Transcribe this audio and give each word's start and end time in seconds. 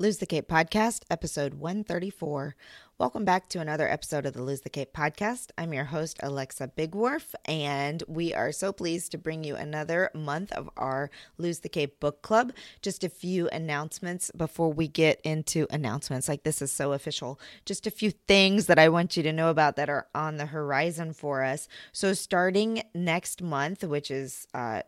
Lose 0.00 0.18
the 0.18 0.26
Cape 0.26 0.46
Podcast, 0.46 1.02
episode 1.10 1.54
134. 1.54 2.54
Welcome 2.98 3.24
back 3.24 3.48
to 3.48 3.58
another 3.58 3.88
episode 3.88 4.26
of 4.26 4.32
the 4.32 4.44
Lose 4.44 4.60
the 4.60 4.70
Cape 4.70 4.92
Podcast. 4.92 5.50
I'm 5.58 5.74
your 5.74 5.86
host, 5.86 6.20
Alexa 6.22 6.70
Bigwarfe, 6.78 7.34
and 7.46 8.04
we 8.06 8.32
are 8.32 8.52
so 8.52 8.72
pleased 8.72 9.10
to 9.10 9.18
bring 9.18 9.42
you 9.42 9.56
another 9.56 10.12
month 10.14 10.52
of 10.52 10.70
our 10.76 11.10
Lose 11.36 11.58
the 11.58 11.68
Cape 11.68 11.98
book 11.98 12.22
club. 12.22 12.52
Just 12.80 13.02
a 13.02 13.08
few 13.08 13.48
announcements 13.48 14.30
before 14.36 14.72
we 14.72 14.86
get 14.86 15.20
into 15.22 15.66
announcements. 15.68 16.28
Like, 16.28 16.44
this 16.44 16.62
is 16.62 16.70
so 16.70 16.92
official. 16.92 17.40
Just 17.66 17.84
a 17.84 17.90
few 17.90 18.12
things 18.12 18.66
that 18.66 18.78
I 18.78 18.90
want 18.90 19.16
you 19.16 19.24
to 19.24 19.32
know 19.32 19.50
about 19.50 19.74
that 19.74 19.90
are 19.90 20.06
on 20.14 20.36
the 20.36 20.46
horizon 20.46 21.12
for 21.12 21.42
us. 21.42 21.66
So, 21.90 22.12
starting 22.12 22.84
next 22.94 23.42
month, 23.42 23.82
which 23.82 24.12
is, 24.12 24.46
uh, 24.54 24.82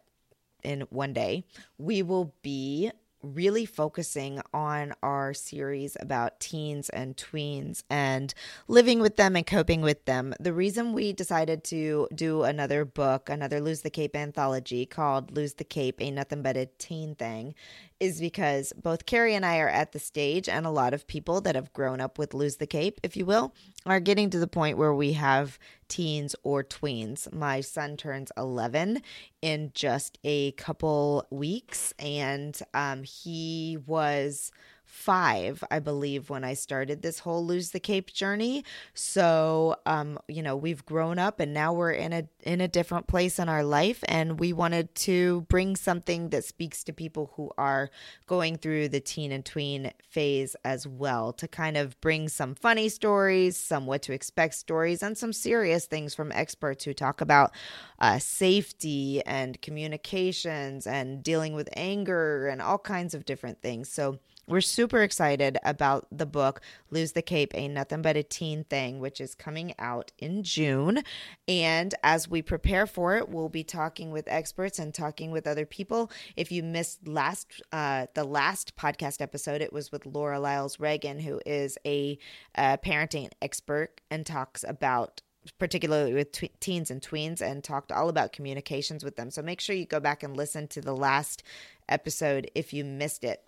in 0.62 0.82
one 0.90 1.12
day, 1.12 1.42
we 1.78 2.02
will 2.02 2.32
be 2.42 2.92
really 3.22 3.66
focusing 3.66 4.40
on 4.52 4.94
our 5.02 5.34
series 5.34 5.96
about 6.00 6.40
teens 6.40 6.88
and 6.88 7.16
tweens 7.16 7.82
and 7.90 8.32
living 8.68 9.00
with 9.00 9.16
them 9.16 9.36
and 9.36 9.46
coping 9.46 9.82
with 9.82 10.04
them. 10.04 10.34
The 10.40 10.52
reason 10.52 10.92
we 10.92 11.12
decided 11.12 11.64
to 11.64 12.08
do 12.14 12.42
another 12.42 12.84
book, 12.84 13.28
another 13.28 13.60
Lose 13.60 13.82
the 13.82 13.90
Cape 13.90 14.16
anthology 14.16 14.86
called 14.86 15.36
Lose 15.36 15.54
the 15.54 15.64
Cape 15.64 16.00
Ain't 16.00 16.16
Nothing 16.16 16.42
But 16.42 16.56
a 16.56 16.66
Teen 16.78 17.14
Thing, 17.14 17.54
is 18.00 18.18
because 18.18 18.72
both 18.72 19.06
Carrie 19.06 19.34
and 19.34 19.44
I 19.44 19.58
are 19.58 19.68
at 19.68 19.92
the 19.92 19.98
stage, 19.98 20.48
and 20.48 20.66
a 20.66 20.70
lot 20.70 20.94
of 20.94 21.06
people 21.06 21.40
that 21.42 21.54
have 21.54 21.72
grown 21.72 22.00
up 22.00 22.18
with 22.18 22.34
Lose 22.34 22.56
the 22.56 22.66
Cape, 22.66 22.98
if 23.02 23.16
you 23.16 23.26
will, 23.26 23.54
are 23.84 24.00
getting 24.00 24.30
to 24.30 24.38
the 24.38 24.46
point 24.46 24.78
where 24.78 24.94
we 24.94 25.12
have 25.12 25.58
teens 25.88 26.34
or 26.42 26.64
tweens. 26.64 27.32
My 27.32 27.60
son 27.60 27.96
turns 27.96 28.32
11 28.36 29.02
in 29.42 29.70
just 29.74 30.18
a 30.24 30.52
couple 30.52 31.26
weeks, 31.30 31.92
and 31.98 32.58
um, 32.72 33.02
he 33.02 33.78
was 33.86 34.50
five, 34.90 35.62
I 35.70 35.78
believe, 35.78 36.28
when 36.28 36.44
I 36.44 36.54
started 36.54 37.00
this 37.00 37.20
whole 37.20 37.46
lose 37.46 37.70
the 37.70 37.80
cape 37.80 38.12
journey. 38.12 38.64
So, 38.92 39.76
um, 39.86 40.18
you 40.28 40.42
know, 40.42 40.56
we've 40.56 40.84
grown 40.84 41.18
up 41.18 41.40
and 41.40 41.54
now 41.54 41.72
we're 41.72 41.92
in 41.92 42.12
a 42.12 42.24
in 42.42 42.60
a 42.60 42.68
different 42.68 43.06
place 43.06 43.38
in 43.38 43.48
our 43.48 43.62
life, 43.62 44.02
and 44.08 44.40
we 44.40 44.52
wanted 44.52 44.94
to 44.94 45.42
bring 45.42 45.76
something 45.76 46.30
that 46.30 46.44
speaks 46.44 46.82
to 46.84 46.92
people 46.92 47.32
who 47.36 47.50
are 47.56 47.90
going 48.26 48.56
through 48.56 48.88
the 48.88 49.00
teen 49.00 49.30
and 49.30 49.44
tween 49.44 49.92
phase 50.02 50.56
as 50.64 50.86
well, 50.86 51.32
to 51.34 51.46
kind 51.46 51.76
of 51.76 52.00
bring 52.00 52.28
some 52.28 52.54
funny 52.54 52.88
stories, 52.88 53.56
some 53.56 53.86
what 53.86 54.02
to 54.02 54.12
expect 54.12 54.54
stories, 54.54 55.02
and 55.02 55.16
some 55.16 55.32
serious 55.32 55.86
things 55.86 56.14
from 56.14 56.32
experts 56.32 56.84
who 56.84 56.94
talk 56.94 57.20
about 57.20 57.52
uh, 57.98 58.18
safety 58.18 59.22
and 59.26 59.60
communications 59.60 60.86
and 60.86 61.22
dealing 61.22 61.54
with 61.54 61.68
anger 61.76 62.48
and 62.48 62.62
all 62.62 62.78
kinds 62.78 63.14
of 63.14 63.24
different 63.24 63.60
things. 63.60 63.88
So 63.90 64.18
we're 64.50 64.60
super 64.60 65.00
excited 65.02 65.56
about 65.62 66.06
the 66.10 66.26
book 66.26 66.60
Lose 66.90 67.12
the 67.12 67.22
Cape 67.22 67.52
Ain't 67.54 67.74
Nothing 67.74 68.02
But 68.02 68.16
a 68.16 68.24
Teen 68.24 68.64
Thing, 68.64 68.98
which 68.98 69.20
is 69.20 69.36
coming 69.36 69.74
out 69.78 70.10
in 70.18 70.42
June. 70.42 71.02
And 71.46 71.94
as 72.02 72.28
we 72.28 72.42
prepare 72.42 72.86
for 72.86 73.16
it, 73.16 73.28
we'll 73.28 73.48
be 73.48 73.62
talking 73.62 74.10
with 74.10 74.26
experts 74.26 74.80
and 74.80 74.92
talking 74.92 75.30
with 75.30 75.46
other 75.46 75.66
people. 75.66 76.10
If 76.36 76.50
you 76.50 76.64
missed 76.64 77.06
last 77.06 77.62
uh, 77.72 78.06
the 78.14 78.24
last 78.24 78.74
podcast 78.76 79.22
episode, 79.22 79.62
it 79.62 79.72
was 79.72 79.92
with 79.92 80.04
Laura 80.04 80.40
Lyles 80.40 80.80
Reagan, 80.80 81.20
who 81.20 81.40
is 81.46 81.78
a, 81.86 82.18
a 82.56 82.76
parenting 82.78 83.30
expert 83.40 84.00
and 84.10 84.26
talks 84.26 84.64
about 84.66 85.22
particularly 85.58 86.12
with 86.12 86.32
teens 86.60 86.90
and 86.90 87.00
tweens 87.00 87.40
and 87.40 87.64
talked 87.64 87.90
all 87.90 88.08
about 88.08 88.32
communications 88.32 89.04
with 89.04 89.16
them. 89.16 89.30
So 89.30 89.40
make 89.42 89.60
sure 89.60 89.74
you 89.74 89.86
go 89.86 90.00
back 90.00 90.22
and 90.22 90.36
listen 90.36 90.68
to 90.68 90.80
the 90.80 90.94
last 90.94 91.42
episode 91.88 92.50
if 92.54 92.74
you 92.74 92.84
missed 92.84 93.24
it. 93.24 93.42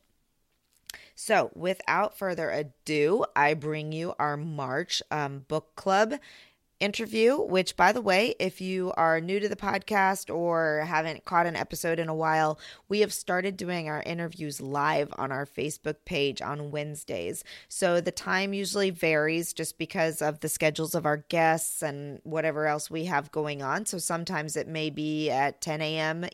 So, 1.14 1.50
without 1.54 2.16
further 2.16 2.50
ado, 2.50 3.24
I 3.36 3.54
bring 3.54 3.92
you 3.92 4.14
our 4.18 4.36
March 4.36 5.02
um, 5.10 5.44
book 5.48 5.74
club 5.76 6.14
interview, 6.82 7.40
which, 7.40 7.76
by 7.76 7.92
the 7.92 8.00
way, 8.00 8.34
if 8.40 8.60
you 8.60 8.92
are 8.96 9.20
new 9.20 9.38
to 9.38 9.48
the 9.48 9.56
podcast 9.56 10.34
or 10.34 10.84
haven't 10.86 11.24
caught 11.24 11.46
an 11.46 11.54
episode 11.54 12.00
in 12.00 12.08
a 12.08 12.14
while, 12.14 12.58
we 12.88 13.00
have 13.00 13.12
started 13.12 13.56
doing 13.56 13.88
our 13.88 14.02
interviews 14.02 14.60
live 14.60 15.08
on 15.16 15.30
our 15.30 15.46
Facebook 15.46 15.94
page 16.04 16.42
on 16.42 16.72
Wednesdays. 16.72 17.44
So 17.68 18.00
the 18.00 18.10
time 18.10 18.52
usually 18.52 18.90
varies 18.90 19.52
just 19.52 19.78
because 19.78 20.20
of 20.20 20.40
the 20.40 20.48
schedules 20.48 20.96
of 20.96 21.06
our 21.06 21.18
guests 21.18 21.82
and 21.82 22.20
whatever 22.24 22.66
else 22.66 22.90
we 22.90 23.04
have 23.04 23.30
going 23.30 23.62
on. 23.62 23.86
So 23.86 23.98
sometimes 23.98 24.56
it 24.56 24.66
may 24.66 24.90
be 24.90 25.30
at 25.30 25.60
10 25.60 25.80
a.m. 25.80 26.24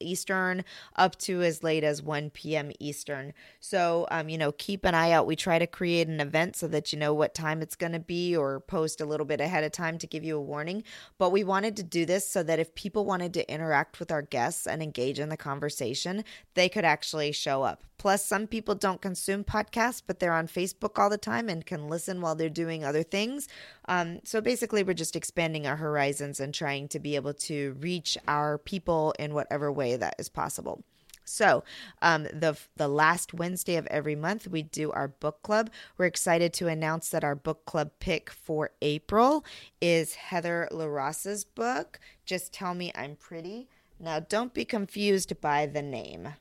Eastern 0.00 0.64
up 0.96 1.16
to 1.20 1.42
as 1.42 1.62
late 1.62 1.84
as 1.84 2.02
1 2.02 2.30
p.m. 2.30 2.72
Eastern. 2.80 3.32
So, 3.60 4.06
um, 4.10 4.28
you 4.28 4.38
know, 4.38 4.52
keep 4.52 4.84
an 4.84 4.94
eye 4.94 5.12
out. 5.12 5.26
We 5.26 5.36
try 5.36 5.58
to 5.58 5.66
create 5.66 6.08
an 6.08 6.20
event 6.20 6.56
so 6.56 6.68
that 6.68 6.92
you 6.92 6.98
know 6.98 7.14
what 7.14 7.34
time 7.34 7.62
it's 7.62 7.76
going 7.76 7.92
to 7.92 8.00
be 8.00 8.36
or 8.36 8.60
post 8.60 9.00
a 9.00 9.06
little 9.06 9.26
bit 9.26 9.40
ahead 9.40 9.64
of 9.64 9.72
time 9.72 9.98
to 9.98 10.06
give 10.06 10.24
you 10.24 10.36
a 10.36 10.42
warning. 10.42 10.84
But 11.18 11.32
we 11.32 11.44
wanted 11.44 11.76
to 11.76 11.82
do 11.82 12.06
this 12.06 12.28
so 12.28 12.42
that 12.42 12.58
if 12.58 12.74
people 12.74 13.04
wanted 13.04 13.34
to 13.34 13.52
interact 13.52 13.98
with 13.98 14.10
our 14.10 14.22
guests 14.22 14.66
and 14.66 14.82
engage 14.82 15.18
in 15.18 15.28
the 15.28 15.36
conversation, 15.36 16.24
they 16.54 16.68
could 16.68 16.84
actually 16.84 17.32
show 17.32 17.62
up. 17.62 17.84
Plus, 17.96 18.24
some 18.24 18.46
people 18.46 18.74
don't 18.74 19.00
consume 19.00 19.44
podcasts, 19.44 20.02
but 20.04 20.18
they're 20.18 20.32
on 20.32 20.48
Facebook 20.48 20.98
all 20.98 21.08
the 21.08 21.16
time 21.16 21.48
and 21.48 21.64
can 21.64 21.88
listen 21.88 22.20
while 22.20 22.34
they're 22.34 22.50
doing 22.50 22.84
other 22.84 23.02
things. 23.02 23.48
Um, 23.86 24.20
so 24.24 24.40
basically, 24.40 24.82
we're 24.82 24.94
just 24.94 25.16
expanding 25.16 25.66
our 25.66 25.76
horizons 25.76 26.40
and 26.40 26.54
trying 26.54 26.88
to 26.88 26.98
be 26.98 27.16
able 27.16 27.34
to 27.34 27.76
reach 27.80 28.16
our 28.26 28.58
people 28.58 29.14
in 29.18 29.34
whatever 29.34 29.70
way 29.70 29.96
that 29.96 30.14
is 30.18 30.28
possible. 30.28 30.82
So, 31.24 31.64
um, 32.02 32.24
the 32.24 32.58
the 32.76 32.88
last 32.88 33.32
Wednesday 33.32 33.76
of 33.76 33.86
every 33.86 34.14
month, 34.14 34.46
we 34.46 34.62
do 34.62 34.92
our 34.92 35.08
book 35.08 35.42
club. 35.42 35.70
We're 35.96 36.06
excited 36.06 36.52
to 36.54 36.68
announce 36.68 37.08
that 37.10 37.24
our 37.24 37.34
book 37.34 37.64
club 37.64 37.92
pick 37.98 38.30
for 38.30 38.70
April 38.82 39.44
is 39.80 40.14
Heather 40.14 40.68
LaRossa's 40.70 41.44
book. 41.44 41.98
Just 42.26 42.52
tell 42.52 42.74
me 42.74 42.92
I'm 42.94 43.16
pretty. 43.16 43.68
Now, 43.98 44.20
don't 44.20 44.52
be 44.52 44.64
confused 44.64 45.40
by 45.40 45.66
the 45.66 45.82
name. 45.82 46.34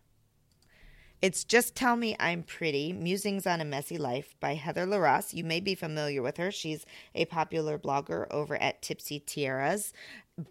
It's 1.24 1.46
Just 1.46 1.74
Tell 1.74 1.96
Me 1.96 2.18
I'm 2.20 2.44
Pretty 2.44 2.92
Musings 2.92 3.48
on 3.48 3.62
a 3.62 3.64
Messy 3.64 3.98
Life 3.98 4.36
by 4.42 4.56
Heather 4.56 4.86
LaRosse. 4.86 5.34
You 5.34 5.46
may 5.46 5.62
be 5.62 5.74
familiar 5.74 6.22
with 6.22 6.36
her. 6.36 6.52
She's 6.52 6.86
a 7.16 7.24
popular 7.24 7.80
blogger 7.80 8.28
over 8.30 8.62
at 8.62 8.82
Tipsy 8.82 9.22
Tiaras 9.22 9.94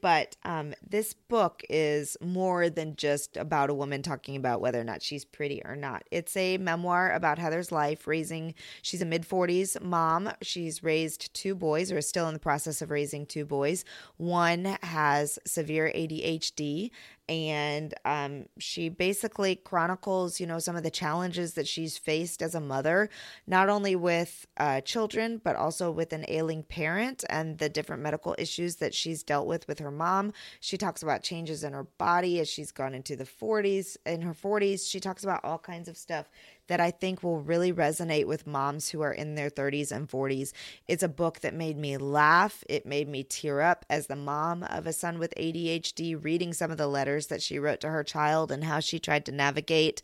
but 0.01 0.37
um, 0.45 0.75
this 0.89 1.13
book 1.13 1.63
is 1.69 2.17
more 2.21 2.71
than 2.71 2.95
just 2.95 3.37
about 3.37 3.69
a 3.69 3.75
woman 3.75 4.01
talking 4.03 4.37
about 4.37 4.61
whether 4.61 4.81
or 4.81 4.85
not 4.85 5.03
she's 5.03 5.25
pretty 5.25 5.61
or 5.65 5.75
not. 5.75 6.05
It's 6.13 6.37
a 6.37 6.57
memoir 6.59 7.13
about 7.13 7.39
Heather's 7.39 7.73
life 7.73 8.07
raising, 8.07 8.55
she's 8.83 9.03
a 9.03 9.07
mid 9.07 9.29
40s 9.29 9.83
mom. 9.83 10.31
She's 10.41 10.85
raised 10.85 11.35
two 11.35 11.55
boys, 11.55 11.91
or 11.91 11.99
is 11.99 12.09
still 12.09 12.29
in 12.29 12.35
the 12.35 12.41
process 12.41 12.81
of 12.81 12.91
raising 12.91 13.27
two 13.27 13.45
boys. 13.45 13.85
One 14.19 14.77
has 14.83 15.39
severe 15.45 15.93
ADHD, 15.95 16.91
and 17.33 17.95
um, 18.05 18.47
she 18.59 18.89
basically 18.89 19.57
chronicles 19.57 20.41
you 20.41 20.47
know 20.47 20.59
some 20.59 20.77
of 20.77 20.83
the 20.83 20.91
challenges 20.91 21.55
that 21.55 21.67
she's 21.67 21.99
faced 21.99 22.43
as 22.43 22.55
a 22.55 22.61
mother 22.61 23.09
not 23.47 23.69
only 23.69 23.97
with 23.97 24.47
uh, 24.57 24.81
children 24.81 25.41
but 25.43 25.57
also 25.57 25.91
with 25.91 26.13
an 26.13 26.25
ailing 26.29 26.63
parent 26.63 27.25
and 27.29 27.59
the 27.59 27.69
different 27.69 28.03
medical 28.03 28.35
issues 28.39 28.77
that 28.77 28.95
she's 28.95 29.23
dealt 29.23 29.47
with 29.47 29.67
with 29.69 29.79
her 29.79 29.91
mom. 29.91 30.33
She 30.61 30.77
talks 30.77 31.03
about 31.03 31.23
changes 31.23 31.65
in 31.65 31.73
her 31.73 31.85
body 31.99 32.41
as 32.41 32.49
she's 32.49 32.73
gone 32.73 32.95
into 32.95 33.17
the 33.17 33.25
40s 33.25 33.97
in 34.07 34.23
her 34.23 34.35
40s 34.35 34.89
she 34.89 35.01
talks 35.01 35.25
about 35.25 35.45
all 35.45 35.59
kinds 35.59 35.89
of 35.89 35.97
stuff 35.97 36.29
that 36.69 36.81
I 36.81 36.91
think 36.91 37.23
will 37.23 37.41
really 37.41 37.73
resonate 37.73 38.27
with 38.27 38.47
moms 38.47 38.89
who 38.89 39.01
are 39.03 39.13
in 39.13 39.35
their 39.35 39.51
30s 39.51 39.93
and 39.93 40.09
40s. 40.09 40.53
It's 40.87 41.03
a 41.03 41.09
book 41.09 41.41
that 41.41 41.55
made 41.55 41.77
me 41.77 41.97
laugh. 41.97 42.65
It 42.69 42.87
made 42.87 43.09
me 43.09 43.25
tear 43.25 43.61
up 43.61 43.85
as 43.91 44.07
the 44.07 44.17
mom 44.17 44.63
of 44.65 44.87
a 44.87 44.93
son 44.93 45.19
with 45.19 45.35
ADHD, 45.37 46.23
reading 46.23 46.53
some 46.53 46.71
of 46.71 46.79
the 46.79 46.87
letters 46.87 47.27
that 47.29 47.43
she 47.43 47.59
wrote 47.59 47.81
to 47.81 47.89
her 47.89 48.05
child 48.05 48.51
and 48.53 48.65
how 48.65 48.81
she 48.81 48.99
tried 48.99 49.27
to 49.27 49.33
navigate 49.33 50.03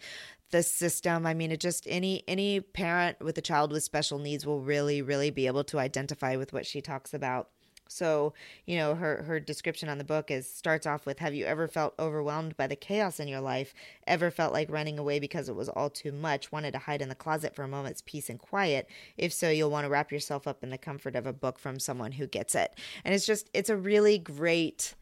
the 0.51 0.63
system 0.63 1.27
i 1.27 1.35
mean 1.35 1.53
it 1.53 1.61
just 1.61 1.87
any 1.87 2.25
any 2.27 2.61
parent 2.61 3.21
with 3.21 3.37
a 3.37 3.43
child 3.43 3.71
with 3.71 3.83
special 3.83 4.19
needs 4.19 4.47
will 4.47 4.61
really 4.61 5.03
really 5.03 5.31
be 5.31 5.47
able 5.47 5.63
to 5.63 5.79
identify 5.79 6.37
with 6.37 6.55
what 6.55 6.65
she 6.65 6.81
talks 6.81 7.13
about 7.13 7.51
so, 7.89 8.35
you 8.67 8.77
know, 8.77 8.95
her 8.95 9.23
her 9.23 9.41
description 9.41 9.89
on 9.89 9.99
the 9.99 10.05
book 10.05 10.31
is 10.31 10.49
starts 10.49 10.87
off 10.87 11.07
with 11.07 11.19
have 11.19 11.35
you 11.35 11.47
ever 11.47 11.67
felt 11.67 11.95
overwhelmed 11.99 12.57
by 12.57 12.67
the 12.67 12.77
chaos 12.77 13.19
in 13.19 13.29
your 13.29 13.41
life? 13.41 13.75
Ever 14.07 14.31
felt 14.31 14.53
like 14.53 14.71
running 14.71 14.99
away 14.99 15.19
because 15.19 15.49
it 15.49 15.57
was 15.57 15.71
all 15.71 15.91
too 15.91 16.13
much? 16.13 16.53
Wanted 16.53 16.73
to 16.73 16.79
hide 16.79 17.03
in 17.03 17.09
the 17.09 17.15
closet 17.15 17.55
for 17.55 17.63
a 17.63 17.69
moment's 17.69 18.03
peace 18.05 18.29
and 18.29 18.39
quiet? 18.39 18.89
If 19.17 19.33
so, 19.33 19.51
you'll 19.51 19.71
want 19.71 19.87
to 19.87 19.91
wrap 19.91 20.13
yourself 20.13 20.47
up 20.47 20.63
in 20.63 20.71
the 20.71 20.79
comfort 20.79 21.17
of 21.17 21.27
a 21.27 21.33
book 21.33 21.59
from 21.59 21.81
someone 21.81 22.13
who 22.13 22.27
gets 22.27 22.55
it. 22.55 22.75
And 23.05 23.15
it's 23.15 23.27
just 23.27 23.49
it's 23.55 23.71
a 23.71 23.77
really 23.77 24.19
great 24.19 24.95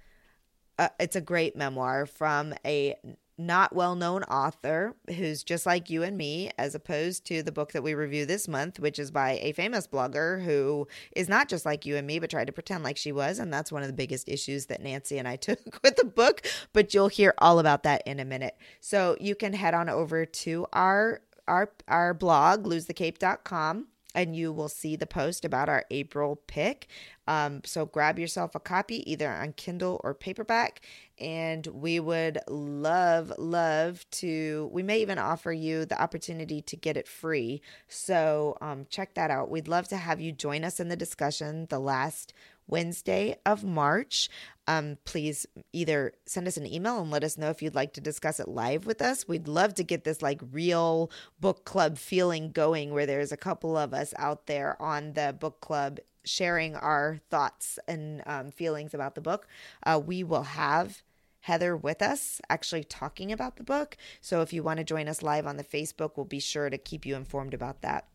uh, 0.79 0.89
it's 1.01 1.17
a 1.17 1.21
great 1.21 1.57
memoir 1.57 2.07
from 2.07 2.55
a 2.65 2.95
not 3.39 3.75
well 3.75 3.95
known 3.95 4.23
author 4.25 4.95
who's 5.15 5.43
just 5.43 5.67
like 5.67 5.91
you 5.91 6.03
and 6.03 6.17
me, 6.17 6.51
as 6.59 6.75
opposed 6.75 7.25
to 7.27 7.43
the 7.43 7.53
book 7.53 7.73
that 7.73 7.83
we 7.83 7.95
review 7.95 8.27
this 8.27 8.49
month, 8.49 8.81
which 8.81 8.99
is 8.99 9.11
by 9.11 9.39
a 9.43 9.53
famous 9.53 9.87
blogger 9.87 10.43
who 10.43 10.89
is 11.15 11.29
not 11.29 11.49
just 11.49 11.67
like 11.67 11.85
you 11.85 11.97
and 11.97 12.07
me, 12.07 12.19
but 12.19 12.31
tried 12.31 12.47
to 12.47 12.53
pretend 12.53 12.85
like 12.85 12.97
she 12.97 13.13
was. 13.13 13.39
And 13.39 13.53
that's 13.53 13.73
one 13.73 13.83
of 13.83 13.89
the 13.89 13.95
biggest 13.95 14.29
issues 14.29 14.67
that 14.67 14.83
Nancy 14.83 15.19
and 15.19 15.29
I 15.29 15.37
took 15.37 15.59
with 15.83 15.97
the 15.97 16.05
book. 16.05 16.47
But 16.73 16.95
you'll 16.95 17.09
hear 17.09 17.35
all 17.39 17.59
about 17.59 17.83
that 17.83 18.03
in 18.07 18.21
a 18.21 18.25
minute. 18.25 18.57
So 18.81 19.17
you 19.21 19.35
can 19.35 19.53
head 19.53 19.75
on 19.75 19.89
over 19.89 20.25
to 20.25 20.67
our 20.73 21.21
our 21.49 21.71
our 21.87 22.13
blog, 22.13 22.65
losethecape.com 22.65 23.87
and 24.17 24.35
you 24.35 24.51
will 24.51 24.69
see 24.69 24.97
the 24.97 25.07
post 25.07 25.45
about 25.45 25.69
our 25.69 25.85
April 25.91 26.37
pick. 26.47 26.89
Um, 27.27 27.63
so 27.65 27.87
grab 27.87 28.19
yourself 28.19 28.55
a 28.55 28.61
copy 28.61 29.11
either 29.11 29.31
on 29.31 29.53
Kindle 29.53 30.01
or 30.05 30.15
paperback. 30.15 30.81
And 31.19 31.67
we 31.67 31.99
would 31.99 32.39
love, 32.49 33.33
love 33.39 34.05
to, 34.13 34.71
we 34.73 34.83
may 34.83 35.01
even 35.01 35.19
offer 35.19 35.53
you 35.53 35.87
the 35.87 36.01
opportunity 36.01 36.61
to 36.63 36.77
get 36.77 36.97
it 36.97 37.09
free. 37.09 37.63
So 37.89 38.57
um, 38.61 38.87
check 38.91 39.15
that 39.15 39.31
out. 39.31 39.51
We'd 39.51 39.69
love 39.69 39.89
to 39.89 39.97
have 39.97 40.21
you 40.21 40.33
join 40.33 40.65
us 40.65 40.79
in 40.79 40.89
the 40.89 40.97
discussion 40.97 41.67
the 41.71 41.79
last 41.79 42.33
Wednesday 42.69 43.37
of 43.47 43.65
March. 43.65 44.29
Um, 44.67 44.99
please 45.05 45.47
either 45.73 46.13
send 46.27 46.49
us 46.49 46.57
an 46.57 46.67
email 46.67 47.01
and 47.01 47.11
let 47.11 47.23
us 47.23 47.39
know 47.39 47.51
if 47.51 47.63
you'd 47.63 47.75
like 47.75 47.93
to 47.95 48.01
discuss 48.01 48.41
it 48.41 48.49
live 48.49 48.87
with 48.87 49.01
us. 49.01 49.29
We'd 49.29 49.49
love 49.49 49.75
to 49.75 49.85
get 49.85 50.05
this 50.05 50.23
like 50.23 50.41
real 50.51 51.11
book 51.41 51.65
club 51.65 51.99
feeling 51.99 52.51
going 52.51 52.93
where 52.93 53.07
there's 53.07 53.33
a 53.33 53.37
couple 53.37 53.77
of 53.77 53.95
us 53.95 54.13
out 54.19 54.47
there 54.47 54.81
on 54.83 55.13
the 55.13 55.37
book 55.39 55.61
club 55.61 56.01
sharing 56.27 56.77
our 56.77 57.21
thoughts 57.31 57.79
and 57.89 58.23
um, 58.27 58.51
feelings 58.51 58.93
about 58.93 59.15
the 59.15 59.21
book. 59.21 59.49
Uh, 59.85 60.01
we 60.05 60.23
will 60.23 60.43
have 60.43 61.03
Heather 61.41 61.77
with 61.77 62.03
us, 62.03 62.41
actually 62.51 62.83
talking 62.83 63.31
about 63.31 63.57
the 63.57 63.63
book. 63.63 63.97
So 64.21 64.43
if 64.43 64.53
you 64.53 64.65
want 64.65 64.79
to 64.79 64.85
join 64.85 65.07
us 65.07 65.23
live 65.23 65.47
on 65.47 65.57
the 65.57 65.65
Facebook, 65.65 66.17
we'll 66.17 66.27
be 66.27 66.41
sure 66.41 66.69
to 66.69 66.77
keep 66.77 67.07
you 67.07 67.15
informed 67.15 67.55
about 67.55 67.83
that. 67.83 68.09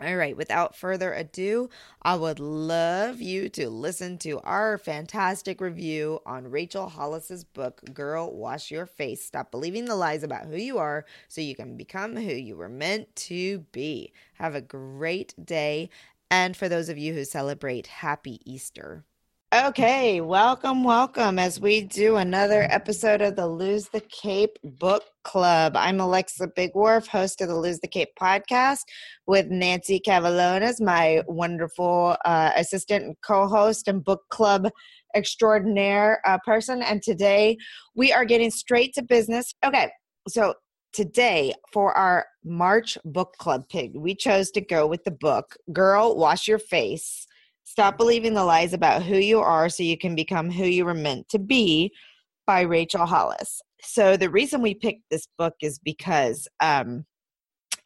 All 0.00 0.16
right, 0.16 0.36
without 0.36 0.74
further 0.74 1.12
ado, 1.12 1.68
I 2.00 2.14
would 2.14 2.40
love 2.40 3.20
you 3.20 3.50
to 3.50 3.68
listen 3.68 4.16
to 4.18 4.40
our 4.40 4.78
fantastic 4.78 5.60
review 5.60 6.20
on 6.24 6.50
Rachel 6.50 6.88
Hollis's 6.88 7.44
book, 7.44 7.82
Girl 7.92 8.32
Wash 8.34 8.70
Your 8.70 8.86
Face. 8.86 9.22
Stop 9.22 9.50
believing 9.50 9.84
the 9.84 9.94
lies 9.94 10.22
about 10.22 10.46
who 10.46 10.56
you 10.56 10.78
are 10.78 11.04
so 11.28 11.42
you 11.42 11.54
can 11.54 11.76
become 11.76 12.16
who 12.16 12.32
you 12.32 12.56
were 12.56 12.70
meant 12.70 13.14
to 13.16 13.66
be. 13.72 14.12
Have 14.34 14.54
a 14.54 14.62
great 14.62 15.34
day. 15.44 15.90
And 16.32 16.56
for 16.56 16.66
those 16.66 16.88
of 16.88 16.96
you 16.96 17.12
who 17.12 17.26
celebrate, 17.26 17.86
happy 17.86 18.40
Easter. 18.50 19.04
Okay, 19.54 20.22
welcome, 20.22 20.82
welcome 20.82 21.38
as 21.38 21.60
we 21.60 21.82
do 21.82 22.16
another 22.16 22.66
episode 22.70 23.20
of 23.20 23.36
the 23.36 23.46
Lose 23.46 23.88
the 23.88 24.00
Cape 24.00 24.56
Book 24.64 25.04
Club. 25.24 25.76
I'm 25.76 26.00
Alexa 26.00 26.48
Bigwarfe, 26.56 27.06
host 27.06 27.42
of 27.42 27.48
the 27.48 27.58
Lose 27.58 27.80
the 27.80 27.86
Cape 27.86 28.08
podcast, 28.18 28.78
with 29.26 29.48
Nancy 29.48 30.00
Cavalones, 30.00 30.80
my 30.80 31.22
wonderful 31.28 32.16
uh, 32.24 32.52
assistant 32.56 33.04
and 33.04 33.16
co 33.22 33.46
host 33.46 33.86
and 33.86 34.02
book 34.02 34.22
club 34.30 34.70
extraordinaire 35.14 36.22
uh, 36.24 36.38
person. 36.46 36.80
And 36.80 37.02
today 37.02 37.58
we 37.94 38.10
are 38.10 38.24
getting 38.24 38.50
straight 38.50 38.94
to 38.94 39.02
business. 39.02 39.52
Okay, 39.62 39.90
so 40.28 40.54
today 40.92 41.54
for 41.72 41.92
our 41.96 42.26
March 42.44 42.98
book 43.04 43.34
club 43.38 43.68
pick, 43.68 43.92
we 43.94 44.14
chose 44.14 44.50
to 44.52 44.60
go 44.60 44.86
with 44.86 45.04
the 45.04 45.10
book 45.10 45.56
Girl 45.72 46.16
Wash 46.16 46.48
Your 46.48 46.58
Face 46.58 47.26
Stop 47.64 47.96
believing 47.96 48.34
the 48.34 48.44
lies 48.44 48.72
about 48.72 49.02
who 49.02 49.16
you 49.16 49.40
are 49.40 49.68
so 49.68 49.82
you 49.82 49.96
can 49.96 50.14
become 50.14 50.50
who 50.50 50.64
you 50.64 50.84
were 50.84 50.94
meant 50.94 51.28
to 51.28 51.38
be 51.38 51.92
by 52.46 52.62
Rachel 52.62 53.06
Hollis. 53.06 53.62
So 53.80 54.16
the 54.16 54.30
reason 54.30 54.62
we 54.62 54.74
picked 54.74 55.08
this 55.10 55.28
book 55.38 55.54
is 55.62 55.78
because 55.78 56.48
um, 56.60 57.06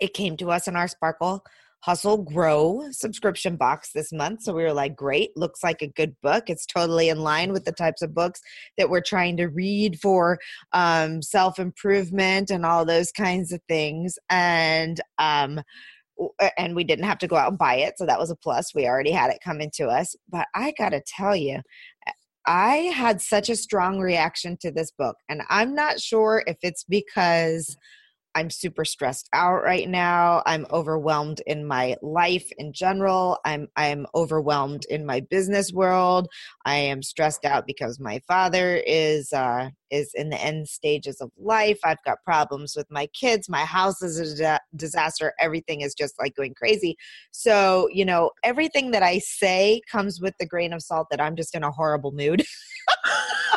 it 0.00 0.14
came 0.14 0.36
to 0.38 0.50
us 0.50 0.66
in 0.66 0.76
our 0.76 0.88
Sparkle 0.88 1.44
Hustle 1.86 2.18
Grow 2.18 2.82
subscription 2.90 3.54
box 3.54 3.92
this 3.94 4.12
month. 4.12 4.42
So 4.42 4.52
we 4.52 4.64
were 4.64 4.72
like, 4.72 4.96
great, 4.96 5.30
looks 5.36 5.62
like 5.62 5.82
a 5.82 5.86
good 5.86 6.16
book. 6.20 6.50
It's 6.50 6.66
totally 6.66 7.10
in 7.10 7.20
line 7.20 7.52
with 7.52 7.64
the 7.64 7.70
types 7.70 8.02
of 8.02 8.12
books 8.12 8.40
that 8.76 8.90
we're 8.90 9.00
trying 9.00 9.36
to 9.36 9.46
read 9.46 10.00
for 10.00 10.40
um, 10.72 11.22
self 11.22 11.60
improvement 11.60 12.50
and 12.50 12.66
all 12.66 12.84
those 12.84 13.12
kinds 13.12 13.52
of 13.52 13.60
things. 13.68 14.18
And 14.28 15.00
um, 15.18 15.60
and 16.58 16.74
we 16.74 16.82
didn't 16.82 17.04
have 17.04 17.18
to 17.18 17.28
go 17.28 17.36
out 17.36 17.50
and 17.50 17.58
buy 17.58 17.76
it 17.76 17.92
so 17.98 18.06
that 18.06 18.18
was 18.18 18.30
a 18.30 18.36
plus 18.36 18.74
we 18.74 18.86
already 18.86 19.10
had 19.10 19.30
it 19.30 19.36
coming 19.44 19.70
to 19.74 19.84
us 19.86 20.16
but 20.30 20.46
i 20.54 20.72
gotta 20.78 21.02
tell 21.06 21.36
you 21.36 21.60
i 22.46 22.76
had 22.76 23.20
such 23.20 23.50
a 23.50 23.54
strong 23.54 24.00
reaction 24.00 24.56
to 24.58 24.70
this 24.70 24.90
book 24.92 25.16
and 25.28 25.42
i'm 25.50 25.74
not 25.74 26.00
sure 26.00 26.42
if 26.46 26.56
it's 26.62 26.84
because 26.84 27.76
I'm 28.36 28.50
super 28.50 28.84
stressed 28.84 29.30
out 29.32 29.62
right 29.62 29.88
now. 29.88 30.42
I'm 30.44 30.66
overwhelmed 30.70 31.40
in 31.46 31.66
my 31.66 31.96
life 32.02 32.46
in 32.58 32.74
general. 32.74 33.38
I'm 33.46 33.68
I'm 33.76 34.06
overwhelmed 34.14 34.84
in 34.90 35.06
my 35.06 35.20
business 35.20 35.72
world. 35.72 36.28
I 36.66 36.74
am 36.76 37.02
stressed 37.02 37.46
out 37.46 37.66
because 37.66 37.98
my 37.98 38.20
father 38.28 38.82
is 38.86 39.32
uh, 39.32 39.70
is 39.90 40.10
in 40.14 40.28
the 40.28 40.36
end 40.40 40.68
stages 40.68 41.22
of 41.22 41.30
life. 41.38 41.78
I've 41.82 42.02
got 42.04 42.22
problems 42.24 42.74
with 42.76 42.86
my 42.90 43.06
kids. 43.18 43.48
My 43.48 43.64
house 43.64 44.02
is 44.02 44.38
a 44.38 44.60
disaster. 44.76 45.32
Everything 45.40 45.80
is 45.80 45.94
just 45.94 46.18
like 46.18 46.36
going 46.36 46.52
crazy. 46.52 46.98
So 47.30 47.88
you 47.90 48.04
know, 48.04 48.32
everything 48.44 48.90
that 48.90 49.02
I 49.02 49.18
say 49.20 49.80
comes 49.90 50.20
with 50.20 50.34
the 50.38 50.46
grain 50.46 50.74
of 50.74 50.82
salt 50.82 51.06
that 51.10 51.22
I'm 51.22 51.36
just 51.36 51.54
in 51.54 51.64
a 51.64 51.70
horrible 51.70 52.12
mood. 52.12 52.44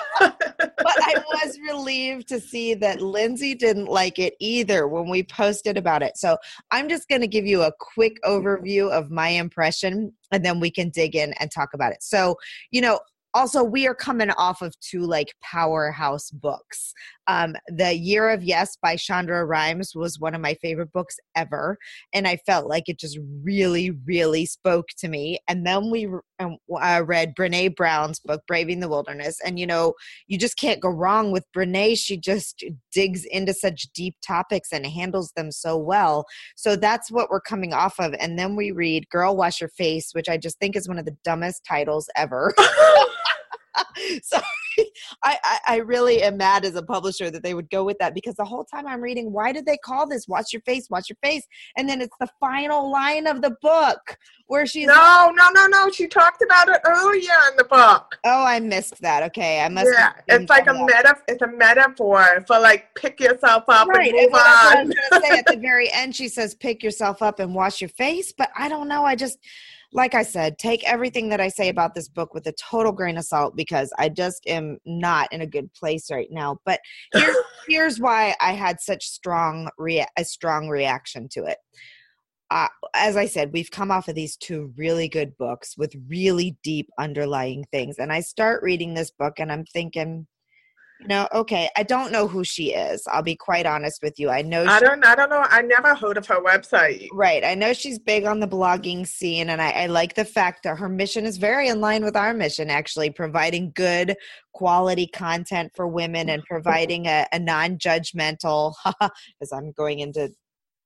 but 0.83 0.95
I 1.01 1.15
was 1.33 1.57
relieved 1.59 2.27
to 2.29 2.39
see 2.39 2.73
that 2.75 3.01
Lindsay 3.01 3.55
didn't 3.55 3.87
like 3.87 4.19
it 4.19 4.33
either 4.39 4.87
when 4.87 5.09
we 5.09 5.23
posted 5.23 5.77
about 5.77 6.01
it. 6.01 6.17
So 6.17 6.37
I'm 6.71 6.89
just 6.89 7.07
going 7.07 7.21
to 7.21 7.27
give 7.27 7.45
you 7.45 7.63
a 7.63 7.73
quick 7.79 8.17
overview 8.23 8.89
of 8.89 9.11
my 9.11 9.29
impression 9.29 10.13
and 10.31 10.45
then 10.45 10.59
we 10.59 10.71
can 10.71 10.89
dig 10.89 11.15
in 11.15 11.33
and 11.39 11.51
talk 11.51 11.69
about 11.73 11.91
it. 11.91 12.03
So, 12.03 12.35
you 12.71 12.81
know, 12.81 12.99
also 13.33 13.63
we 13.63 13.87
are 13.87 13.95
coming 13.95 14.31
off 14.31 14.61
of 14.61 14.79
two 14.79 15.01
like 15.01 15.33
powerhouse 15.41 16.31
books 16.31 16.93
um, 17.27 17.55
the 17.67 17.93
year 17.93 18.29
of 18.29 18.43
yes 18.43 18.77
by 18.81 18.95
Shonda 18.95 19.47
Rhimes 19.47 19.93
was 19.95 20.19
one 20.19 20.33
of 20.33 20.41
my 20.41 20.55
favorite 20.55 20.91
books 20.91 21.15
ever 21.35 21.77
and 22.13 22.27
i 22.27 22.37
felt 22.47 22.67
like 22.67 22.89
it 22.89 22.99
just 22.99 23.19
really 23.43 23.91
really 24.05 24.45
spoke 24.45 24.87
to 24.97 25.07
me 25.07 25.39
and 25.47 25.65
then 25.65 25.91
we 25.91 26.07
um, 26.39 26.57
uh, 26.81 27.03
read 27.05 27.35
brene 27.35 27.75
brown's 27.75 28.19
book 28.19 28.41
braving 28.47 28.79
the 28.79 28.89
wilderness 28.89 29.39
and 29.45 29.59
you 29.59 29.67
know 29.67 29.93
you 30.27 30.37
just 30.37 30.57
can't 30.57 30.79
go 30.79 30.89
wrong 30.89 31.31
with 31.31 31.45
brene 31.55 31.97
she 31.97 32.17
just 32.17 32.63
digs 32.91 33.25
into 33.25 33.53
such 33.53 33.87
deep 33.93 34.15
topics 34.25 34.71
and 34.71 34.85
handles 34.85 35.31
them 35.35 35.51
so 35.51 35.77
well. 35.77 36.25
So 36.55 36.75
that's 36.75 37.11
what 37.11 37.29
we're 37.29 37.41
coming 37.41 37.73
off 37.73 37.99
of. 37.99 38.13
And 38.19 38.37
then 38.37 38.55
we 38.55 38.71
read 38.71 39.09
girl 39.09 39.35
wash 39.35 39.61
your 39.61 39.69
face 39.69 40.11
which 40.13 40.29
i 40.29 40.37
just 40.37 40.59
think 40.59 40.75
is 40.75 40.87
one 40.87 40.99
of 40.99 41.05
the 41.05 41.15
dumbest 41.23 41.63
titles 41.65 42.09
ever 42.15 42.53
Sorry. 44.23 44.43
I, 45.23 45.37
I, 45.43 45.59
I 45.67 45.75
really 45.77 46.21
am 46.21 46.37
mad 46.37 46.65
as 46.65 46.75
a 46.75 46.83
publisher 46.83 47.29
that 47.31 47.43
they 47.43 47.53
would 47.53 47.69
go 47.69 47.83
with 47.83 47.97
that 47.99 48.13
because 48.13 48.35
the 48.35 48.45
whole 48.45 48.63
time 48.63 48.87
I'm 48.87 49.01
reading, 49.01 49.31
why 49.31 49.51
did 49.51 49.65
they 49.65 49.77
call 49.77 50.07
this 50.07 50.27
"Watch 50.27 50.53
Your 50.53 50.61
Face, 50.61 50.89
Watch 50.89 51.09
Your 51.09 51.17
Face"? 51.23 51.43
And 51.77 51.87
then 51.87 52.01
it's 52.01 52.15
the 52.19 52.29
final 52.39 52.91
line 52.91 53.27
of 53.27 53.41
the 53.41 53.55
book 53.61 54.17
where 54.47 54.65
she's 54.65 54.87
no, 54.87 55.31
no, 55.35 55.49
no, 55.49 55.67
no. 55.67 55.89
She 55.91 56.07
talked 56.07 56.41
about 56.41 56.69
it 56.69 56.81
earlier 56.85 57.35
in 57.51 57.57
the 57.57 57.65
book. 57.65 58.17
Oh, 58.25 58.43
I 58.45 58.59
missed 58.59 59.01
that. 59.01 59.23
Okay, 59.23 59.61
I 59.61 59.69
must. 59.69 59.89
Yeah, 59.91 60.13
it's 60.27 60.49
like 60.49 60.67
a 60.67 60.73
meta. 60.73 61.17
It's 61.27 61.41
a 61.41 61.47
metaphor 61.47 62.43
for 62.47 62.59
like 62.59 62.93
pick 62.95 63.19
yourself 63.19 63.63
up 63.67 63.87
right. 63.87 64.11
and 64.11 64.21
move 64.21 64.33
on. 64.33 64.41
I 64.41 64.83
was 64.83 65.23
say 65.23 65.37
at 65.37 65.45
the 65.45 65.57
very 65.61 65.91
end, 65.93 66.15
she 66.15 66.27
says, 66.27 66.55
"Pick 66.55 66.83
yourself 66.83 67.21
up 67.21 67.39
and 67.39 67.53
wash 67.53 67.81
your 67.81 67.89
face," 67.89 68.33
but 68.35 68.49
I 68.57 68.69
don't 68.69 68.87
know. 68.87 69.03
I 69.03 69.15
just 69.15 69.39
like 69.91 70.13
I 70.13 70.23
said, 70.23 70.57
take 70.57 70.87
everything 70.87 71.29
that 71.29 71.41
I 71.41 71.47
say 71.47 71.69
about 71.69 71.95
this 71.95 72.07
book 72.07 72.33
with 72.33 72.45
a 72.47 72.53
total 72.53 72.91
grain 72.91 73.17
of 73.17 73.25
salt 73.25 73.55
because 73.55 73.91
I 73.97 74.09
just 74.09 74.45
am 74.47 74.77
not 74.85 75.31
in 75.33 75.41
a 75.41 75.47
good 75.47 75.73
place 75.73 76.11
right 76.11 76.27
now. 76.31 76.59
But 76.65 76.79
here's 77.13 77.35
here's 77.67 77.99
why 77.99 78.35
I 78.39 78.53
had 78.53 78.79
such 78.79 79.05
strong 79.05 79.69
rea- 79.77 80.07
a 80.17 80.25
strong 80.25 80.69
reaction 80.69 81.27
to 81.29 81.45
it. 81.45 81.57
Uh, 82.51 82.67
as 82.95 83.15
I 83.15 83.27
said, 83.27 83.53
we've 83.53 83.69
come 83.69 83.91
off 83.91 84.07
of 84.07 84.15
these 84.15 84.35
two 84.35 84.73
really 84.75 85.07
good 85.07 85.37
books 85.37 85.77
with 85.77 85.95
really 86.07 86.57
deep 86.63 86.89
underlying 86.97 87.65
things, 87.71 87.97
and 87.99 88.11
I 88.11 88.21
start 88.21 88.63
reading 88.63 88.93
this 88.93 89.11
book 89.11 89.39
and 89.39 89.51
I'm 89.51 89.65
thinking, 89.65 90.27
no, 91.07 91.27
okay. 91.33 91.69
I 91.77 91.83
don't 91.83 92.11
know 92.11 92.27
who 92.27 92.43
she 92.43 92.73
is. 92.73 93.03
I'll 93.07 93.23
be 93.23 93.35
quite 93.35 93.65
honest 93.65 94.03
with 94.03 94.19
you. 94.19 94.29
I 94.29 94.41
know. 94.41 94.65
I 94.65 94.79
don't. 94.81 95.05
I 95.05 95.15
don't 95.15 95.29
know. 95.29 95.45
I 95.49 95.61
never 95.61 95.95
heard 95.95 96.17
of 96.17 96.27
her 96.27 96.41
website. 96.41 97.07
Right. 97.13 97.43
I 97.43 97.55
know 97.55 97.71
she's 97.71 97.97
big 97.97 98.25
on 98.25 98.41
the 98.41 98.47
blogging 98.47 99.07
scene, 99.07 99.49
and 99.49 99.61
I, 99.61 99.71
I 99.71 99.85
like 99.85 100.15
the 100.15 100.25
fact 100.25 100.63
that 100.63 100.77
her 100.77 100.89
mission 100.89 101.25
is 101.25 101.37
very 101.37 101.69
in 101.69 101.79
line 101.79 102.03
with 102.03 102.17
our 102.17 102.33
mission. 102.33 102.69
Actually, 102.69 103.11
providing 103.11 103.71
good 103.75 104.17
quality 104.53 105.07
content 105.07 105.71
for 105.73 105.87
women 105.87 106.29
and 106.29 106.43
providing 106.43 107.05
a, 107.05 107.25
a 107.31 107.39
non-judgmental. 107.39 108.73
as 109.41 109.53
I'm 109.53 109.71
going 109.71 109.99
into 109.99 110.29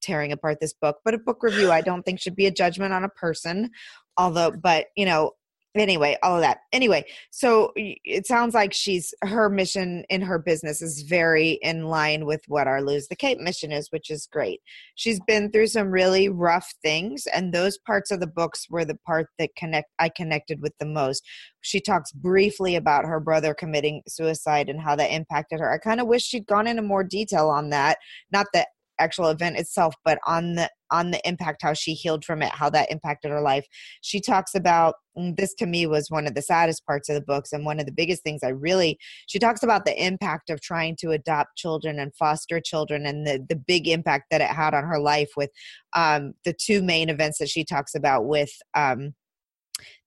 tearing 0.04 0.32
apart 0.32 0.60
this 0.60 0.74
book, 0.74 0.98
but 1.04 1.16
a 1.16 1.18
book 1.18 1.42
review 1.42 1.72
I 1.72 1.82
don't 1.82 2.04
think 2.04 2.20
should 2.20 2.36
be 2.36 2.46
a 2.46 2.52
judgment 2.52 2.94
on 2.94 3.04
a 3.04 3.10
person. 3.10 3.72
Although, 4.16 4.52
but 4.52 4.88
you 4.96 5.06
know, 5.06 5.32
anyway 5.76 6.18
all 6.24 6.36
of 6.36 6.42
that. 6.42 6.60
Anyway 6.72 7.06
so 7.32 7.72
it 7.76 8.26
sounds 8.28 8.54
like 8.54 8.74
she's 8.74 9.14
her 9.24 9.50
mission 9.50 10.04
in 10.10 10.22
her 10.22 10.40
business 10.40 10.82
is 10.82 11.02
very 11.02 11.60
in 11.62 11.86
line 11.86 12.26
with 12.26 12.42
what 12.48 12.68
our 12.68 12.82
lose 12.82 13.08
the 13.08 13.16
cape 13.16 13.40
mission 13.40 13.72
is 13.72 13.92
which 13.92 14.10
is 14.10 14.28
great. 14.32 14.62
She's 14.96 15.20
been 15.22 15.52
through 15.52 15.68
some 15.68 15.90
really 15.90 16.30
rough 16.30 16.74
things 16.82 17.28
and 17.34 17.54
those 17.54 17.78
parts 17.78 18.12
of 18.12 18.20
the 18.20 18.28
books 18.28 18.68
were 18.70 18.86
the 18.86 18.98
part 19.06 19.28
that 19.40 19.56
connect 19.56 19.90
i 20.00 20.10
connected 20.10 20.62
with 20.62 20.74
the 20.80 20.86
most. 20.86 21.26
She 21.62 21.80
talks 21.80 22.12
briefly 22.12 22.76
about 22.76 23.06
her 23.06 23.20
brother 23.20 23.54
committing 23.54 24.02
suicide 24.08 24.70
and 24.70 24.82
how 24.82 24.96
that 24.96 25.12
impacted 25.12 25.60
her. 25.60 25.72
I 25.72 25.78
kind 25.78 26.02
of 26.02 26.08
wish 26.08 26.24
she'd 26.24 26.46
gone 26.46 26.68
into 26.68 26.82
more 26.82 27.04
detail 27.04 27.50
on 27.50 27.70
that. 27.70 27.98
Not 28.32 28.48
that 28.54 28.68
actual 29.00 29.30
event 29.30 29.58
itself 29.58 29.96
but 30.06 30.20
on 30.26 30.56
the 30.56 30.70
on 30.92 31.12
the 31.12 31.28
impact 31.28 31.64
how 31.64 31.74
she 31.74 31.94
healed 31.94 32.24
from 32.24 32.42
it 32.42 32.52
how 32.52 32.70
that 32.70 32.92
impacted 32.92 33.32
her 33.32 33.42
life. 33.42 33.66
She 34.02 34.22
talks 34.22 34.54
about 34.54 34.96
this 35.36 35.54
to 35.56 35.66
me 35.66 35.86
was 35.86 36.10
one 36.10 36.28
of 36.28 36.36
the 36.36 36.42
saddest 36.42 36.86
parts 36.86 37.10
of 37.10 37.16
the 37.16 37.22
books 37.22 37.52
and 37.52 37.66
one 37.66 37.80
of 37.80 37.86
the 37.86 37.92
biggest 37.92 38.24
things 38.24 38.42
i 38.44 38.48
really 38.48 38.98
she 39.28 39.38
talks 39.38 39.62
about 39.62 39.86
the 39.86 40.04
impact 40.04 40.50
of 40.50 40.60
trying 40.60 40.96
to 41.00 41.12
adopt 41.12 41.56
children 41.56 42.00
and 42.00 42.16
foster 42.16 42.60
children 42.60 43.06
and 43.06 43.28
the 43.28 43.46
the 43.48 43.56
big 43.56 43.88
impact 43.88 44.26
that 44.32 44.42
it 44.42 44.48
had 44.48 44.74
on 44.74 44.84
her 44.84 45.00
life 45.00 45.30
with 45.38 45.52
um 45.96 46.34
the 46.46 46.54
two 46.54 46.82
main 46.82 47.10
events 47.10 47.38
that 47.38 47.50
she 47.50 47.64
talks 47.64 47.94
about 47.94 48.26
with 48.26 48.52
um 48.74 49.14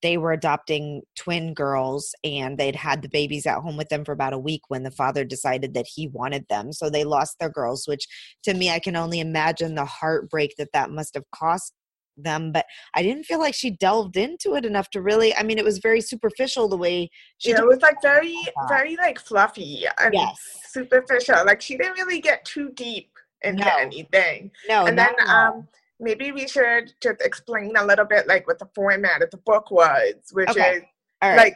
they 0.02 0.16
were 0.16 0.32
adopting 0.32 1.02
twin 1.16 1.54
girls 1.54 2.14
and 2.24 2.58
they'd 2.58 2.76
had 2.76 3.02
the 3.02 3.08
babies 3.08 3.46
at 3.46 3.58
home 3.58 3.76
with 3.76 3.88
them 3.88 4.04
for 4.04 4.12
about 4.12 4.32
a 4.32 4.38
week 4.38 4.62
when 4.68 4.82
the 4.82 4.90
father 4.90 5.24
decided 5.24 5.74
that 5.74 5.86
he 5.86 6.08
wanted 6.08 6.44
them 6.48 6.72
so 6.72 6.88
they 6.88 7.04
lost 7.04 7.36
their 7.38 7.50
girls 7.50 7.86
which 7.86 8.06
to 8.42 8.54
me 8.54 8.70
i 8.70 8.78
can 8.78 8.96
only 8.96 9.20
imagine 9.20 9.74
the 9.74 9.84
heartbreak 9.84 10.54
that 10.58 10.72
that 10.72 10.90
must 10.90 11.14
have 11.14 11.24
cost 11.34 11.72
them 12.16 12.50
but 12.52 12.64
i 12.94 13.02
didn't 13.02 13.24
feel 13.24 13.38
like 13.38 13.54
she 13.54 13.70
delved 13.70 14.16
into 14.16 14.54
it 14.54 14.64
enough 14.64 14.88
to 14.90 15.02
really 15.02 15.34
i 15.36 15.42
mean 15.42 15.58
it 15.58 15.64
was 15.64 15.78
very 15.78 16.00
superficial 16.00 16.68
the 16.68 16.76
way 16.76 17.10
she 17.38 17.50
yeah, 17.50 17.58
it 17.58 17.66
was 17.66 17.80
like 17.82 18.00
very 18.00 18.36
very 18.68 18.96
like 18.96 19.18
fluffy 19.18 19.84
and 20.00 20.14
yes. 20.14 20.36
superficial 20.68 21.44
like 21.44 21.60
she 21.60 21.76
didn't 21.76 21.92
really 21.94 22.20
get 22.20 22.44
too 22.44 22.70
deep 22.74 23.10
into 23.42 23.64
No. 23.64 23.70
anything 23.78 24.50
no 24.68 24.86
and 24.86 24.98
then 24.98 25.14
um 25.28 25.68
maybe 25.98 26.32
we 26.32 26.46
should 26.46 26.92
just 27.02 27.20
explain 27.22 27.74
a 27.76 27.84
little 27.84 28.04
bit 28.04 28.26
like 28.26 28.46
what 28.46 28.58
the 28.58 28.68
format 28.74 29.22
of 29.22 29.30
the 29.30 29.38
book 29.38 29.70
was 29.70 30.14
which 30.32 30.48
Okay. 30.50 30.76
is 30.76 30.82
right. 31.22 31.36
like 31.36 31.54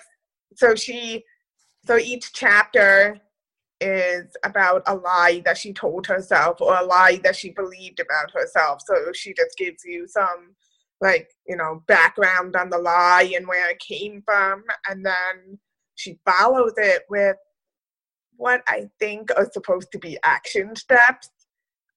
so 0.57 0.75
she 0.75 1.25
so 1.85 1.97
each 1.97 2.33
chapter 2.33 3.21
is 3.81 4.27
about 4.45 4.83
a 4.87 4.95
lie 4.95 5.41
that 5.45 5.57
she 5.57 5.73
told 5.73 6.07
herself 6.07 6.61
or 6.61 6.77
a 6.77 6.85
lie 6.85 7.19
that 7.25 7.35
she 7.35 7.51
believed 7.51 7.99
about 7.99 8.31
herself. 8.31 8.83
So 8.85 8.95
she 9.15 9.33
just 9.33 9.57
gives 9.57 9.83
you 9.87 10.07
some 10.07 10.55
like 11.01 11.31
you 11.47 11.57
know 11.57 11.83
background 11.87 12.57
on 12.57 12.69
the 12.71 12.79
lie 12.79 13.33
and 13.35 13.47
where 13.49 13.71
it 13.71 13.79
came 13.79 14.23
from 14.25 14.63
and 14.89 15.05
then 15.05 15.59
she 15.95 16.19
follows 16.27 16.75
it 16.77 17.05
with 17.09 17.37
what 18.37 18.63
i 18.69 18.87
think 18.99 19.31
are 19.37 19.49
supposed 19.51 19.91
to 19.93 19.99
be 19.99 20.19
action 20.25 20.77
steps 20.77 21.31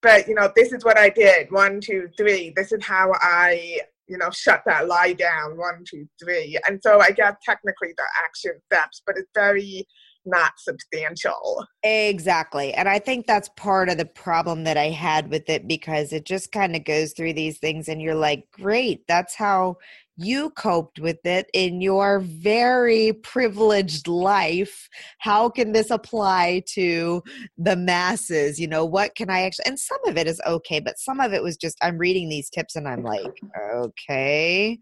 but 0.03 0.27
you 0.27 0.35
know 0.35 0.51
this 0.55 0.71
is 0.71 0.85
what 0.85 0.97
i 0.97 1.09
did. 1.09 1.51
One 1.51 1.81
two 1.81 2.09
three. 2.17 2.53
This 2.55 2.71
is 2.71 2.83
how 2.83 3.11
i 3.21 3.79
you 4.07 4.17
know 4.17 4.29
shut 4.29 4.61
that 4.67 4.87
lie 4.87 5.13
down. 5.13 5.57
One 5.57 5.83
two 5.89 6.07
three. 6.21 6.59
And 6.67 6.79
so 6.83 6.99
i 6.99 7.09
guess 7.09 7.35
technically 7.43 7.93
they're 7.97 8.05
action 8.23 8.59
steps 8.71 9.01
but 9.07 9.17
it's 9.17 9.31
very 9.33 9.87
not 10.25 10.53
substantial. 10.57 11.65
Exactly. 11.83 12.73
And 12.73 12.87
I 12.87 12.99
think 12.99 13.25
that's 13.25 13.49
part 13.57 13.89
of 13.89 13.97
the 13.97 14.05
problem 14.05 14.63
that 14.63 14.77
I 14.77 14.89
had 14.89 15.29
with 15.29 15.49
it 15.49 15.67
because 15.67 16.13
it 16.13 16.25
just 16.25 16.51
kind 16.51 16.75
of 16.75 16.85
goes 16.85 17.13
through 17.13 17.33
these 17.33 17.59
things 17.59 17.89
and 17.89 18.01
you're 18.01 18.15
like, 18.15 18.45
great, 18.51 19.05
that's 19.07 19.35
how 19.35 19.77
you 20.15 20.51
coped 20.51 20.99
with 20.99 21.25
it 21.25 21.49
in 21.53 21.81
your 21.81 22.19
very 22.19 23.13
privileged 23.13 24.07
life. 24.07 24.87
How 25.19 25.49
can 25.49 25.71
this 25.71 25.89
apply 25.89 26.63
to 26.73 27.23
the 27.57 27.75
masses? 27.75 28.59
You 28.59 28.67
know, 28.67 28.85
what 28.85 29.15
can 29.15 29.29
I 29.29 29.41
actually, 29.41 29.65
and 29.67 29.79
some 29.79 29.99
of 30.07 30.17
it 30.17 30.27
is 30.27 30.41
okay, 30.45 30.79
but 30.79 30.99
some 30.99 31.19
of 31.19 31.33
it 31.33 31.41
was 31.41 31.57
just, 31.57 31.77
I'm 31.81 31.97
reading 31.97 32.29
these 32.29 32.49
tips 32.49 32.75
and 32.75 32.87
I'm 32.87 33.03
like, 33.03 33.39
okay. 33.75 34.79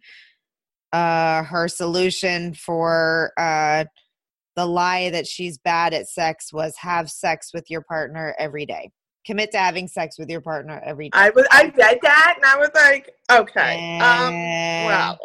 Uh, 0.92 1.44
her 1.44 1.68
solution 1.70 2.54
for, 2.54 3.32
uh, 3.38 3.86
the 4.58 4.66
lie 4.66 5.10
that 5.10 5.26
she's 5.28 5.58
bad 5.58 5.94
at 5.94 6.10
sex 6.10 6.52
was 6.52 6.76
have 6.78 7.10
sex 7.10 7.52
with 7.54 7.70
your 7.70 7.82
partner 7.82 8.36
every 8.38 8.66
day. 8.66 8.92
Commit 9.26 9.52
to 9.52 9.58
having 9.58 9.88
sex 9.88 10.18
with 10.18 10.30
your 10.30 10.42
partner 10.42 10.82
every 10.84 11.06
day. 11.06 11.12
i 11.14 11.30
was 11.30 11.46
i 11.52 11.72
read 11.78 12.00
that 12.02 12.34
and 12.38 12.46
i 12.46 12.58
was 12.58 12.70
like 12.76 13.14
okay 13.32 14.00
um 14.00 14.34
well 14.86 15.20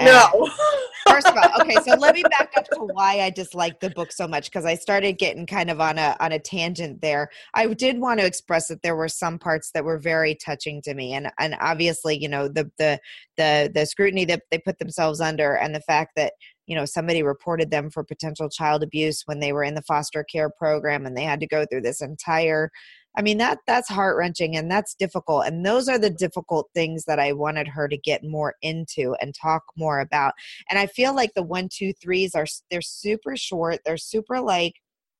no 0.00 0.48
First 1.08 1.26
of 1.26 1.36
all, 1.36 1.62
okay, 1.62 1.76
so 1.84 1.94
let 1.98 2.14
me 2.14 2.22
back 2.22 2.52
up 2.56 2.64
to 2.68 2.80
why 2.80 3.20
I 3.20 3.30
disliked 3.30 3.80
the 3.80 3.90
book 3.90 4.12
so 4.12 4.28
much 4.28 4.46
because 4.46 4.64
I 4.64 4.74
started 4.74 5.18
getting 5.18 5.46
kind 5.46 5.70
of 5.70 5.80
on 5.80 5.98
a 5.98 6.16
on 6.20 6.32
a 6.32 6.38
tangent 6.38 7.00
there. 7.00 7.28
I 7.54 7.66
did 7.66 7.98
want 7.98 8.20
to 8.20 8.26
express 8.26 8.68
that 8.68 8.82
there 8.82 8.96
were 8.96 9.08
some 9.08 9.38
parts 9.38 9.70
that 9.72 9.84
were 9.84 9.98
very 9.98 10.34
touching 10.34 10.80
to 10.82 10.94
me, 10.94 11.14
and 11.14 11.30
and 11.38 11.56
obviously, 11.60 12.16
you 12.16 12.28
know, 12.28 12.48
the 12.48 12.70
the 12.78 13.00
the 13.36 13.70
the 13.74 13.86
scrutiny 13.86 14.24
that 14.26 14.42
they 14.50 14.58
put 14.58 14.78
themselves 14.78 15.20
under, 15.20 15.54
and 15.54 15.74
the 15.74 15.80
fact 15.80 16.12
that 16.16 16.34
you 16.66 16.76
know 16.76 16.84
somebody 16.84 17.22
reported 17.22 17.70
them 17.70 17.90
for 17.90 18.04
potential 18.04 18.48
child 18.48 18.82
abuse 18.82 19.22
when 19.26 19.40
they 19.40 19.52
were 19.52 19.64
in 19.64 19.74
the 19.74 19.82
foster 19.82 20.24
care 20.24 20.50
program, 20.50 21.06
and 21.06 21.16
they 21.16 21.24
had 21.24 21.40
to 21.40 21.46
go 21.46 21.64
through 21.66 21.82
this 21.82 22.00
entire 22.00 22.70
I 23.16 23.22
mean 23.22 23.38
that 23.38 23.58
that's 23.66 23.88
heart 23.88 24.16
wrenching 24.16 24.56
and 24.56 24.70
that's 24.70 24.94
difficult. 24.94 25.46
And 25.46 25.66
those 25.66 25.88
are 25.88 25.98
the 25.98 26.10
difficult 26.10 26.70
things 26.74 27.04
that 27.04 27.18
I 27.18 27.32
wanted 27.32 27.68
her 27.68 27.88
to 27.88 27.96
get 27.96 28.24
more 28.24 28.54
into 28.62 29.14
and 29.20 29.34
talk 29.34 29.64
more 29.76 30.00
about. 30.00 30.32
And 30.70 30.78
I 30.78 30.86
feel 30.86 31.14
like 31.14 31.34
the 31.34 31.42
one, 31.42 31.68
two, 31.70 31.92
threes 31.92 32.34
are 32.34 32.46
they're 32.70 32.80
super 32.80 33.36
short. 33.36 33.80
They're 33.84 33.96
super 33.98 34.40
like 34.40 34.74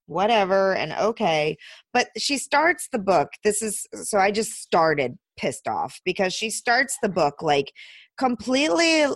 whatever 0.06 0.74
and 0.74 0.92
okay. 0.94 1.56
But 1.92 2.08
she 2.16 2.38
starts 2.38 2.88
the 2.90 2.98
book. 2.98 3.30
This 3.44 3.62
is 3.62 3.86
so 3.94 4.18
I 4.18 4.30
just 4.30 4.52
started 4.52 5.18
pissed 5.36 5.68
off 5.68 6.00
because 6.04 6.32
she 6.32 6.50
starts 6.50 6.96
the 7.02 7.08
book 7.08 7.42
like 7.42 7.72
completely 8.18 9.06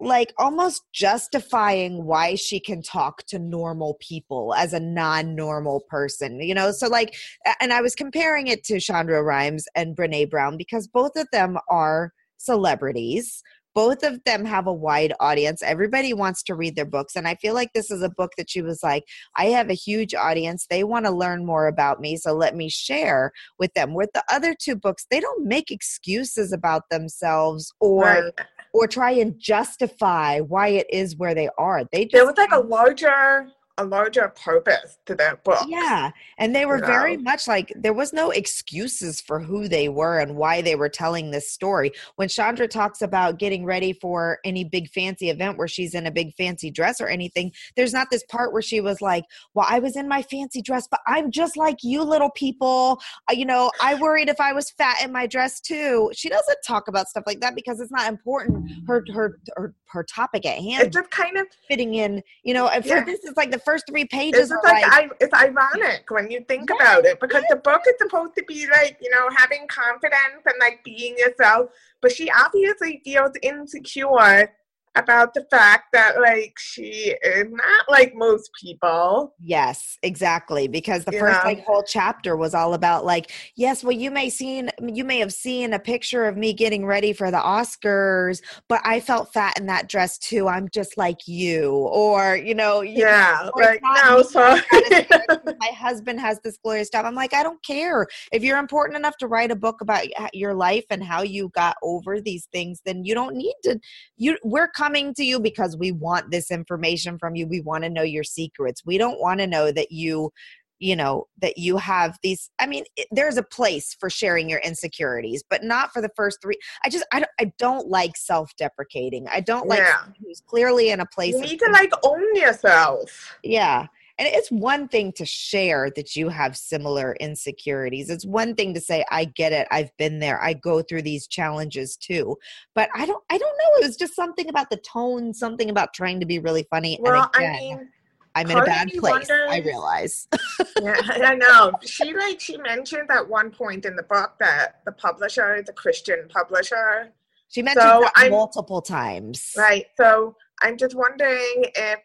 like 0.00 0.32
almost 0.38 0.82
justifying 0.92 2.04
why 2.04 2.34
she 2.34 2.60
can 2.60 2.82
talk 2.82 3.24
to 3.26 3.38
normal 3.38 3.96
people 4.00 4.54
as 4.54 4.72
a 4.72 4.80
non-normal 4.80 5.80
person 5.88 6.40
you 6.40 6.54
know? 6.54 6.72
So 6.72 6.88
like 6.88 7.14
and 7.60 7.72
i 7.72 7.80
was 7.80 7.94
comparing 7.94 8.46
it 8.46 8.64
to 8.64 8.74
Shonda 8.74 9.24
Rhimes 9.24 9.66
and 9.74 9.96
brene 9.96 10.30
brown 10.30 10.56
because 10.56 10.86
both 10.86 11.16
of 11.16 11.28
them 11.32 11.58
are 11.68 12.12
celebrities. 12.38 13.42
Both 13.74 14.04
of 14.04 14.22
them 14.22 14.44
have 14.44 14.68
a 14.68 14.72
wide 14.72 15.14
audience. 15.18 15.60
Everybody 15.60 16.14
wants 16.14 16.44
to 16.44 16.54
read 16.54 16.76
their 16.76 16.84
books 16.84 17.16
and 17.16 17.26
i 17.26 17.34
feel 17.34 17.54
like 17.54 17.72
this 17.72 17.90
is 17.90 18.02
a 18.02 18.08
book 18.08 18.32
that 18.36 18.48
she 18.48 18.62
was 18.62 18.82
like 18.82 19.04
i 19.36 19.46
have 19.46 19.68
a 19.68 19.74
huge 19.74 20.14
audience. 20.14 20.66
They 20.68 20.84
want 20.84 21.06
to 21.06 21.10
learn 21.10 21.44
more 21.44 21.66
about 21.66 22.00
me 22.00 22.16
so 22.16 22.34
let 22.34 22.54
me 22.54 22.68
share 22.68 23.32
with 23.58 23.74
them. 23.74 23.94
With 23.94 24.10
the 24.14 24.22
other 24.30 24.54
two 24.54 24.76
books 24.76 25.06
they 25.10 25.20
don't 25.20 25.44
make 25.44 25.70
excuses 25.70 26.52
about 26.52 26.82
themselves 26.90 27.72
or 27.80 28.02
right. 28.02 28.32
Or 28.74 28.88
try 28.88 29.12
and 29.12 29.38
justify 29.38 30.40
why 30.40 30.68
it 30.68 30.86
is 30.90 31.16
where 31.16 31.34
they 31.34 31.48
are. 31.56 31.84
They 31.92 32.04
just 32.04 32.12
there 32.12 32.26
was 32.26 32.36
like 32.36 32.52
a 32.52 32.58
larger 32.58 33.48
a 33.78 33.84
larger 33.84 34.28
purpose 34.28 34.98
to 35.06 35.14
that 35.16 35.42
book 35.42 35.64
yeah, 35.68 36.10
and 36.38 36.54
they 36.54 36.64
were 36.64 36.78
you 36.78 36.86
very 36.86 37.16
much 37.16 37.48
like 37.48 37.72
there 37.74 37.92
was 37.92 38.12
no 38.12 38.30
excuses 38.30 39.20
for 39.20 39.40
who 39.40 39.68
they 39.68 39.88
were 39.88 40.18
and 40.20 40.36
why 40.36 40.62
they 40.62 40.76
were 40.76 40.88
telling 40.88 41.30
this 41.30 41.50
story. 41.50 41.90
When 42.16 42.28
Shonda 42.28 42.68
talks 42.68 43.02
about 43.02 43.38
getting 43.38 43.64
ready 43.64 43.92
for 43.92 44.38
any 44.44 44.64
big 44.64 44.88
fancy 44.90 45.30
event 45.30 45.58
where 45.58 45.68
she's 45.68 45.94
in 45.94 46.06
a 46.06 46.10
big 46.10 46.34
fancy 46.36 46.70
dress 46.70 47.00
or 47.00 47.08
anything, 47.08 47.52
there's 47.76 47.92
not 47.92 48.08
this 48.10 48.22
part 48.24 48.52
where 48.52 48.62
she 48.62 48.80
was 48.80 49.00
like, 49.00 49.24
"Well, 49.54 49.66
I 49.68 49.80
was 49.80 49.96
in 49.96 50.08
my 50.08 50.22
fancy 50.22 50.62
dress, 50.62 50.86
but 50.88 51.00
I'm 51.06 51.30
just 51.30 51.56
like 51.56 51.78
you 51.82 52.02
little 52.02 52.30
people. 52.30 53.00
Uh, 53.28 53.34
you 53.34 53.44
know, 53.44 53.72
I 53.82 53.94
worried 53.94 54.28
if 54.28 54.40
I 54.40 54.52
was 54.52 54.70
fat 54.70 55.02
in 55.02 55.12
my 55.12 55.26
dress 55.26 55.60
too." 55.60 56.10
She 56.14 56.28
doesn't 56.28 56.58
talk 56.66 56.88
about 56.88 57.08
stuff 57.08 57.24
like 57.26 57.40
that 57.40 57.54
because 57.56 57.80
it's 57.80 57.92
not 57.92 58.08
important. 58.08 58.70
Her 58.86 59.04
her 59.12 59.38
her, 59.56 59.74
her 59.86 60.04
topic 60.04 60.44
at 60.44 60.58
hand 60.58 60.82
it's 60.84 60.94
just 60.94 61.10
kind 61.10 61.36
of 61.36 61.46
fitting 61.68 61.94
in, 61.94 62.22
you 62.42 62.52
know, 62.52 62.68
and 62.68 62.84
for 62.84 62.96
Yeah. 62.96 63.04
this 63.04 63.20
it's 63.24 63.36
like 63.36 63.50
the 63.50 63.58
first 63.64 63.84
three 63.88 64.04
pages 64.04 64.50
it's 64.50 64.64
like, 64.64 64.82
like, 64.82 64.84
I, 64.86 65.08
it's 65.20 65.34
ironic 65.34 66.10
when 66.10 66.30
you 66.30 66.44
think 66.48 66.70
about 66.70 67.04
it 67.04 67.20
because 67.20 67.44
the 67.48 67.56
book 67.56 67.82
is 67.88 67.94
supposed 67.98 68.34
to 68.36 68.44
be 68.46 68.66
like 68.70 68.98
you 69.00 69.10
know 69.10 69.28
having 69.36 69.66
confidence 69.68 70.42
and 70.44 70.54
like 70.60 70.82
being 70.84 71.16
yourself 71.18 71.70
but 72.00 72.12
she 72.12 72.30
obviously 72.30 73.00
feels 73.04 73.32
insecure 73.42 74.52
about 74.96 75.34
the 75.34 75.44
fact 75.50 75.84
that 75.92 76.20
like 76.20 76.54
she 76.58 77.14
is 77.22 77.46
not 77.50 77.84
like 77.88 78.12
most 78.14 78.50
people 78.60 79.34
Yes, 79.42 79.98
exactly. 80.02 80.68
Because 80.68 81.04
the 81.04 81.12
You 81.12 81.18
first 81.18 81.42
know? 81.42 81.48
like 81.50 81.64
whole 81.64 81.82
chapter 81.86 82.36
was 82.36 82.54
all 82.54 82.74
about 82.74 83.04
like, 83.04 83.32
yes, 83.56 83.82
well, 83.82 83.92
you 83.92 84.10
may 84.10 84.30
seen 84.30 84.70
you 84.82 85.04
may 85.04 85.18
have 85.18 85.32
seen 85.32 85.72
a 85.72 85.78
picture 85.78 86.24
of 86.26 86.36
me 86.36 86.52
getting 86.52 86.86
ready 86.86 87.12
for 87.12 87.30
the 87.30 87.38
Oscars, 87.38 88.40
but 88.68 88.80
I 88.84 89.00
felt 89.00 89.32
fat 89.32 89.58
in 89.58 89.66
that 89.66 89.88
dress 89.88 90.18
too. 90.18 90.48
I'm 90.48 90.68
just 90.72 90.96
like 90.96 91.26
you, 91.26 91.70
or 91.72 92.36
you 92.36 92.54
know, 92.54 92.82
you- 92.82 93.00
yeah 93.04 93.48
it's 93.48 93.56
like 93.56 93.82
no 94.04 94.22
sorry 94.22 94.60
my 95.58 95.68
husband 95.68 96.20
has 96.20 96.40
this 96.42 96.58
glorious 96.62 96.88
job. 96.90 97.04
I'm 97.04 97.14
like, 97.14 97.34
I 97.34 97.42
don't 97.42 97.62
care. 97.64 98.06
If 98.32 98.42
you're 98.42 98.58
important 98.58 98.96
enough 98.96 99.16
to 99.18 99.26
write 99.26 99.50
a 99.50 99.56
book 99.56 99.80
about 99.80 100.06
your 100.32 100.54
life 100.54 100.84
and 100.90 101.02
how 101.02 101.22
you 101.22 101.50
got 101.54 101.76
over 101.82 102.20
these 102.20 102.46
things, 102.52 102.80
then 102.84 103.04
you 103.04 103.14
don't 103.14 103.36
need 103.36 103.54
to. 103.64 103.78
You, 104.16 104.38
we're 104.44 104.68
coming 104.84 105.14
to 105.14 105.24
you 105.24 105.40
because 105.40 105.76
we 105.76 105.92
want 105.92 106.30
this 106.30 106.50
information 106.50 107.18
from 107.18 107.34
you. 107.34 107.46
We 107.46 107.60
want 107.60 107.84
to 107.84 107.90
know 107.90 108.02
your 108.02 108.24
secrets. 108.24 108.82
We 108.84 108.98
don't 108.98 109.20
want 109.20 109.40
to 109.40 109.46
know 109.46 109.72
that 109.72 109.90
you, 109.90 110.30
you 110.78 110.94
know, 110.94 111.26
that 111.40 111.56
you 111.56 111.78
have 111.78 112.18
these. 112.22 112.50
I 112.58 112.66
mean, 112.66 112.84
it, 112.96 113.06
there's 113.10 113.38
a 113.38 113.42
place 113.42 113.96
for 113.98 114.10
sharing 114.10 114.50
your 114.50 114.60
insecurities, 114.60 115.42
but 115.48 115.64
not 115.64 115.92
for 115.92 116.02
the 116.02 116.10
first 116.16 116.38
three. 116.42 116.56
I 116.84 116.90
just, 116.90 117.06
I 117.12 117.20
don't, 117.20 117.30
I 117.40 117.52
don't 117.58 117.88
like 117.88 118.16
self-deprecating. 118.16 119.26
I 119.32 119.40
don't 119.40 119.66
like 119.68 119.78
Yeah. 119.78 120.00
who's 120.22 120.42
clearly 120.46 120.90
in 120.90 121.00
a 121.00 121.06
place. 121.06 121.34
you 121.34 121.40
need 121.40 121.58
to 121.60 121.70
like 121.72 121.92
own 122.02 122.34
yourself 122.36 123.38
yeah 123.42 123.86
and 124.18 124.28
it's 124.28 124.50
one 124.50 124.86
thing 124.86 125.12
to 125.12 125.26
share 125.26 125.90
that 125.96 126.14
you 126.14 126.28
have 126.28 126.56
similar 126.56 127.16
insecurities. 127.18 128.10
It's 128.10 128.24
one 128.24 128.54
thing 128.54 128.72
to 128.74 128.80
say 128.80 129.04
i 129.10 129.24
get 129.24 129.52
it. 129.52 129.66
I've 129.70 129.94
been 129.96 130.20
there. 130.20 130.40
I 130.40 130.52
go 130.52 130.82
through 130.82 131.02
these 131.02 131.26
challenges 131.26 131.96
too. 131.96 132.36
But 132.74 132.88
i 132.94 133.06
don't 133.06 133.22
i 133.30 133.38
don't 133.38 133.56
know. 133.56 133.80
It 133.80 133.86
was 133.86 133.96
just 133.96 134.14
something 134.14 134.48
about 134.48 134.70
the 134.70 134.76
tone 134.78 135.34
something 135.34 135.70
about 135.70 135.94
trying 135.94 136.20
to 136.20 136.26
be 136.26 136.38
really 136.38 136.66
funny. 136.70 136.98
Well 137.00 137.30
and 137.34 137.44
again, 137.44 137.54
i 137.54 137.60
mean 137.60 137.88
i'm 138.36 138.50
in 138.50 138.58
a 138.58 138.64
bad 138.64 138.90
place 138.98 139.30
i 139.30 139.60
realize. 139.60 140.28
Yeah, 140.80 140.96
I 141.00 141.34
know. 141.34 141.72
She 141.84 142.14
like 142.14 142.40
she 142.40 142.56
mentioned 142.58 143.10
at 143.10 143.28
one 143.28 143.50
point 143.50 143.84
in 143.84 143.96
the 143.96 144.02
book 144.04 144.34
that 144.40 144.80
the 144.84 144.92
publisher 144.92 145.62
the 145.66 145.72
Christian 145.72 146.28
publisher. 146.28 147.12
she 147.48 147.62
mentioned 147.62 148.04
So 148.14 148.28
multiple 148.30 148.82
times. 148.82 149.52
Right. 149.56 149.86
So 149.96 150.36
I'm 150.62 150.76
just 150.76 150.94
wondering 150.94 151.64
if 151.74 152.00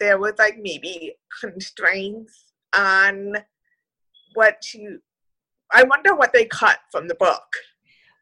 there 0.00 0.18
was 0.18 0.32
like 0.38 0.58
maybe 0.60 1.14
constraints 1.40 2.52
on 2.74 3.34
what 4.34 4.72
you 4.74 5.00
I 5.72 5.84
wonder 5.84 6.16
what 6.16 6.32
they 6.32 6.46
cut 6.46 6.78
from 6.90 7.06
the 7.06 7.14
book. 7.14 7.44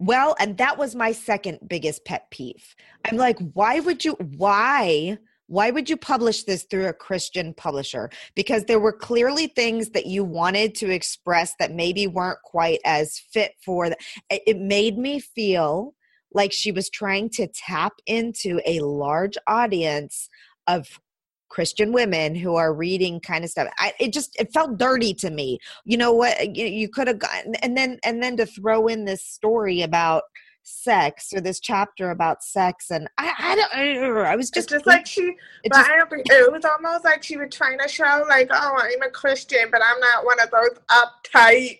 Well, 0.00 0.36
and 0.38 0.58
that 0.58 0.76
was 0.76 0.94
my 0.94 1.12
second 1.12 1.60
biggest 1.66 2.04
pet 2.04 2.30
peeve. 2.30 2.76
I'm 3.06 3.16
like, 3.16 3.38
why 3.54 3.80
would 3.80 4.04
you 4.04 4.16
why 4.36 5.18
why 5.46 5.70
would 5.70 5.88
you 5.88 5.96
publish 5.96 6.44
this 6.44 6.64
through 6.64 6.88
a 6.88 6.92
Christian 6.92 7.54
publisher? 7.54 8.10
Because 8.34 8.64
there 8.64 8.80
were 8.80 8.92
clearly 8.92 9.46
things 9.46 9.90
that 9.90 10.04
you 10.04 10.22
wanted 10.22 10.74
to 10.76 10.90
express 10.90 11.54
that 11.58 11.72
maybe 11.72 12.06
weren't 12.06 12.42
quite 12.44 12.80
as 12.84 13.18
fit 13.18 13.52
for 13.64 13.88
the 13.88 13.96
it 14.30 14.42
it 14.46 14.58
made 14.58 14.98
me 14.98 15.18
feel 15.20 15.94
like 16.32 16.52
she 16.52 16.70
was 16.70 16.90
trying 16.90 17.30
to 17.30 17.46
tap 17.46 17.94
into 18.06 18.60
a 18.66 18.80
large 18.80 19.38
audience 19.46 20.28
of 20.66 21.00
Christian 21.48 21.92
women 21.92 22.34
who 22.34 22.56
are 22.56 22.74
reading 22.74 23.20
kind 23.20 23.44
of 23.44 23.50
stuff. 23.50 23.68
I, 23.78 23.92
it 23.98 24.12
just 24.12 24.38
it 24.40 24.52
felt 24.52 24.78
dirty 24.78 25.14
to 25.14 25.30
me. 25.30 25.58
You 25.84 25.96
know 25.96 26.12
what? 26.12 26.56
You, 26.56 26.66
you 26.66 26.88
could 26.88 27.08
have 27.08 27.18
gotten 27.18 27.54
and 27.56 27.76
then 27.76 27.98
and 28.04 28.22
then 28.22 28.36
to 28.36 28.46
throw 28.46 28.86
in 28.86 29.04
this 29.04 29.24
story 29.24 29.82
about 29.82 30.24
sex 30.62 31.32
or 31.34 31.40
this 31.40 31.60
chapter 31.60 32.10
about 32.10 32.44
sex 32.44 32.90
and 32.90 33.08
I 33.16 33.32
I 33.38 33.54
don't 33.54 34.26
I 34.26 34.36
was 34.36 34.48
It's 34.48 34.54
just 34.56 34.68
just 34.68 34.86
like 34.86 35.06
she 35.06 35.22
it 35.64 35.70
but 35.70 35.78
just 35.78 35.90
I 35.90 35.96
don't 35.96 36.10
think 36.10 36.26
it 36.28 36.52
was 36.52 36.64
almost 36.64 37.04
like 37.04 37.22
she 37.22 37.38
was 37.38 37.48
trying 37.50 37.78
to 37.78 37.88
show 37.88 38.24
like, 38.28 38.50
oh 38.52 38.76
I'm 38.78 39.02
a 39.02 39.10
Christian, 39.10 39.70
but 39.70 39.80
I'm 39.82 39.98
not 40.00 40.26
one 40.26 40.38
of 40.40 40.50
those 40.50 40.78
uptight 40.90 41.78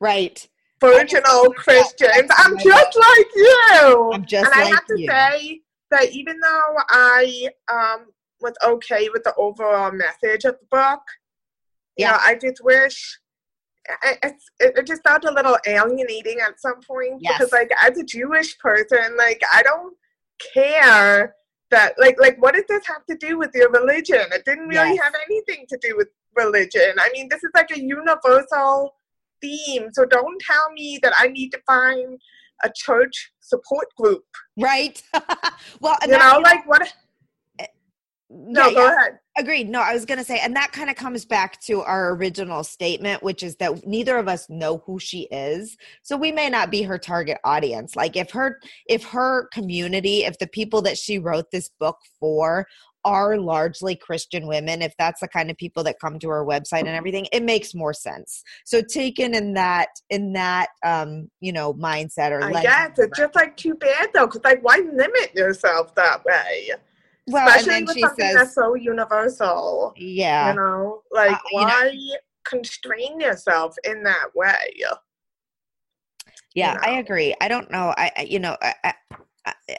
right. 0.00 0.48
virginal 0.80 1.50
Christians. 1.54 2.30
I'm 2.36 2.58
just 2.58 2.96
like 2.96 3.26
you. 3.34 4.10
I'm 4.12 4.26
just 4.26 4.52
and 4.52 4.62
I 4.62 4.66
have 4.66 4.84
to 4.86 5.00
you. 5.00 5.08
say 5.08 5.60
that 5.90 6.10
even 6.10 6.38
though 6.38 6.76
I 6.90 7.48
um 7.72 8.06
was 8.46 8.54
okay 8.72 9.08
with 9.12 9.24
the 9.24 9.34
overall 9.36 9.90
message 9.92 10.44
of 10.44 10.54
the 10.60 10.66
book, 10.70 11.02
you 11.96 12.04
Yeah. 12.04 12.12
know, 12.12 12.18
I 12.20 12.32
just 12.36 12.62
wish 12.62 12.98
it, 14.02 14.32
it 14.60 14.86
just 14.86 15.02
felt 15.04 15.24
a 15.24 15.30
little 15.30 15.56
alienating 15.66 16.38
at 16.40 16.60
some 16.60 16.80
point 16.82 17.16
Yes. 17.20 17.38
because 17.38 17.52
like 17.52 17.70
as 17.80 17.96
a 17.98 18.04
Jewish 18.04 18.58
person, 18.58 19.16
like 19.16 19.40
I 19.52 19.62
don't 19.62 19.94
care 20.54 21.34
that 21.70 21.94
like 21.98 22.16
like 22.20 22.36
what 22.42 22.54
does 22.54 22.64
this 22.68 22.86
have 22.86 23.04
to 23.10 23.16
do 23.16 23.38
with 23.38 23.50
your 23.54 23.70
religion? 23.70 24.24
It 24.32 24.44
didn't 24.44 24.68
really 24.68 24.94
Yes. 24.94 25.04
have 25.04 25.14
anything 25.28 25.66
to 25.68 25.78
do 25.80 25.96
with 25.96 26.08
religion. 26.36 26.92
I 26.98 27.08
mean, 27.12 27.28
this 27.28 27.42
is 27.44 27.50
like 27.54 27.70
a 27.70 27.80
universal 27.80 28.94
theme. 29.40 29.88
So 29.92 30.04
don't 30.04 30.40
tell 30.50 30.66
me 30.72 30.98
that 31.02 31.12
I 31.18 31.28
need 31.28 31.50
to 31.50 31.60
find 31.66 32.18
a 32.64 32.70
church 32.74 33.32
support 33.40 33.86
group. 33.96 34.24
Right. 34.58 35.00
well, 35.80 35.96
You 36.02 36.18
know, 36.18 36.40
like 36.42 36.66
what? 36.66 36.92
No, 38.28 38.66
yeah, 38.68 38.74
go 38.74 38.84
yeah. 38.84 38.96
ahead. 38.96 39.18
Agreed. 39.38 39.68
No, 39.68 39.80
I 39.80 39.92
was 39.92 40.04
going 40.04 40.18
to 40.18 40.24
say, 40.24 40.40
and 40.40 40.56
that 40.56 40.72
kind 40.72 40.90
of 40.90 40.96
comes 40.96 41.24
back 41.24 41.60
to 41.62 41.82
our 41.82 42.14
original 42.14 42.64
statement, 42.64 43.22
which 43.22 43.42
is 43.42 43.56
that 43.56 43.86
neither 43.86 44.16
of 44.16 44.28
us 44.28 44.48
know 44.48 44.82
who 44.84 44.98
she 44.98 45.22
is. 45.30 45.76
So 46.02 46.16
we 46.16 46.32
may 46.32 46.48
not 46.48 46.70
be 46.70 46.82
her 46.82 46.98
target 46.98 47.38
audience. 47.44 47.94
Like 47.94 48.16
if 48.16 48.30
her, 48.32 48.58
if 48.86 49.04
her 49.04 49.48
community, 49.52 50.24
if 50.24 50.38
the 50.38 50.48
people 50.48 50.82
that 50.82 50.98
she 50.98 51.18
wrote 51.18 51.50
this 51.52 51.70
book 51.78 51.98
for 52.18 52.66
are 53.04 53.38
largely 53.38 53.94
Christian 53.94 54.48
women, 54.48 54.82
if 54.82 54.92
that's 54.98 55.20
the 55.20 55.28
kind 55.28 55.48
of 55.48 55.56
people 55.56 55.84
that 55.84 56.00
come 56.00 56.18
to 56.18 56.28
her 56.28 56.44
website 56.44 56.80
and 56.80 56.88
everything, 56.88 57.28
it 57.30 57.44
makes 57.44 57.72
more 57.72 57.92
sense. 57.92 58.42
So 58.64 58.82
taken 58.82 59.32
in 59.32 59.54
that, 59.54 59.90
in 60.10 60.32
that, 60.32 60.70
um, 60.84 61.30
you 61.40 61.52
know, 61.52 61.72
mindset 61.74 62.32
or 62.32 62.42
I 62.42 62.62
guess 62.62 62.98
it's 62.98 63.16
just 63.16 63.36
like 63.36 63.56
too 63.56 63.74
bad 63.74 64.08
though, 64.12 64.26
because 64.26 64.42
like 64.42 64.64
why 64.64 64.78
limit 64.78 65.32
yourself 65.36 65.94
that 65.94 66.24
way? 66.24 66.70
Well, 67.28 67.48
Especially 67.48 67.74
and 67.78 67.80
then 67.82 67.86
with 67.86 67.94
she 67.96 68.00
something 68.02 68.26
says, 68.26 68.34
that's 68.34 68.54
so 68.54 68.74
universal. 68.74 69.92
yeah. 69.96 70.50
You 70.50 70.56
know, 70.56 71.02
like 71.12 71.32
Uh, 71.32 71.38
you 71.52 71.60
know- 71.60 71.66
why 71.66 72.16
constrain 72.44 73.20
yourself 73.20 73.74
in 73.84 74.02
that 74.04 74.26
way? 74.34 74.54
yeah 76.54 76.78
i 76.82 76.92
know. 76.94 77.00
agree 77.00 77.34
i 77.40 77.48
don't 77.48 77.70
know 77.70 77.92
i 77.96 78.10
I- 78.16 78.22
you 78.22 78.38
know 78.38 78.56
I, 78.62 78.74
I 78.84 78.94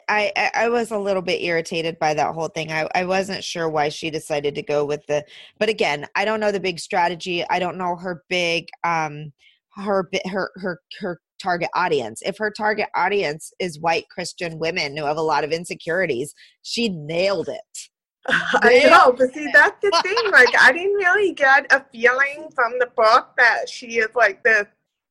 I, 0.08 0.32
I 0.36 0.50
I 0.54 0.68
was 0.70 0.90
a 0.92 0.98
little 0.98 1.20
bit 1.22 1.42
irritated 1.42 1.98
by 1.98 2.14
that 2.14 2.32
whole 2.34 2.48
thing. 2.48 2.72
I, 2.72 2.88
I 2.94 3.04
wasn't 3.04 3.44
sure 3.44 3.68
why 3.68 3.90
she 3.90 4.08
decided 4.08 4.54
to 4.54 4.62
go 4.62 4.82
with 4.86 5.04
the, 5.08 5.22
but 5.58 5.68
again, 5.68 6.06
I 6.14 6.24
don't 6.24 6.40
know 6.40 6.50
the 6.50 6.58
big 6.58 6.78
strategy. 6.80 7.44
I 7.50 7.58
don't 7.58 7.76
know 7.76 7.94
her 7.96 8.24
big, 8.30 8.68
um, 8.84 9.30
her 9.76 10.08
her 10.24 10.50
her 10.56 10.80
her 11.00 11.20
target 11.38 11.68
audience. 11.74 12.22
If 12.24 12.38
her 12.38 12.50
target 12.50 12.88
audience 12.94 13.52
is 13.58 13.80
white 13.80 14.08
Christian 14.10 14.58
women 14.58 14.96
who 14.96 15.04
have 15.04 15.16
a 15.16 15.22
lot 15.22 15.44
of 15.44 15.52
insecurities, 15.52 16.34
she 16.62 16.88
nailed 16.88 17.48
it. 17.48 17.78
I 18.28 18.84
know, 18.84 19.12
but 19.12 19.32
see, 19.32 19.48
that's 19.52 19.80
the 19.80 20.02
thing. 20.02 20.14
Like, 20.32 20.54
I 20.58 20.72
didn't 20.72 20.94
really 20.94 21.32
get 21.32 21.72
a 21.72 21.84
feeling 21.92 22.48
from 22.54 22.72
the 22.78 22.88
book 22.96 23.30
that 23.38 23.68
she 23.68 23.98
is 23.98 24.08
like 24.14 24.42
this 24.44 24.66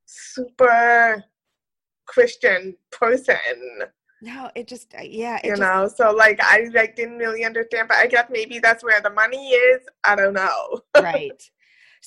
super 0.06 1.24
Christian 2.06 2.76
person. 2.92 3.48
No, 4.22 4.50
it 4.56 4.68
just 4.68 4.94
uh, 4.96 5.02
yeah, 5.04 5.38
it 5.38 5.46
you 5.46 5.52
just, 5.52 5.62
know 5.62 5.88
so 5.88 6.12
like 6.12 6.40
i 6.42 6.68
like 6.74 6.96
didn't 6.96 7.18
really 7.18 7.46
understand 7.46 7.88
but 7.88 7.98
i 7.98 8.08
guess 8.08 8.26
maybe 8.32 8.58
that's 8.58 8.84
where 8.84 9.00
the 9.00 9.12
money 9.12 9.50
is 9.50 9.82
i 10.04 10.16
don't 10.16 10.34
know 10.34 10.82
right. 11.02 11.40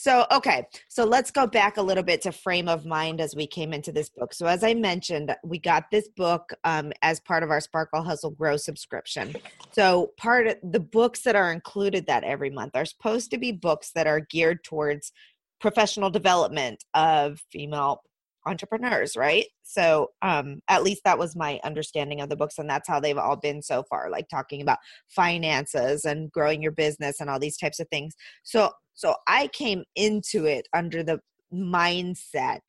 So, 0.01 0.25
okay. 0.33 0.67
So 0.89 1.05
let's 1.05 1.31
go 1.31 1.47
back 1.47 1.77
a 1.77 1.83
little 1.83 2.03
bit 2.03 2.23
to 2.23 2.33
frame 2.33 2.69
of 2.69 2.87
mind 2.87 3.21
as 3.21 3.37
we 3.37 3.47
came 3.47 3.75
into 3.75 3.93
this 3.93 4.09
book. 4.09 4.33
So, 4.33 4.47
as 4.47 4.65
I 4.65 4.73
mentioned, 4.73 5.37
we 5.45 5.59
got 5.59 5.91
this 5.91 6.09
book 6.09 6.55
um, 6.65 6.91
as 7.03 7.21
part 7.21 7.43
of 7.43 7.51
our 7.51 7.61
Sparkle 7.61 8.03
Hustle 8.03 8.31
Grow 8.31 8.57
subscription. 8.57 9.37
So, 9.73 10.13
part 10.17 10.47
of 10.47 10.57
the 10.63 10.81
books 10.81 11.21
that 11.25 11.37
are 11.37 11.53
included 11.53 12.07
that 12.07 12.25
every 12.25 12.49
month 12.49 12.77
are 12.77 12.87
supposed 12.87 13.31
to 13.33 13.37
be 13.37 13.53
books 13.53 13.91
that 13.95 14.07
are 14.07 14.21
geared 14.21 14.65
towards 14.65 15.13
professional 15.61 16.09
development 16.09 16.83
of 16.95 17.39
female 17.53 18.01
entrepreneurs, 18.47 19.17
right? 19.17 19.45
So, 19.65 20.13
um, 20.23 20.61
at 20.69 20.83
least 20.83 21.03
that 21.05 21.19
was 21.19 21.37
my 21.37 21.61
understanding 21.63 22.23
of 22.23 22.31
the 22.31 22.37
books, 22.37 22.57
and 22.57 22.71
that's 22.71 22.89
how 22.89 23.01
they've 23.01 23.19
all 23.19 23.37
been 23.37 23.61
so 23.61 23.85
far, 23.91 24.09
like 24.09 24.31
talking 24.31 24.63
about 24.63 24.79
finances 25.09 26.07
and 26.07 26.33
growing 26.33 26.63
your 26.63 26.73
business 26.73 27.21
and 27.21 27.29
all 27.29 27.39
these 27.39 27.59
types 27.59 27.81
of 27.81 27.89
things. 27.91 28.15
So, 28.45 28.73
so 29.01 29.15
I 29.27 29.47
came 29.47 29.83
into 29.97 30.45
it 30.45 30.69
under 30.75 31.03
the 31.03 31.21
mindset 31.51 32.61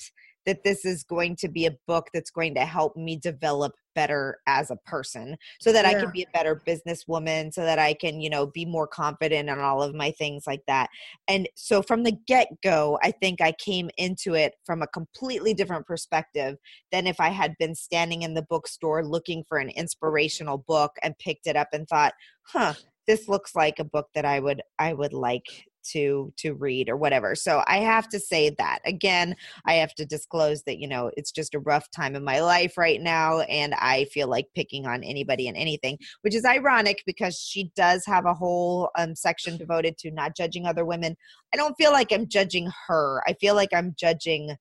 that 0.45 0.63
this 0.63 0.85
is 0.85 1.03
going 1.03 1.35
to 1.35 1.49
be 1.49 1.65
a 1.65 1.77
book 1.87 2.07
that's 2.13 2.31
going 2.31 2.55
to 2.55 2.61
help 2.61 2.95
me 2.95 3.17
develop 3.17 3.73
better 3.95 4.37
as 4.47 4.71
a 4.71 4.77
person 4.77 5.35
so 5.59 5.73
that 5.73 5.85
I 5.85 5.93
can 5.93 6.09
be 6.11 6.23
a 6.23 6.31
better 6.33 6.61
businesswoman 6.65 7.53
so 7.53 7.63
that 7.63 7.79
I 7.79 7.93
can, 7.93 8.21
you 8.21 8.29
know, 8.29 8.47
be 8.47 8.63
more 8.63 8.87
confident 8.87 9.49
on 9.49 9.59
all 9.59 9.83
of 9.83 9.93
my 9.93 10.11
things 10.11 10.45
like 10.47 10.61
that. 10.67 10.87
And 11.27 11.49
so 11.55 11.81
from 11.81 12.03
the 12.03 12.17
get-go, 12.27 12.97
I 13.03 13.11
think 13.11 13.41
I 13.41 13.51
came 13.51 13.89
into 13.97 14.33
it 14.33 14.53
from 14.65 14.81
a 14.81 14.87
completely 14.87 15.53
different 15.53 15.85
perspective 15.85 16.55
than 16.93 17.07
if 17.07 17.19
I 17.19 17.27
had 17.27 17.53
been 17.59 17.75
standing 17.75 18.21
in 18.21 18.33
the 18.33 18.45
bookstore 18.49 19.05
looking 19.05 19.43
for 19.49 19.57
an 19.57 19.69
inspirational 19.69 20.59
book 20.65 20.93
and 21.03 21.13
picked 21.19 21.45
it 21.45 21.57
up 21.57 21.67
and 21.73 21.85
thought, 21.89 22.13
"Huh, 22.43 22.75
this 23.07 23.27
looks 23.27 23.55
like 23.55 23.79
a 23.79 23.83
book 23.83 24.07
that 24.15 24.25
I 24.25 24.39
would 24.39 24.61
I 24.79 24.93
would 24.93 25.13
like 25.13 25.67
to 25.91 26.33
to 26.37 26.53
read 26.53 26.89
or 26.89 26.97
whatever." 26.97 27.35
So 27.35 27.63
I 27.67 27.77
have 27.77 28.07
to 28.09 28.19
say 28.19 28.49
that. 28.51 28.79
Again, 28.85 29.35
I 29.65 29.75
have 29.75 29.93
to 29.95 30.05
disclose 30.05 30.63
that, 30.63 30.79
you 30.79 30.87
know, 30.87 31.11
it's 31.17 31.31
just 31.31 31.55
a 31.55 31.59
rough 31.59 31.89
time 31.91 32.15
in 32.15 32.23
my 32.23 32.39
life 32.41 32.77
right 32.77 33.01
now 33.01 33.41
and 33.41 33.73
I 33.75 34.05
feel 34.05 34.27
like 34.27 34.47
picking 34.55 34.85
on 34.85 35.03
anybody 35.03 35.47
and 35.47 35.57
anything, 35.57 35.97
which 36.21 36.35
is 36.35 36.45
ironic 36.45 37.03
because 37.05 37.37
she 37.39 37.71
does 37.75 38.05
have 38.05 38.25
a 38.25 38.33
whole 38.33 38.89
um 38.97 39.15
section 39.15 39.57
devoted 39.57 39.97
to 39.99 40.11
not 40.11 40.35
judging 40.35 40.65
other 40.65 40.85
women. 40.85 41.15
I 41.53 41.57
don't 41.57 41.75
feel 41.75 41.91
like 41.91 42.11
I'm 42.11 42.27
judging 42.27 42.71
her. 42.87 43.21
I 43.27 43.33
feel 43.33 43.55
like 43.55 43.73
I'm 43.73 43.95
judging 43.97 44.55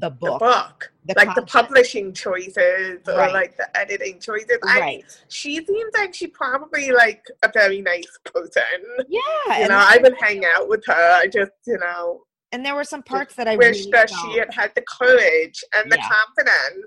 the 0.00 0.10
the 0.10 0.16
book. 0.16 0.40
book 0.40 0.92
the 1.06 1.14
like 1.16 1.34
the 1.34 1.42
publishing 1.42 2.12
choices 2.12 3.00
or 3.06 3.14
Right. 3.16 3.32
like 3.32 3.56
the 3.56 3.68
editing 3.76 4.18
choices 4.20 4.58
I 4.64 4.74
mean, 4.74 4.80
Right. 4.82 5.20
she 5.28 5.64
seems 5.64 5.92
like 5.94 6.12
she 6.14 6.26
probably 6.26 6.90
like 6.90 7.24
a 7.42 7.50
very 7.52 7.80
nice 7.80 8.18
person 8.24 8.62
Yeah. 9.08 9.60
you 9.60 9.68
know 9.68 9.76
i 9.94 9.98
would 10.02 10.14
hang 10.20 10.44
out 10.54 10.68
with 10.68 10.84
her 10.86 11.12
i 11.22 11.26
just 11.26 11.52
you 11.66 11.78
know 11.78 12.22
and 12.52 12.64
there 12.64 12.74
were 12.74 12.84
some 12.84 13.02
parts 13.02 13.34
that 13.34 13.48
I 13.48 13.56
wish 13.56 13.78
really 13.80 13.90
that 13.92 14.08
felt- 14.10 14.32
she 14.32 14.38
had 14.38 14.52
had 14.54 14.72
the 14.74 14.82
courage 14.82 15.62
and 15.74 15.90
the 15.90 15.96
Yeah. 15.98 16.08
confidence 16.08 16.86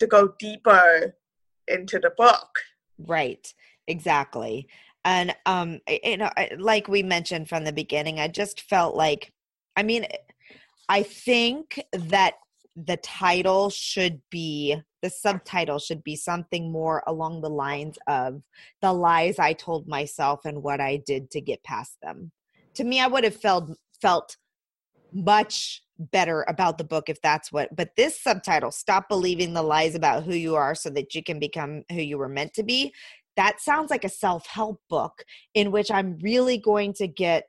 to 0.00 0.06
go 0.06 0.34
deeper 0.38 1.14
into 1.68 1.98
the 1.98 2.10
book 2.16 2.50
Right. 2.98 3.52
Exactly. 3.86 4.68
and 5.04 5.34
um 5.46 5.80
you 5.88 6.16
know 6.16 6.30
like 6.58 6.88
we 6.88 7.02
mentioned 7.02 7.48
from 7.48 7.64
the 7.64 7.72
beginning 7.72 8.18
i 8.20 8.28
just 8.28 8.60
felt 8.62 8.94
like 8.96 9.32
i 9.76 9.82
mean 9.82 10.06
i 10.88 11.02
think 11.02 11.82
that 11.92 12.34
the 12.76 12.96
title 12.98 13.70
should 13.70 14.20
be 14.30 14.76
the 15.02 15.10
subtitle 15.10 15.78
should 15.78 16.02
be 16.02 16.16
something 16.16 16.72
more 16.72 17.02
along 17.06 17.40
the 17.40 17.50
lines 17.50 17.98
of 18.06 18.42
the 18.82 18.92
lies 18.92 19.38
i 19.38 19.52
told 19.52 19.86
myself 19.86 20.40
and 20.44 20.62
what 20.62 20.80
i 20.80 20.96
did 20.96 21.30
to 21.30 21.40
get 21.40 21.62
past 21.62 21.96
them. 22.02 22.32
To 22.74 22.84
me 22.84 23.00
i 23.00 23.06
would 23.06 23.24
have 23.24 23.36
felt 23.36 23.70
felt 24.00 24.36
much 25.12 25.82
better 25.98 26.44
about 26.48 26.76
the 26.76 26.84
book 26.84 27.08
if 27.08 27.20
that's 27.22 27.52
what 27.52 27.74
but 27.76 27.90
this 27.96 28.20
subtitle 28.20 28.72
stop 28.72 29.08
believing 29.08 29.52
the 29.52 29.62
lies 29.62 29.94
about 29.94 30.24
who 30.24 30.34
you 30.34 30.56
are 30.56 30.74
so 30.74 30.90
that 30.90 31.14
you 31.14 31.22
can 31.22 31.38
become 31.38 31.84
who 31.92 32.00
you 32.00 32.18
were 32.18 32.28
meant 32.28 32.52
to 32.52 32.64
be 32.64 32.92
that 33.36 33.60
sounds 33.60 33.90
like 33.90 34.04
a 34.04 34.08
self-help 34.08 34.80
book 34.90 35.24
in 35.54 35.70
which 35.70 35.92
i'm 35.92 36.18
really 36.20 36.58
going 36.58 36.92
to 36.92 37.06
get 37.06 37.48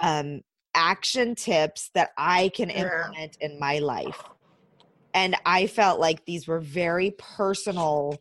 um 0.00 0.40
action 0.78 1.34
tips 1.34 1.90
that 1.94 2.10
i 2.16 2.48
can 2.54 2.70
implement 2.70 3.36
in 3.40 3.58
my 3.58 3.80
life 3.80 4.22
and 5.12 5.34
i 5.44 5.66
felt 5.66 5.98
like 5.98 6.24
these 6.24 6.46
were 6.46 6.60
very 6.60 7.10
personal 7.18 8.16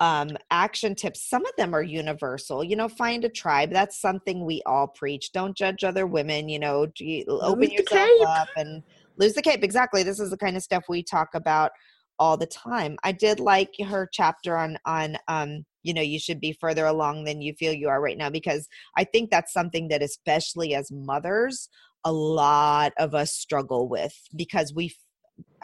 um, 0.00 0.30
action 0.50 0.94
tips. 0.94 1.28
Some 1.28 1.44
of 1.44 1.52
them 1.56 1.74
are 1.74 1.82
universal. 1.82 2.64
You 2.64 2.74
know, 2.74 2.88
find 2.88 3.24
a 3.24 3.28
tribe. 3.28 3.70
That's 3.70 4.00
something 4.00 4.44
we 4.44 4.62
all 4.64 4.88
preach. 4.88 5.30
Don't 5.32 5.56
judge 5.56 5.84
other 5.84 6.06
women. 6.06 6.48
You 6.48 6.58
know, 6.58 6.86
open 7.28 7.60
lose 7.60 7.72
yourself 7.72 8.10
up 8.26 8.48
and 8.56 8.82
lose 9.18 9.34
the 9.34 9.42
cape. 9.42 9.62
Exactly. 9.62 10.02
This 10.02 10.18
is 10.18 10.30
the 10.30 10.38
kind 10.38 10.56
of 10.56 10.62
stuff 10.62 10.84
we 10.88 11.02
talk 11.02 11.34
about 11.34 11.72
all 12.20 12.36
the 12.36 12.46
time. 12.46 12.96
I 13.02 13.10
did 13.10 13.40
like 13.40 13.74
her 13.88 14.08
chapter 14.12 14.56
on 14.56 14.78
on 14.86 15.16
um, 15.26 15.64
you 15.82 15.94
know, 15.94 16.02
you 16.02 16.20
should 16.20 16.40
be 16.40 16.52
further 16.60 16.84
along 16.86 17.24
than 17.24 17.40
you 17.40 17.54
feel 17.54 17.72
you 17.72 17.88
are 17.88 18.02
right 18.02 18.18
now 18.18 18.28
because 18.28 18.68
I 18.96 19.04
think 19.04 19.30
that's 19.30 19.52
something 19.52 19.88
that 19.88 20.02
especially 20.02 20.74
as 20.74 20.92
mothers 20.92 21.68
a 22.04 22.12
lot 22.12 22.92
of 22.98 23.14
us 23.14 23.32
struggle 23.32 23.88
with 23.88 24.14
because 24.36 24.72
we 24.74 24.94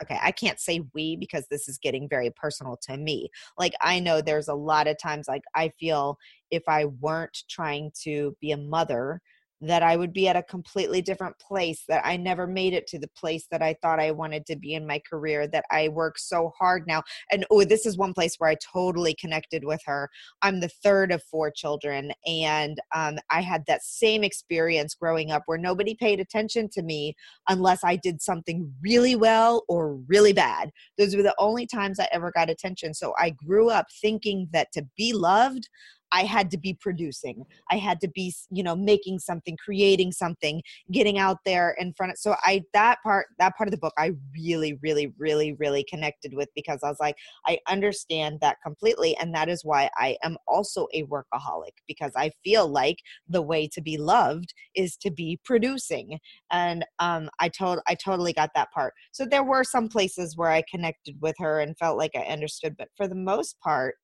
okay, 0.03 0.19
I 0.23 0.31
can't 0.31 0.61
say 0.61 0.83
we 0.95 1.17
because 1.17 1.47
this 1.51 1.69
is 1.69 1.79
getting 1.79 2.09
very 2.09 2.31
personal 2.31 2.79
to 2.83 2.97
me. 2.97 3.29
Like, 3.59 3.75
I 3.83 4.01
know 4.01 4.21
there's 4.21 4.49
a 4.49 4.55
lot 4.55 4.87
of 4.87 4.99
times, 4.99 5.27
like, 5.29 5.43
I 5.55 5.71
feel 5.81 6.19
if 6.51 6.63
I 6.69 6.87
weren't 6.87 7.37
trying 7.49 7.93
to 8.03 8.37
be 8.41 8.53
a 8.53 8.57
mother, 8.57 9.21
that 9.61 9.83
I 9.83 9.97
would 9.97 10.13
be 10.13 10.29
at 10.29 10.37
a 10.37 10.43
completely 10.43 11.01
different 11.01 11.39
place, 11.39 11.85
that 11.89 12.05
I 12.05 12.17
never 12.17 12.47
made 12.47 12.75
it 12.75 12.87
to 12.89 12.99
the 12.99 13.09
place 13.17 13.47
that 13.51 13.63
I 13.63 13.75
thought 13.81 14.01
I 14.01 14.11
wanted 14.11 14.45
to 14.47 14.57
be 14.57 14.75
in 14.75 14.87
my 14.87 15.01
career, 15.09 15.47
that 15.49 15.65
I 15.71 15.89
work 15.89 16.19
so 16.19 16.53
hard 16.59 16.87
now. 16.87 17.03
And 17.31 17.47
oh, 17.51 17.65
this 17.65 17.87
is 17.87 17.97
one 17.97 18.13
place 18.13 18.37
where 18.39 18.51
I 18.51 18.57
totally 18.73 19.15
connected 19.15 19.65
with 19.65 19.81
her. 19.87 20.11
I'm 20.43 20.61
the 20.61 20.71
third 20.83 21.13
of 21.13 21.23
four 21.23 21.51
children, 21.51 22.13
and 22.27 22.79
um, 22.95 23.19
I 23.31 23.41
had 23.41 23.65
that 23.67 23.83
same 23.83 24.23
experience 24.23 24.95
growing 24.95 25.31
up 25.31 25.43
where 25.47 25.59
nobody 25.59 25.95
paid 25.95 26.21
attention 26.21 26.69
to 26.73 26.83
me 26.83 27.15
unless 27.49 27.83
I 27.83 27.97
did 27.97 28.21
something 28.21 28.73
really 28.83 29.17
well 29.17 29.65
or 29.69 29.97
really 30.07 30.33
bad. 30.33 30.71
Those 30.99 31.17
were 31.17 31.23
the 31.23 31.35
only 31.39 31.67
times 31.67 31.99
I 31.99 32.09
ever 32.13 32.31
got 32.33 32.51
attention. 32.51 32.95
So 32.95 33.15
I 33.19 33.31
grew 33.31 33.71
up 33.71 33.87
thinking 34.01 34.49
that 34.53 34.73
to 34.73 34.87
be 34.97 35.13
loved, 35.13 35.69
I 36.13 36.25
had 36.25 36.51
to 36.53 36.59
be 36.59 36.75
producing. 36.75 37.45
I 37.71 37.77
had 37.77 38.01
to 38.01 38.09
be, 38.09 38.33
you 38.51 38.63
know, 38.63 38.77
making 38.77 39.19
something, 39.19 39.57
creating 39.63 40.13
something, 40.13 40.63
getting 40.91 41.19
out 41.19 41.39
there 41.45 41.77
in 41.79 41.93
front 41.95 42.13
of 42.13 42.19
so 42.19 42.35
I 42.43 42.63
that 42.73 42.99
part 43.03 43.27
that 43.39 43.57
part 43.57 43.69
of 43.69 43.73
the 43.73 43.79
book 43.79 43.93
I 43.99 44.13
really 44.35 44.79
really 44.83 45.13
really 45.19 45.53
really 45.55 45.85
connected 45.85 46.35
with 46.35 46.49
because 46.55 46.81
I 46.83 46.89
was 46.89 46.99
like 47.01 47.17
I 47.47 47.59
understand 47.69 48.39
that 48.41 48.59
completely 48.65 49.17
and 49.17 49.35
that 49.35 49.49
is 49.49 49.65
why 49.65 49.91
I 49.97 50.17
am 50.23 50.37
also 50.47 50.87
a 50.93 51.05
workaholic 51.05 51.73
because 51.87 52.13
I 52.17 52.31
feel 52.45 52.69
like 52.69 52.99
the 53.29 53.43
way 53.43 53.69
to 53.69 53.81
be 53.81 53.97
loved 53.97 54.55
is 54.75 54.97
to 54.99 55.11
be 55.11 55.41
producing 55.45 56.19
and 56.51 56.85
um 56.99 57.29
I 57.41 57.49
told 57.49 57.81
I 57.87 57.95
totally 57.95 58.33
got 58.33 58.51
that 58.55 58.71
part. 58.73 58.95
So 59.13 59.25
there 59.25 59.45
were 59.45 59.65
some 59.65 59.89
places 59.89 60.37
where 60.37 60.51
I 60.51 60.63
connected 60.71 61.17
with 61.21 61.37
her 61.39 61.61
and 61.61 61.77
felt 61.79 61.99
like 61.99 62.13
I 62.15 62.21
understood 62.21 62.77
but 62.79 62.89
for 62.97 63.09
the 63.09 63.15
most 63.15 63.59
part 63.61 63.97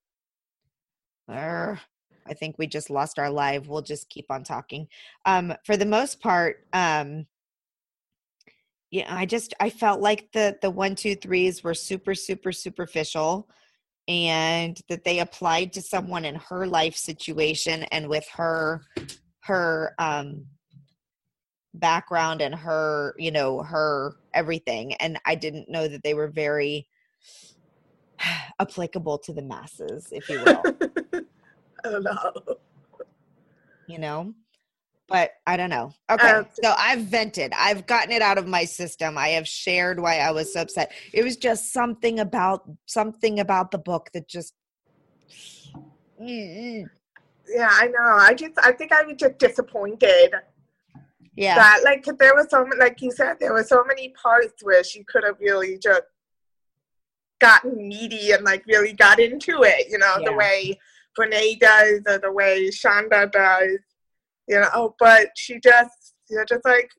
uh, 1.29 1.77
I 2.27 2.35
think 2.35 2.57
we 2.59 2.67
just 2.67 2.91
lost 2.91 3.19
our 3.19 3.31
live. 3.31 3.69
We'll 3.69 3.83
just 3.83 4.09
keep 4.09 4.31
on 4.31 4.45
talking. 4.45 4.89
Um, 5.25 5.55
for 5.65 5.77
the 5.77 5.87
most 5.87 6.21
part, 6.21 6.67
um, 6.73 7.27
yeah, 8.91 9.15
I 9.15 9.25
just 9.27 9.55
I 9.59 9.71
felt 9.71 10.01
like 10.01 10.31
the 10.33 10.59
the 10.61 10.71
one 10.71 10.95
two 10.95 11.15
threes 11.15 11.65
were 11.65 11.75
super 11.75 12.15
super 12.15 12.53
superficial, 12.53 13.49
and 14.07 14.81
that 14.89 15.05
they 15.05 15.21
applied 15.21 15.73
to 15.73 15.83
someone 15.83 16.25
in 16.25 16.35
her 16.35 16.67
life 16.67 16.97
situation 16.97 17.85
and 17.85 18.09
with 18.09 18.29
her 18.29 18.83
her 19.41 19.95
um 19.99 20.47
background 21.75 22.43
and 22.43 22.55
her 22.55 23.15
you 23.19 23.31
know 23.31 23.63
her 23.63 24.17
everything 24.35 24.93
and 24.95 25.19
i 25.25 25.35
didn't 25.35 25.71
know 25.71 25.89
that 25.89 26.03
they 26.03 26.13
were 26.13 26.29
very 26.29 26.87
applicable 28.61 29.19
to 29.19 29.33
the 29.33 29.43
masses 29.43 30.09
if 30.13 30.29
you 30.29 30.43
will 30.45 30.63
I 31.85 31.91
don't 31.91 32.03
know. 32.05 32.57
You 33.87 33.99
know? 33.99 34.35
But 35.09 35.33
I 35.47 35.59
don't 35.59 35.69
know. 35.69 35.93
Okay. 36.11 36.27
Um, 36.27 36.47
so 36.63 36.73
I've 36.79 37.01
vented. 37.01 37.53
I've 37.59 37.87
gotten 37.87 38.13
it 38.13 38.23
out 38.23 38.39
of 38.39 38.47
my 38.47 38.65
system. 38.65 39.19
I 39.19 39.29
have 39.29 39.47
shared 39.47 40.01
why 40.01 40.19
I 40.19 40.31
was 40.31 40.55
so 40.55 40.63
upset. 40.63 40.93
It 41.13 41.23
was 41.23 41.37
just 41.37 41.73
something 41.73 42.21
about 42.21 42.63
something 42.87 43.41
about 43.41 43.73
the 43.73 43.79
book 43.79 44.09
that 44.15 44.27
just 44.27 44.55
Yeah, 46.19 47.69
I 47.71 47.89
know. 47.89 48.17
I 48.21 48.33
just 48.35 48.55
I 48.63 48.73
think 48.73 48.93
I 48.93 49.03
was 49.03 49.17
just 49.19 49.39
disappointed. 49.39 50.33
Yeah. 51.37 51.57
That 51.57 51.81
like 51.85 52.07
there 52.19 52.35
was 52.35 52.49
so 52.49 52.67
like 52.79 53.03
you 53.03 53.11
said, 53.11 53.37
there 53.41 53.53
were 53.53 53.65
so 53.65 53.85
many 53.85 54.11
parts 54.11 54.63
where 54.63 54.85
she 54.85 55.05
could 55.05 55.25
have 55.25 55.39
really 55.41 55.79
just 55.79 56.03
gotten 57.39 57.89
needy 57.89 58.33
and 58.33 58.45
like 58.45 58.65
really 58.67 58.93
got 58.93 59.19
into 59.19 59.63
it, 59.63 59.89
you 59.91 59.99
know, 59.99 60.17
yeah. 60.21 60.31
the 60.31 60.33
way 60.33 60.79
Brene 61.19 61.59
does 61.59 62.03
or 62.07 62.19
the 62.19 62.33
way 62.33 62.69
Shonda 62.69 63.31
does, 63.31 63.79
you 64.49 64.61
know, 64.61 64.95
but 64.99 65.29
she 65.37 65.61
just, 65.61 66.15
you're 66.31 66.45
just 66.45 66.65
like, 66.65 66.91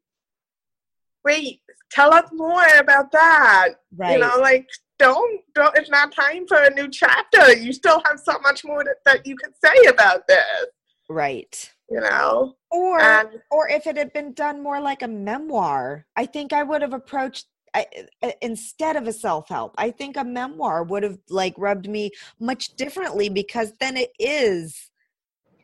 wait, 1.26 1.62
tell 1.92 2.14
us 2.14 2.30
more 2.34 2.66
about 2.78 3.12
that. 3.12 3.70
Right. 3.96 4.14
You 4.14 4.20
know, 4.20 4.38
like, 4.40 4.68
don't, 5.00 5.42
don't, 5.56 5.76
it's 5.78 5.90
not 5.90 6.14
time 6.14 6.48
for 6.48 6.58
a 6.58 6.70
new 6.70 6.90
chapter. 6.90 7.54
You 7.54 7.74
still 7.74 8.02
have 8.06 8.20
so 8.20 8.38
much 8.40 8.64
more 8.64 8.84
that, 8.84 8.98
that 9.06 9.26
you 9.26 9.36
can 9.36 9.52
say 9.64 9.88
about 9.88 10.28
this. 10.28 10.66
Right. 11.10 11.72
You 11.90 12.02
know? 12.02 12.56
Or, 12.72 13.02
and, 13.02 13.30
or 13.52 13.70
if 13.70 13.88
it 13.88 13.98
had 13.98 14.14
been 14.14 14.34
done 14.34 14.62
more 14.62 14.80
like 14.80 15.02
a 15.02 15.08
memoir, 15.08 16.06
I 16.16 16.26
think 16.26 16.54
I 16.54 16.64
would 16.64 16.82
have 16.82 16.94
approached 16.94 17.48
I, 17.74 17.86
uh, 18.22 18.32
instead 18.42 18.96
of 18.96 19.08
a 19.08 19.14
self-help 19.14 19.74
i 19.78 19.90
think 19.90 20.18
a 20.18 20.24
memoir 20.24 20.84
would 20.84 21.04
have 21.04 21.18
like 21.30 21.56
rubbed 21.58 21.90
me 21.90 22.12
much 22.40 22.76
differently 22.76 23.30
because 23.30 23.74
then 23.80 23.98
it 23.98 24.12
is 24.20 24.92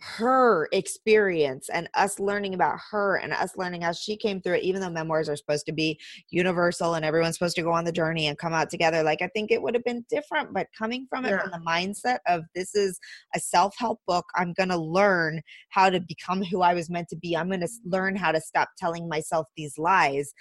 her 0.02 0.70
experience 0.72 1.70
and 1.70 1.90
us 1.94 2.20
learning 2.20 2.54
about 2.54 2.80
her 2.90 3.18
and 3.18 3.34
us 3.34 3.58
learning 3.58 3.82
how 3.82 3.92
she 3.92 4.16
came 4.16 4.42
through 4.42 4.56
it 4.56 4.64
even 4.64 4.82
though 4.82 4.90
memoirs 4.90 5.28
are 5.28 5.36
supposed 5.36 5.66
to 5.66 5.74
be 5.74 6.00
universal 6.30 6.94
and 6.94 7.04
everyone's 7.04 7.36
supposed 7.38 7.56
to 7.56 7.62
go 7.62 7.72
on 7.72 7.84
the 7.84 7.92
journey 7.92 8.28
and 8.28 8.38
come 8.38 8.54
out 8.54 8.70
together. 8.70 9.04
Like 9.04 9.22
i 9.22 9.28
think 9.28 9.52
it 9.52 9.62
would 9.62 9.74
have 9.74 9.84
been 9.84 10.06
different 10.10 10.54
but 10.54 10.68
coming 10.78 11.06
from 11.10 11.26
it 11.26 11.32
yeah. 11.32 11.42
from 11.42 11.52
the 11.52 11.66
mindset 11.70 12.20
of 12.28 12.44
this 12.56 12.76
is 12.76 12.98
a 13.36 13.40
self-help 13.40 14.00
book 14.08 14.26
i'm 14.36 14.54
going 14.54 14.70
to 14.70 14.78
learn 14.78 15.42
how 15.70 15.90
to 15.90 16.00
become 16.00 16.44
who 16.44 16.62
i 16.62 16.74
was 16.74 16.90
meant 16.90 17.10
to 17.10 17.18
be. 17.18 17.36
I'm 17.36 17.50
going 17.50 17.60
to 17.60 17.70
learn 17.86 18.16
how 18.16 18.32
to 18.32 18.40
stop 18.40 18.70
telling 18.78 19.10
myself 19.10 19.48
these 19.58 19.78
lies 19.78 20.34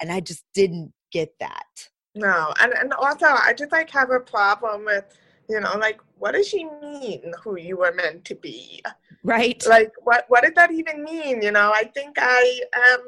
and 0.00 0.10
i 0.10 0.20
just 0.20 0.44
didn't 0.54 0.92
get 1.12 1.34
that. 1.40 1.88
No, 2.14 2.52
and 2.60 2.72
and 2.72 2.92
also 2.94 3.26
I 3.26 3.54
just 3.56 3.72
like 3.72 3.90
have 3.90 4.10
a 4.10 4.20
problem 4.20 4.84
with 4.84 5.04
you 5.48 5.60
know 5.60 5.76
like 5.78 6.00
what 6.18 6.32
does 6.32 6.48
she 6.48 6.64
mean 6.82 7.32
who 7.42 7.58
you 7.58 7.76
were 7.78 7.92
meant 7.92 8.24
to 8.26 8.34
be? 8.34 8.82
Right. 9.22 9.62
Like 9.66 9.92
what 10.02 10.24
what 10.28 10.42
did 10.44 10.54
that 10.56 10.72
even 10.72 11.04
mean? 11.04 11.42
You 11.42 11.52
know 11.52 11.72
i 11.74 11.84
think 11.94 12.16
i 12.18 12.60
am 12.92 13.02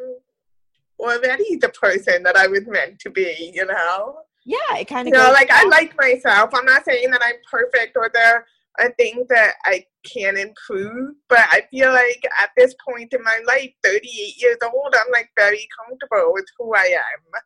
already 0.98 1.56
the 1.56 1.68
person 1.70 2.22
that 2.24 2.36
i 2.36 2.46
was 2.46 2.66
meant 2.66 2.98
to 3.00 3.10
be 3.10 3.52
you 3.54 3.66
know? 3.66 4.18
Yeah 4.44 4.76
it 4.76 4.88
kind 4.88 5.06
of 5.06 5.12
you 5.12 5.18
know 5.18 5.30
like 5.32 5.50
i 5.50 5.64
like 5.66 5.96
myself. 5.96 6.50
I'm 6.54 6.64
not 6.64 6.84
saying 6.84 7.10
that 7.10 7.22
i'm 7.24 7.40
perfect 7.50 7.96
or 7.96 8.10
there 8.12 8.46
are 8.78 8.92
thing 8.98 9.24
that 9.28 9.54
i 9.64 9.84
can 10.04 10.36
improve 10.36 11.14
but 11.28 11.44
i 11.50 11.62
feel 11.70 11.92
like 11.92 12.22
at 12.40 12.50
this 12.56 12.74
point 12.88 13.12
in 13.12 13.22
my 13.22 13.40
life 13.46 13.70
38 13.84 14.40
years 14.40 14.56
old 14.62 14.94
i'm 14.94 15.12
like 15.12 15.30
very 15.36 15.66
comfortable 15.78 16.32
with 16.32 16.46
who 16.58 16.74
i 16.74 16.84
am 16.84 17.42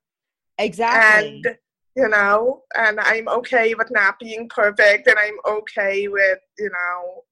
Exactly. 0.59 1.43
And 1.45 1.59
you 1.95 2.09
know, 2.09 2.63
and 2.77 2.99
I'm 3.01 3.29
okay 3.29 3.75
with 3.75 3.91
not 3.91 4.19
being 4.19 4.49
perfect, 4.49 5.09
and 5.09 5.17
I'm 5.19 5.37
okay 5.47 6.09
with 6.09 6.39
you 6.59 6.71
know, 6.71 7.25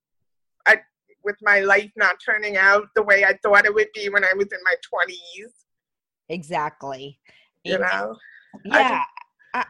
I 0.67 0.81
with 1.25 1.37
my 1.43 1.61
life 1.61 1.91
not 1.97 2.17
turning 2.25 2.57
out 2.57 2.89
the 2.95 3.03
way 3.03 3.25
I 3.25 3.39
thought 3.43 3.65
it 3.65 3.75
would 3.75 3.89
be 3.95 4.09
when 4.09 4.25
I 4.25 4.33
was 4.35 4.49
in 4.53 4.59
my 4.65 4.75
twenties. 4.89 5.53
Exactly. 6.29 7.19
You 7.65 7.79
know. 7.79 8.17
Yeah. 8.65 9.03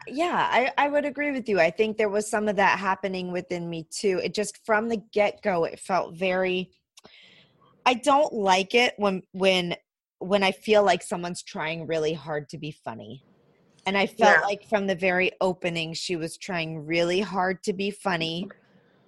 Yeah, 0.07 0.47
I, 0.51 0.71
I 0.77 0.89
would 0.89 1.05
agree 1.05 1.31
with 1.31 1.49
you. 1.49 1.59
I 1.59 1.71
think 1.71 1.97
there 1.97 2.09
was 2.09 2.29
some 2.29 2.47
of 2.47 2.55
that 2.57 2.79
happening 2.79 3.31
within 3.31 3.69
me 3.69 3.87
too. 3.89 4.19
It 4.23 4.33
just 4.33 4.63
from 4.65 4.89
the 4.89 5.01
get 5.11 5.41
go, 5.41 5.63
it 5.63 5.79
felt 5.79 6.15
very 6.15 6.71
I 7.85 7.95
don't 7.95 8.31
like 8.33 8.75
it 8.75 8.93
when 8.97 9.23
when 9.31 9.75
when 10.19 10.43
I 10.43 10.51
feel 10.51 10.83
like 10.83 11.01
someone's 11.01 11.41
trying 11.41 11.87
really 11.87 12.13
hard 12.13 12.47
to 12.49 12.57
be 12.57 12.71
funny. 12.71 13.23
And 13.85 13.97
I 13.97 14.05
felt 14.05 14.19
Yeah. 14.19 14.41
like 14.41 14.63
from 14.69 14.85
the 14.85 14.95
very 14.95 15.31
opening 15.41 15.93
she 15.93 16.15
was 16.15 16.37
trying 16.37 16.85
really 16.85 17.21
hard 17.21 17.63
to 17.63 17.73
be 17.73 17.89
funny 17.89 18.47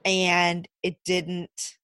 and 0.04 0.68
it 0.82 0.98
didn't 1.06 1.76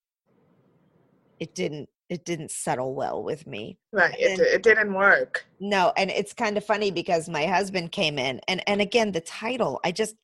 it 1.40 1.54
didn't 1.54 1.90
it 2.10 2.26
didn't 2.26 2.52
settle 2.52 2.96
well 2.96 3.24
with 3.24 3.46
me. 3.46 3.78
Right. 3.94 4.16
It, 4.20 4.32
And- 4.32 4.40
it 4.42 4.64
didn't 4.64 4.94
work. 4.94 5.46
No, 5.60 5.94
and 5.96 6.10
it's 6.10 6.34
kind 6.34 6.58
of 6.58 6.66
funny 6.66 6.92
because 6.92 7.30
my 7.30 7.46
husband 7.46 7.92
came 7.92 8.18
in 8.18 8.42
and 8.48 8.64
and 8.68 8.82
again 8.82 9.12
the 9.12 9.22
title, 9.22 9.80
I 9.84 9.92
just 9.92 10.16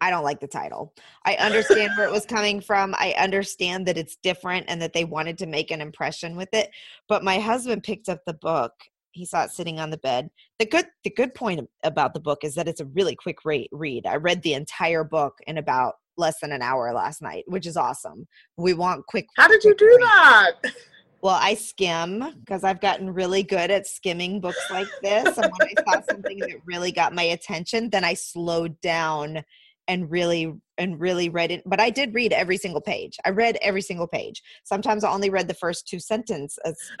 I 0.00 0.10
don't 0.10 0.24
like 0.24 0.40
the 0.40 0.46
title. 0.48 0.94
I 1.24 1.34
understand 1.34 1.92
where 1.96 2.06
it 2.06 2.12
was 2.12 2.26
coming 2.36 2.60
from. 2.60 2.94
I 2.98 3.14
understand 3.18 3.86
that 3.86 3.98
it's 3.98 4.16
different 4.16 4.66
and 4.68 4.80
that 4.80 4.92
they 4.92 5.04
wanted 5.04 5.38
to 5.38 5.46
make 5.46 5.70
an 5.70 5.80
impression 5.80 6.36
with 6.36 6.50
it, 6.52 6.70
but 7.08 7.24
my 7.24 7.38
husband 7.38 7.82
picked 7.82 8.08
up 8.08 8.20
the 8.24 8.34
book. 8.34 8.72
He 9.12 9.24
saw 9.24 9.44
it 9.44 9.50
sitting 9.50 9.80
on 9.80 9.90
the 9.90 9.96
bed. 9.98 10.30
The 10.58 10.66
good 10.66 10.86
the 11.04 11.10
good 11.10 11.34
point 11.34 11.68
about 11.82 12.14
the 12.14 12.20
book 12.20 12.44
is 12.44 12.54
that 12.54 12.68
it's 12.68 12.80
a 12.80 12.84
really 12.86 13.16
quick 13.16 13.44
rate 13.44 13.70
read. 13.72 14.06
I 14.06 14.16
read 14.16 14.42
the 14.42 14.54
entire 14.54 15.04
book 15.04 15.38
in 15.46 15.58
about 15.58 15.94
less 16.18 16.40
than 16.40 16.52
an 16.52 16.62
hour 16.62 16.92
last 16.92 17.22
night, 17.22 17.44
which 17.46 17.66
is 17.66 17.76
awesome. 17.76 18.26
We 18.56 18.74
want 18.74 19.06
quick 19.06 19.26
How 19.36 19.48
did 19.48 19.64
you 19.64 19.74
do 19.74 19.86
reads. 19.86 19.98
that? 20.00 20.52
Well, 21.20 21.38
I 21.40 21.54
skim 21.54 22.32
because 22.38 22.62
I've 22.62 22.80
gotten 22.80 23.12
really 23.12 23.42
good 23.42 23.72
at 23.72 23.88
skimming 23.88 24.40
books 24.40 24.64
like 24.70 24.86
this. 25.02 25.36
And 25.36 25.50
when 25.58 25.68
I 25.68 25.82
saw 25.82 26.00
something 26.08 26.38
that 26.38 26.60
really 26.64 26.92
got 26.92 27.12
my 27.12 27.24
attention, 27.24 27.90
then 27.90 28.04
I 28.04 28.14
slowed 28.14 28.80
down 28.82 29.42
and 29.88 30.08
really 30.10 30.54
and 30.76 31.00
really 31.00 31.28
read 31.28 31.50
it. 31.50 31.62
But 31.66 31.80
I 31.80 31.90
did 31.90 32.14
read 32.14 32.32
every 32.32 32.56
single 32.56 32.80
page. 32.80 33.16
I 33.24 33.30
read 33.30 33.58
every 33.62 33.82
single 33.82 34.06
page. 34.06 34.42
Sometimes 34.62 35.02
I 35.02 35.10
only 35.10 35.30
read 35.30 35.48
the 35.48 35.54
first 35.54 35.88
two 35.88 35.98
sentences. 35.98 36.78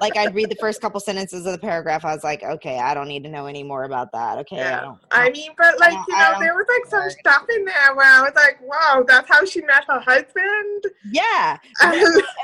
like 0.00 0.16
I'd 0.16 0.34
read 0.34 0.50
the 0.50 0.56
first 0.56 0.80
couple 0.80 1.00
sentences 1.00 1.46
of 1.46 1.52
the 1.52 1.58
paragraph. 1.58 2.04
I 2.04 2.14
was 2.14 2.24
like, 2.24 2.42
okay, 2.42 2.78
I 2.78 2.94
don't 2.94 3.08
need 3.08 3.22
to 3.24 3.30
know 3.30 3.46
any 3.46 3.62
more 3.62 3.84
about 3.84 4.12
that. 4.12 4.38
Okay, 4.38 4.56
I 4.56 4.70
Yeah. 4.70 4.80
don't. 4.80 4.98
I 5.10 5.30
mean, 5.30 5.50
but 5.58 5.78
like, 5.78 5.92
Yeah, 5.92 6.04
you 6.08 6.16
know, 6.18 6.40
there 6.40 6.54
was 6.54 6.66
like 6.68 6.90
some 6.90 7.10
stuff 7.10 7.44
in 7.54 7.64
there 7.64 7.94
where 7.94 8.06
I 8.06 8.22
was 8.22 8.32
like, 8.34 8.58
wow, 8.62 9.04
that's 9.06 9.28
how 9.28 9.44
she 9.44 9.60
met 9.62 9.84
her 9.88 10.00
husband. 10.00 10.84
yeah. 11.10 11.56
And 11.82 11.94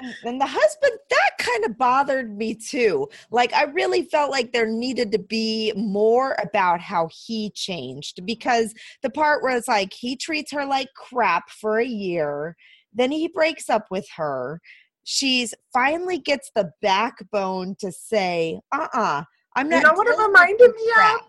and, 0.00 0.14
and 0.24 0.40
the 0.40 0.46
husband 0.46 0.92
that 1.10 1.30
kind 1.38 1.64
of 1.64 1.78
bothered 1.78 2.36
me 2.36 2.54
too 2.54 3.08
like 3.30 3.52
i 3.54 3.64
really 3.64 4.02
felt 4.04 4.30
like 4.30 4.52
there 4.52 4.66
needed 4.66 5.12
to 5.12 5.18
be 5.18 5.72
more 5.76 6.36
about 6.42 6.80
how 6.80 7.08
he 7.12 7.50
changed 7.50 8.24
because 8.26 8.74
the 9.02 9.10
part 9.10 9.42
where 9.42 9.56
it's 9.56 9.68
like 9.68 9.92
he 9.92 10.16
treats 10.16 10.52
her 10.52 10.64
like 10.64 10.88
crap 10.94 11.48
for 11.50 11.78
a 11.78 11.84
year 11.86 12.56
then 12.92 13.10
he 13.10 13.28
breaks 13.28 13.68
up 13.70 13.86
with 13.90 14.06
her 14.16 14.60
she's 15.08 15.54
finally 15.72 16.18
gets 16.18 16.50
the 16.54 16.70
backbone 16.82 17.74
to 17.78 17.90
say 17.92 18.60
uh-uh 18.72 19.22
i'm 19.54 19.68
not 19.68 19.76
you 19.76 19.82
know 19.82 19.94
what 19.94 20.08
it 20.08 20.18
reminded 20.18 20.74
me 20.74 20.88
of? 20.88 20.94
crap." 20.94 21.20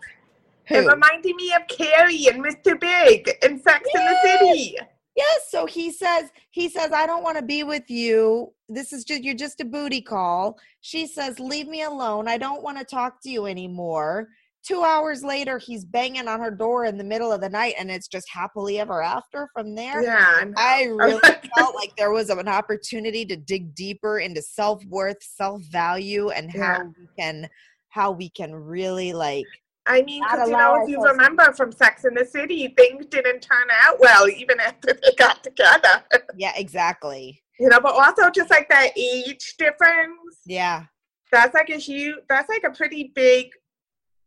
It 0.70 0.86
reminded 0.86 1.34
me 1.34 1.54
of 1.54 1.66
Carrie 1.66 2.26
and 2.26 2.44
Mr. 2.44 2.78
Big 2.78 3.30
in 3.42 3.58
Sex 3.58 3.88
in 3.94 4.04
the 4.04 4.18
City. 4.22 4.76
Yes, 5.16 5.50
so 5.50 5.66
he 5.66 5.90
says 5.90 6.30
he 6.50 6.68
says 6.68 6.92
I 6.92 7.06
don't 7.06 7.24
want 7.24 7.38
to 7.38 7.42
be 7.42 7.64
with 7.64 7.90
you. 7.90 8.52
This 8.68 8.92
is 8.92 9.04
just 9.04 9.24
you're 9.24 9.34
just 9.34 9.60
a 9.60 9.64
booty 9.64 10.00
call. 10.00 10.58
She 10.80 11.06
says 11.06 11.40
leave 11.40 11.66
me 11.66 11.82
alone. 11.82 12.28
I 12.28 12.38
don't 12.38 12.62
want 12.62 12.78
to 12.78 12.84
talk 12.84 13.20
to 13.22 13.30
you 13.30 13.46
anymore. 13.46 14.28
2 14.66 14.82
hours 14.82 15.22
later 15.22 15.58
he's 15.58 15.84
banging 15.84 16.28
on 16.28 16.40
her 16.40 16.50
door 16.50 16.84
in 16.84 16.98
the 16.98 17.04
middle 17.04 17.32
of 17.32 17.40
the 17.40 17.48
night 17.48 17.74
and 17.78 17.90
it's 17.90 18.08
just 18.08 18.26
happily 18.32 18.78
ever 18.78 19.02
after 19.02 19.48
from 19.54 19.74
there. 19.74 20.02
Yeah. 20.02 20.44
I. 20.56 20.82
I 20.82 20.84
really 20.90 21.20
felt 21.56 21.74
like 21.74 21.92
there 21.96 22.10
was 22.10 22.28
an 22.30 22.48
opportunity 22.48 23.24
to 23.26 23.36
dig 23.36 23.74
deeper 23.74 24.18
into 24.18 24.42
self-worth, 24.42 25.22
self-value 25.22 26.30
and 26.30 26.50
how 26.50 26.58
Yeah. 26.58 26.82
we 26.98 27.08
can 27.18 27.48
how 27.90 28.10
we 28.12 28.28
can 28.30 28.54
really 28.54 29.12
like 29.12 29.46
I 29.86 30.02
mean, 30.02 30.22
because 30.22 30.50
you 30.50 30.56
know, 30.56 30.82
if 30.82 30.88
you 30.90 31.02
remember 31.02 31.50
from 31.54 31.72
Sex 31.72 32.04
in 32.04 32.12
the 32.12 32.24
City, 32.26 32.74
things 32.76 33.06
didn't 33.06 33.40
turn 33.40 33.68
out 33.84 33.98
well 33.98 34.28
even 34.28 34.60
after 34.60 34.92
they 34.92 35.14
got 35.16 35.42
together. 35.42 36.04
yeah, 36.36 36.52
exactly. 36.56 37.42
You 37.58 37.70
know, 37.70 37.80
but 37.80 37.94
also 37.94 38.28
just 38.30 38.50
like 38.50 38.68
that 38.68 38.90
age 38.98 39.54
difference, 39.58 40.40
Yeah. 40.44 40.84
that's 41.32 41.54
like 41.54 41.70
a 41.70 41.76
huge, 41.78 42.16
that's 42.28 42.50
like 42.50 42.64
a 42.64 42.70
pretty 42.70 43.12
big 43.14 43.48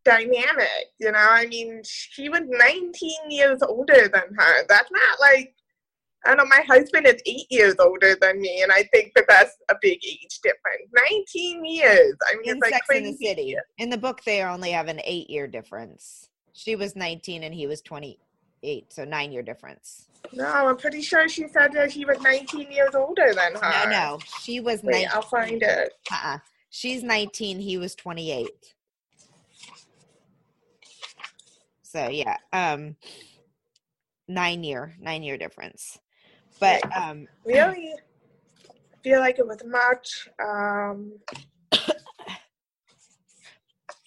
dynamic. 0.03 0.91
You 0.99 1.11
know, 1.11 1.19
I 1.19 1.47
mean, 1.47 1.81
she 1.83 2.29
was 2.29 2.41
19 2.45 3.11
years 3.29 3.59
older 3.61 4.07
than 4.07 4.33
her. 4.37 4.65
That's 4.67 4.91
not 4.91 5.19
like, 5.19 5.53
I 6.25 6.29
don't 6.29 6.37
know, 6.37 6.45
my 6.45 6.63
husband 6.67 7.07
is 7.07 7.21
eight 7.25 7.47
years 7.49 7.75
older 7.79 8.15
than 8.21 8.41
me, 8.41 8.61
and 8.61 8.71
I 8.71 8.83
think 8.93 9.13
that 9.15 9.25
that's 9.27 9.57
a 9.69 9.75
big 9.81 9.99
age 10.05 10.39
difference. 10.43 10.87
19 11.09 11.65
years. 11.65 12.15
I 12.29 12.35
mean, 12.35 12.51
in 12.51 12.57
it's 12.57 12.71
like 12.71 12.83
crazy. 12.87 13.05
in 13.05 13.11
the 13.11 13.17
City. 13.17 13.55
In 13.79 13.89
the 13.89 13.97
book, 13.97 14.23
they 14.23 14.43
only 14.43 14.71
have 14.71 14.87
an 14.87 15.01
eight 15.03 15.29
year 15.29 15.47
difference. 15.47 16.29
She 16.53 16.75
was 16.75 16.95
19 16.95 17.43
and 17.43 17.53
he 17.55 17.65
was 17.65 17.81
28, 17.81 18.93
so 18.93 19.03
nine 19.03 19.31
year 19.31 19.41
difference. 19.41 20.09
No, 20.33 20.45
I'm 20.45 20.77
pretty 20.77 21.01
sure 21.01 21.27
she 21.27 21.47
said 21.47 21.71
that 21.73 21.91
he 21.91 22.05
was 22.05 22.21
19 22.21 22.71
years 22.71 22.93
older 22.93 23.33
than 23.33 23.55
her. 23.55 23.89
No, 23.89 23.89
no, 23.89 24.19
she 24.41 24.59
was 24.59 24.83
Wait, 24.83 25.03
19. 25.03 25.09
I'll 25.13 25.21
find 25.23 25.63
it. 25.63 25.93
Uh-uh. 26.11 26.37
She's 26.69 27.03
19, 27.03 27.59
he 27.59 27.77
was 27.77 27.95
28. 27.95 28.47
So 31.91 32.07
yeah, 32.07 32.37
um, 32.53 32.95
nine 34.27 34.63
year, 34.63 34.95
nine 34.99 35.23
year 35.23 35.37
difference. 35.37 35.99
But 36.59 36.81
um, 36.95 37.27
Really 37.45 37.93
feel 39.03 39.19
like 39.19 39.39
it 39.39 39.47
was 39.47 39.61
much. 39.65 40.29
Um, 40.41 41.13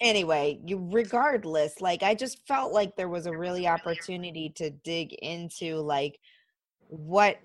anyway 0.00 0.58
you 0.66 0.86
regardless 0.90 1.80
like 1.80 2.02
i 2.02 2.14
just 2.14 2.46
felt 2.46 2.72
like 2.72 2.94
there 2.96 3.08
was 3.08 3.26
a 3.26 3.36
really 3.36 3.66
opportunity 3.66 4.52
to 4.54 4.68
dig 4.70 5.12
into 5.22 5.76
like 5.76 6.18
what 6.88 7.38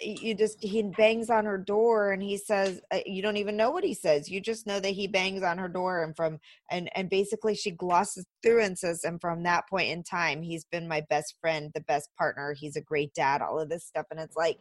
you 0.00 0.34
just 0.34 0.62
he 0.62 0.82
bangs 0.82 1.30
on 1.30 1.44
her 1.44 1.58
door 1.58 2.12
and 2.12 2.22
he 2.22 2.36
says 2.36 2.80
uh, 2.92 2.98
you 3.06 3.22
don't 3.22 3.36
even 3.36 3.56
know 3.56 3.70
what 3.70 3.84
he 3.84 3.94
says. 3.94 4.28
You 4.28 4.40
just 4.40 4.66
know 4.66 4.80
that 4.80 4.90
he 4.90 5.06
bangs 5.06 5.42
on 5.42 5.58
her 5.58 5.68
door 5.68 6.02
and 6.02 6.14
from 6.16 6.38
and 6.70 6.90
and 6.94 7.08
basically 7.08 7.54
she 7.54 7.70
glosses 7.70 8.26
through 8.42 8.62
and 8.62 8.78
says 8.78 9.04
and 9.04 9.20
from 9.20 9.42
that 9.42 9.68
point 9.68 9.90
in 9.90 10.02
time 10.02 10.42
he's 10.42 10.64
been 10.64 10.88
my 10.88 11.02
best 11.08 11.34
friend 11.40 11.70
the 11.74 11.80
best 11.82 12.08
partner. 12.18 12.54
He's 12.58 12.76
a 12.76 12.80
great 12.80 13.14
dad 13.14 13.42
all 13.42 13.60
of 13.60 13.68
this 13.68 13.86
stuff. 13.86 14.06
And 14.10 14.20
it's 14.20 14.36
like 14.36 14.58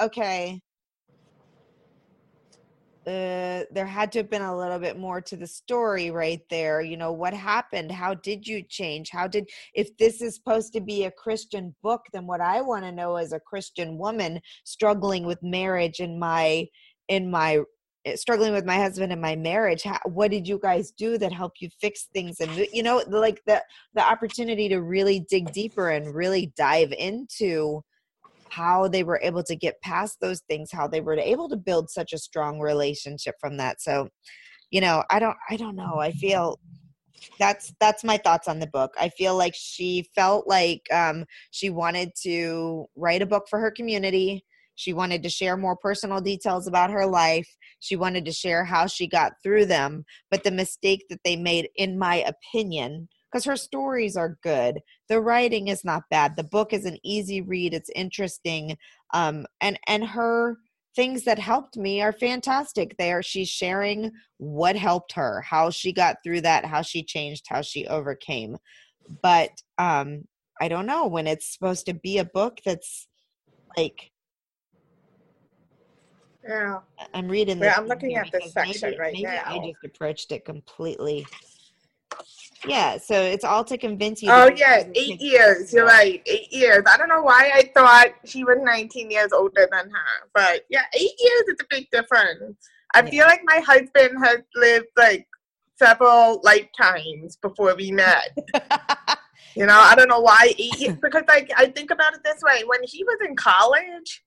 okay 0.00 0.60
uh, 3.06 3.64
there 3.70 3.86
had 3.86 4.10
to 4.12 4.20
have 4.20 4.30
been 4.30 4.42
a 4.42 4.56
little 4.56 4.78
bit 4.78 4.98
more 4.98 5.20
to 5.20 5.36
the 5.36 5.46
story 5.46 6.10
right 6.10 6.40
there. 6.50 6.80
You 6.80 6.96
know, 6.96 7.12
what 7.12 7.34
happened? 7.34 7.92
How 7.92 8.14
did 8.14 8.46
you 8.46 8.62
change? 8.62 9.10
How 9.10 9.26
did, 9.26 9.48
if 9.74 9.96
this 9.98 10.22
is 10.22 10.34
supposed 10.34 10.72
to 10.72 10.80
be 10.80 11.04
a 11.04 11.10
Christian 11.10 11.74
book, 11.82 12.02
then 12.12 12.26
what 12.26 12.40
I 12.40 12.60
want 12.60 12.84
to 12.84 12.92
know 12.92 13.16
as 13.16 13.32
a 13.32 13.40
Christian 13.40 13.98
woman 13.98 14.40
struggling 14.64 15.26
with 15.26 15.42
marriage 15.42 16.00
in 16.00 16.18
my, 16.18 16.66
in 17.08 17.30
my, 17.30 17.60
eh, 18.04 18.16
struggling 18.16 18.52
with 18.52 18.64
my 18.64 18.76
husband 18.76 19.12
in 19.12 19.20
my 19.20 19.36
marriage 19.36 19.82
how, 19.82 19.98
what 20.04 20.30
did 20.30 20.46
you 20.46 20.58
guys 20.58 20.92
do 20.92 21.16
that 21.18 21.32
helped 21.32 21.60
you 21.60 21.68
fix 21.80 22.08
things 22.12 22.40
and 22.40 22.66
you 22.72 22.82
know 22.82 23.02
like 23.08 23.40
the 23.46 23.62
the 23.94 24.02
opportunity 24.02 24.68
to 24.68 24.82
really 24.82 25.20
dig 25.30 25.50
deeper 25.52 25.88
and 25.88 26.14
really 26.14 26.52
dive 26.54 26.92
into 26.98 27.82
how 28.54 28.88
they 28.88 29.02
were 29.02 29.20
able 29.22 29.42
to 29.42 29.56
get 29.56 29.80
past 29.82 30.18
those 30.20 30.40
things 30.48 30.70
how 30.72 30.86
they 30.86 31.00
were 31.00 31.18
able 31.18 31.48
to 31.48 31.56
build 31.56 31.90
such 31.90 32.12
a 32.12 32.18
strong 32.18 32.60
relationship 32.60 33.34
from 33.40 33.56
that. 33.56 33.80
So 33.80 34.08
you 34.70 34.80
know 34.80 35.04
i 35.10 35.18
don't 35.18 35.36
i 35.50 35.56
don't 35.56 35.76
know. 35.76 35.98
I 36.00 36.12
feel 36.12 36.58
that's 37.38 37.72
that's 37.80 38.04
my 38.04 38.16
thoughts 38.16 38.48
on 38.48 38.58
the 38.58 38.66
book. 38.66 38.92
I 38.98 39.08
feel 39.08 39.36
like 39.36 39.54
she 39.56 40.08
felt 40.14 40.46
like 40.48 40.82
um 40.92 41.24
she 41.50 41.70
wanted 41.70 42.10
to 42.22 42.86
write 42.96 43.22
a 43.22 43.26
book 43.26 43.46
for 43.48 43.58
her 43.58 43.70
community. 43.70 44.44
She 44.76 44.92
wanted 44.92 45.22
to 45.22 45.28
share 45.28 45.56
more 45.56 45.76
personal 45.76 46.20
details 46.20 46.66
about 46.66 46.90
her 46.90 47.06
life. 47.06 47.48
She 47.78 47.96
wanted 47.96 48.24
to 48.24 48.32
share 48.32 48.64
how 48.64 48.86
she 48.86 49.06
got 49.06 49.32
through 49.42 49.66
them. 49.66 50.04
But 50.30 50.42
the 50.42 50.50
mistake 50.50 51.04
that 51.10 51.20
they 51.24 51.36
made 51.36 51.68
in 51.76 51.98
my 51.98 52.24
opinion 52.32 53.08
because 53.34 53.44
her 53.44 53.56
stories 53.56 54.16
are 54.16 54.38
good. 54.44 54.80
The 55.08 55.20
writing 55.20 55.66
is 55.66 55.84
not 55.84 56.04
bad. 56.08 56.36
The 56.36 56.44
book 56.44 56.72
is 56.72 56.84
an 56.84 56.98
easy 57.02 57.40
read. 57.40 57.74
It's 57.74 57.90
interesting 57.94 58.76
um 59.12 59.44
and 59.60 59.78
and 59.88 60.04
her 60.04 60.58
things 60.94 61.24
that 61.24 61.40
helped 61.40 61.76
me 61.76 62.00
are 62.00 62.12
fantastic. 62.12 62.94
They 62.96 63.12
are 63.12 63.22
she's 63.24 63.48
sharing 63.48 64.12
what 64.38 64.76
helped 64.76 65.12
her 65.14 65.40
how 65.40 65.70
she 65.70 65.92
got 65.92 66.18
through 66.22 66.42
that 66.42 66.64
how 66.64 66.82
she 66.82 67.02
changed 67.02 67.46
how 67.48 67.62
she 67.62 67.88
overcame. 67.88 68.56
But 69.22 69.50
um 69.78 70.24
i 70.60 70.68
don't 70.68 70.86
know 70.86 71.08
when 71.08 71.26
it's 71.26 71.52
supposed 71.52 71.84
to 71.84 71.94
be 71.94 72.18
a 72.18 72.24
book 72.24 72.58
that's 72.64 73.08
like 73.76 74.12
yeah. 76.48 76.78
i'm 77.12 77.26
reading 77.26 77.58
Yeah, 77.58 77.74
I'm 77.76 77.88
looking 77.88 78.14
at 78.14 78.30
this 78.30 78.52
because 78.52 78.54
maybe- 78.54 78.72
section 78.72 78.94
right 79.00 79.12
maybe 79.14 79.26
i 79.26 79.58
just 79.58 79.84
approached 79.84 80.30
it 80.30 80.44
completely 80.44 81.26
Yeah, 82.66 82.96
so 82.98 83.20
it's 83.20 83.44
all 83.44 83.64
to 83.64 83.76
convince 83.76 84.22
you. 84.22 84.30
Oh 84.32 84.50
yeah, 84.56 84.84
eight 84.94 85.20
years. 85.20 85.72
You're 85.72 85.86
right, 85.86 86.22
eight 86.26 86.52
years. 86.52 86.82
I 86.86 86.96
don't 86.96 87.08
know 87.08 87.22
why 87.22 87.50
I 87.54 87.70
thought 87.74 88.08
she 88.24 88.44
was 88.44 88.56
19 88.62 89.10
years 89.10 89.32
older 89.32 89.68
than 89.70 89.90
her, 89.90 90.28
but 90.34 90.64
yeah, 90.70 90.84
eight 90.94 91.12
years 91.18 91.42
is 91.48 91.56
a 91.60 91.66
big 91.70 91.90
difference. 91.90 92.56
I 92.94 93.02
Yeah. 93.02 93.10
feel 93.10 93.26
like 93.26 93.40
my 93.44 93.60
husband 93.60 94.24
has 94.24 94.38
lived 94.54 94.86
like 94.96 95.26
several 95.78 96.40
lifetimes 96.44 97.36
before 97.36 97.74
we 97.76 97.90
met. 97.90 98.36
You 99.56 99.66
know, 99.66 99.78
I 99.78 99.94
don't 99.94 100.08
know 100.08 100.18
why 100.18 100.52
eight 100.58 100.80
years 100.80 100.96
because 101.00 101.22
like 101.28 101.48
I 101.56 101.66
think 101.66 101.92
about 101.92 102.12
it 102.12 102.24
this 102.24 102.42
way: 102.42 102.64
when 102.66 102.80
he 102.82 103.04
was 103.04 103.18
in 103.24 103.36
college, 103.36 104.24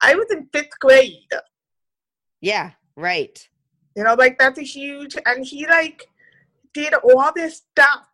I 0.00 0.14
was 0.14 0.24
in 0.30 0.48
fifth 0.54 0.78
grade. 0.80 1.28
yeah, 2.40 2.70
right. 2.96 3.46
You 3.94 4.04
know, 4.04 4.14
like 4.14 4.38
that's 4.38 4.58
a 4.58 4.62
huge, 4.62 5.16
and 5.26 5.44
he 5.44 5.66
like 5.66 6.06
did 6.74 6.94
all 6.94 7.32
this 7.34 7.62
stuff 7.72 8.06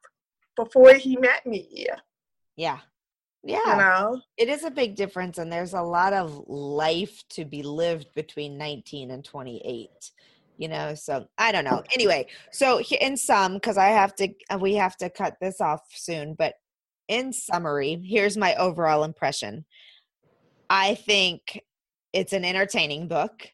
before 0.57 0.95
he 0.95 1.17
met 1.17 1.47
me. 1.47 1.87
Yeah. 2.57 2.81
Yeah. 3.43 3.59
You 3.71 3.77
know, 3.77 4.21
It 4.37 4.49
is 4.49 4.65
a 4.65 4.71
big 4.71 4.97
difference, 4.97 5.39
and 5.39 5.53
there's 5.53 5.75
a 5.75 5.83
lot 5.83 6.13
of 6.13 6.45
life 6.49 7.23
to 7.31 7.45
be 7.45 7.63
lived 7.63 8.09
between 8.15 8.59
19 8.59 9.11
and 9.11 9.25
28. 9.25 9.89
You 10.59 10.69
know, 10.69 10.95
so 10.95 11.27
I 11.37 11.53
don't 11.53 11.65
know. 11.65 11.83
Anyway, 11.95 12.27
so 12.51 12.81
in 12.81 13.17
sum, 13.17 13.55
because 13.55 13.77
I 13.77 13.89
have 13.89 14.15
to, 14.17 14.29
uh, 14.51 14.59
we 14.59 14.75
have 14.75 14.97
to 14.97 15.11
cut 15.11 15.37
this 15.41 15.61
off 15.61 15.83
soon. 15.93 16.35
But 16.35 16.55
in 17.09 17.33
summary, 17.33 18.03
here's 18.03 18.37
my 18.37 18.55
overall 18.57 19.05
impression. 19.05 19.67
I 20.71 20.95
think 20.95 21.61
it's 22.13 22.33
an 22.33 22.45
entertaining 22.45 23.07
book. 23.07 23.53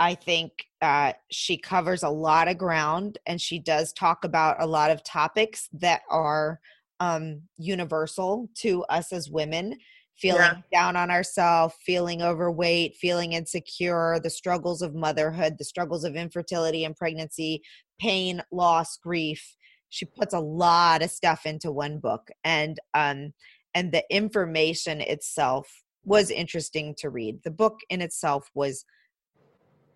I 0.00 0.14
think 0.14 0.52
uh, 0.80 1.12
she 1.30 1.56
covers 1.58 2.02
a 2.02 2.08
lot 2.08 2.48
of 2.48 2.58
ground, 2.58 3.18
and 3.26 3.40
she 3.40 3.58
does 3.58 3.92
talk 3.92 4.24
about 4.24 4.62
a 4.62 4.66
lot 4.66 4.90
of 4.90 5.02
topics 5.02 5.68
that 5.72 6.02
are 6.08 6.60
um, 7.00 7.42
universal 7.56 8.48
to 8.58 8.84
us 8.84 9.12
as 9.12 9.30
women 9.30 9.76
feeling 10.16 10.40
Yeah. 10.40 10.62
down 10.72 10.96
on 10.96 11.10
ourselves, 11.10 11.74
feeling 11.86 12.22
overweight, 12.22 12.96
feeling 12.96 13.34
insecure, 13.34 14.18
the 14.20 14.30
struggles 14.30 14.82
of 14.82 14.94
motherhood, 14.94 15.56
the 15.58 15.64
struggles 15.64 16.02
of 16.04 16.16
infertility 16.16 16.84
and 16.84 16.96
pregnancy, 16.96 17.62
pain, 18.00 18.42
loss, 18.50 18.96
grief. 18.96 19.56
She 19.90 20.04
puts 20.04 20.34
a 20.34 20.40
lot 20.40 21.02
of 21.02 21.10
stuff 21.10 21.46
into 21.46 21.70
one 21.70 21.98
book 21.98 22.30
and 22.44 22.78
um 22.94 23.32
and 23.74 23.92
the 23.92 24.04
information 24.10 25.00
itself 25.00 25.84
was 26.04 26.30
interesting 26.30 26.94
to 26.98 27.10
read. 27.10 27.40
The 27.44 27.50
book 27.50 27.78
in 27.88 28.00
itself 28.02 28.50
was 28.54 28.84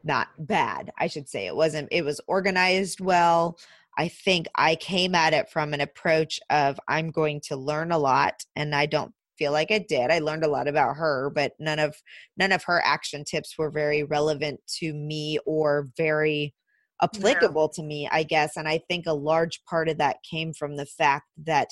not 0.04 0.28
bad, 0.38 0.92
I 0.98 1.06
should 1.06 1.28
say. 1.28 1.46
It 1.46 1.56
wasn't 1.56 1.88
it 1.90 2.04
was 2.04 2.20
organized 2.26 3.00
well. 3.00 3.58
I 3.98 4.08
think 4.08 4.48
I 4.54 4.76
came 4.76 5.14
at 5.14 5.34
it 5.34 5.50
from 5.50 5.74
an 5.74 5.80
approach 5.80 6.40
of 6.50 6.80
I'm 6.88 7.10
going 7.10 7.40
to 7.48 7.56
learn 7.56 7.92
a 7.92 7.98
lot 7.98 8.44
and 8.56 8.74
I 8.74 8.86
don't 8.86 9.12
feel 9.38 9.52
like 9.52 9.70
I 9.70 9.78
did. 9.78 10.10
I 10.10 10.20
learned 10.20 10.44
a 10.44 10.48
lot 10.48 10.68
about 10.68 10.96
her, 10.96 11.30
but 11.34 11.52
none 11.58 11.78
of 11.78 11.96
none 12.36 12.52
of 12.52 12.64
her 12.64 12.82
action 12.84 13.24
tips 13.24 13.56
were 13.58 13.70
very 13.70 14.02
relevant 14.04 14.60
to 14.78 14.94
me 14.94 15.38
or 15.46 15.88
very 15.96 16.54
applicable 17.02 17.68
to 17.70 17.82
me, 17.82 18.08
I 18.10 18.22
guess. 18.22 18.56
And 18.56 18.68
I 18.68 18.80
think 18.88 19.06
a 19.06 19.12
large 19.12 19.62
part 19.64 19.88
of 19.88 19.98
that 19.98 20.18
came 20.28 20.52
from 20.52 20.76
the 20.76 20.86
fact 20.86 21.26
that 21.44 21.68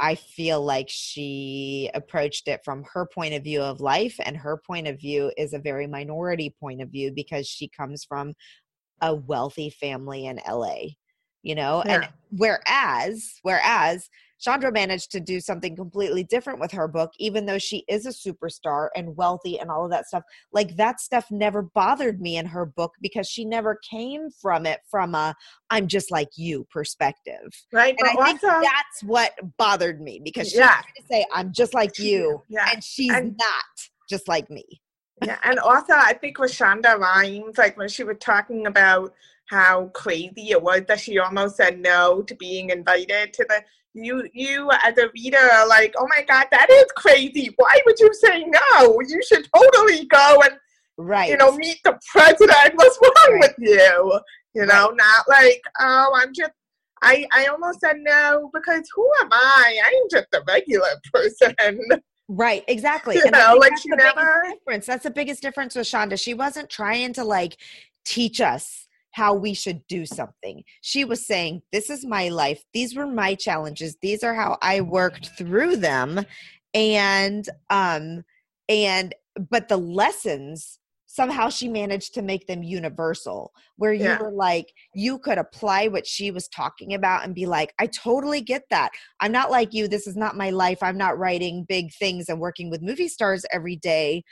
I 0.00 0.14
feel 0.14 0.64
like 0.64 0.86
she 0.88 1.90
approached 1.92 2.48
it 2.48 2.62
from 2.64 2.84
her 2.94 3.06
point 3.06 3.34
of 3.34 3.44
view 3.44 3.60
of 3.60 3.80
life, 3.80 4.16
and 4.24 4.34
her 4.36 4.60
point 4.66 4.88
of 4.88 4.98
view 4.98 5.30
is 5.36 5.52
a 5.52 5.58
very 5.58 5.86
minority 5.86 6.54
point 6.58 6.80
of 6.80 6.88
view 6.88 7.12
because 7.14 7.46
she 7.46 7.68
comes 7.68 8.04
from 8.04 8.32
a 9.02 9.14
wealthy 9.14 9.68
family 9.68 10.24
in 10.26 10.40
LA, 10.48 10.76
you 11.42 11.54
know? 11.54 11.82
And 11.82 12.08
whereas, 12.30 13.34
whereas 13.42 14.08
Shonda 14.44 14.72
managed 14.72 15.10
to 15.12 15.20
do 15.20 15.38
something 15.40 15.76
completely 15.76 16.24
different 16.24 16.60
with 16.60 16.72
her 16.72 16.88
book, 16.88 17.12
even 17.18 17.44
though 17.46 17.58
she 17.58 17.84
is 17.88 18.06
a 18.06 18.08
superstar 18.10 18.88
and 18.96 19.14
wealthy 19.16 19.58
and 19.60 19.70
all 19.70 19.84
of 19.84 19.90
that 19.90 20.06
stuff. 20.06 20.22
Like 20.52 20.76
that 20.76 21.00
stuff 21.00 21.26
never 21.30 21.62
bothered 21.62 22.20
me 22.20 22.38
in 22.38 22.46
her 22.46 22.64
book 22.64 22.92
because 23.02 23.28
she 23.28 23.44
never 23.44 23.78
came 23.88 24.30
from 24.30 24.64
it 24.66 24.80
from 24.90 25.14
a 25.14 25.34
I'm 25.68 25.86
just 25.88 26.10
like 26.10 26.30
you 26.36 26.66
perspective. 26.70 27.52
right? 27.72 27.94
And 27.98 28.08
I 28.18 28.24
think 28.24 28.42
also, 28.44 28.60
that's 28.62 29.02
what 29.04 29.32
bothered 29.58 30.00
me 30.00 30.20
because 30.24 30.50
she 30.50 30.58
Yeah. 30.58 30.80
to 30.96 31.02
say 31.10 31.26
I'm 31.32 31.52
just 31.52 31.74
like 31.74 31.98
you, 31.98 32.42
yeah, 32.48 32.70
and 32.72 32.82
she's 32.82 33.12
and- 33.12 33.36
not 33.36 33.88
just 34.08 34.26
like 34.26 34.48
me. 34.50 34.64
yeah, 35.22 35.38
and 35.44 35.58
also 35.58 35.92
I 35.94 36.14
think 36.14 36.38
with 36.38 36.50
Shonda 36.50 36.98
Rhimes, 36.98 37.58
like 37.58 37.76
when 37.76 37.88
she 37.88 38.04
was 38.04 38.16
talking 38.20 38.66
about 38.66 39.12
how 39.46 39.86
crazy 39.94 40.50
it 40.52 40.62
was 40.62 40.82
that 40.88 41.00
she 41.00 41.18
almost 41.18 41.56
said 41.56 41.78
no 41.80 42.22
to 42.22 42.34
being 42.36 42.70
invited 42.70 43.32
to 43.34 43.44
the 43.48 43.62
you 43.94 44.28
you 44.32 44.70
as 44.82 44.96
a 44.98 45.08
reader 45.14 45.38
are 45.38 45.66
like, 45.68 45.94
oh 45.98 46.06
my 46.08 46.22
god, 46.28 46.46
that 46.50 46.68
is 46.70 46.86
crazy. 46.96 47.52
Why 47.56 47.80
would 47.86 47.98
you 47.98 48.12
say 48.14 48.44
no? 48.44 49.00
You 49.06 49.20
should 49.26 49.46
totally 49.54 50.06
go 50.06 50.42
and 50.44 50.54
Right. 50.96 51.30
you 51.30 51.36
know 51.38 51.52
meet 51.56 51.78
the 51.84 51.98
president. 52.12 52.74
What's 52.74 52.98
wrong 53.02 53.40
Right. 53.40 53.40
with 53.40 53.54
you? 53.58 54.20
You 54.54 54.66
know, 54.66 54.90
not 54.90 55.28
like 55.28 55.60
oh 55.80 56.12
I'm 56.16 56.32
just. 56.34 56.50
I, 57.02 57.24
I 57.32 57.46
almost 57.46 57.80
said 57.80 57.96
no 58.00 58.50
because 58.52 58.86
who 58.94 59.10
am 59.22 59.28
I? 59.32 59.80
I'm 59.86 60.08
just 60.10 60.26
a 60.34 60.42
regular 60.46 60.90
person. 61.14 61.54
Right, 62.28 62.62
exactly. 62.68 63.16
You 63.16 63.22
and 63.22 63.32
know, 63.32 63.54
like 63.58 63.70
that's 63.70 63.80
she 63.82 63.88
the 63.88 63.96
never- 63.96 64.44
difference. 64.52 64.84
That's 64.86 65.04
the 65.04 65.10
biggest 65.10 65.40
difference 65.40 65.74
with 65.74 65.86
Shonda. 65.86 66.20
She 66.20 66.34
wasn't 66.34 66.68
trying 66.68 67.14
to 67.14 67.24
like 67.24 67.56
teach 68.04 68.42
us 68.42 68.86
how 69.12 69.34
we 69.34 69.54
should 69.54 69.86
do 69.88 70.06
something. 70.06 70.62
She 70.82 71.04
was 71.04 71.26
saying, 71.26 71.62
This 71.72 71.90
is 71.90 72.04
my 72.04 72.28
life. 72.28 72.62
These 72.72 72.96
were 72.96 73.06
my 73.06 73.34
challenges. 73.34 73.96
These 74.02 74.22
are 74.22 74.34
how 74.34 74.58
I 74.62 74.80
worked 74.80 75.30
through 75.36 75.76
them. 75.76 76.24
And 76.74 77.48
um 77.70 78.24
and 78.68 79.14
but 79.50 79.68
the 79.68 79.76
lessons 79.76 80.78
somehow 81.06 81.48
she 81.48 81.68
managed 81.68 82.14
to 82.14 82.22
make 82.22 82.46
them 82.46 82.62
universal 82.62 83.52
where 83.76 83.92
you 83.92 84.04
Yeah. 84.04 84.18
were 84.20 84.30
like 84.30 84.72
you 84.94 85.18
could 85.18 85.38
apply 85.38 85.88
what 85.88 86.06
she 86.06 86.30
was 86.30 86.46
talking 86.46 86.94
about 86.94 87.24
and 87.24 87.34
be 87.34 87.46
like 87.46 87.74
i 87.80 87.86
totally 87.86 88.40
get 88.40 88.62
that 88.70 88.90
i'm 89.20 89.32
not 89.32 89.50
like 89.50 89.74
you 89.74 89.88
this 89.88 90.06
is 90.06 90.16
not 90.16 90.36
my 90.36 90.50
life 90.50 90.78
i'm 90.82 90.96
not 90.96 91.18
writing 91.18 91.64
big 91.68 91.92
things 91.98 92.28
and 92.28 92.38
working 92.38 92.70
with 92.70 92.80
movie 92.80 93.08
stars 93.08 93.44
every 93.52 93.74
day 93.74 94.22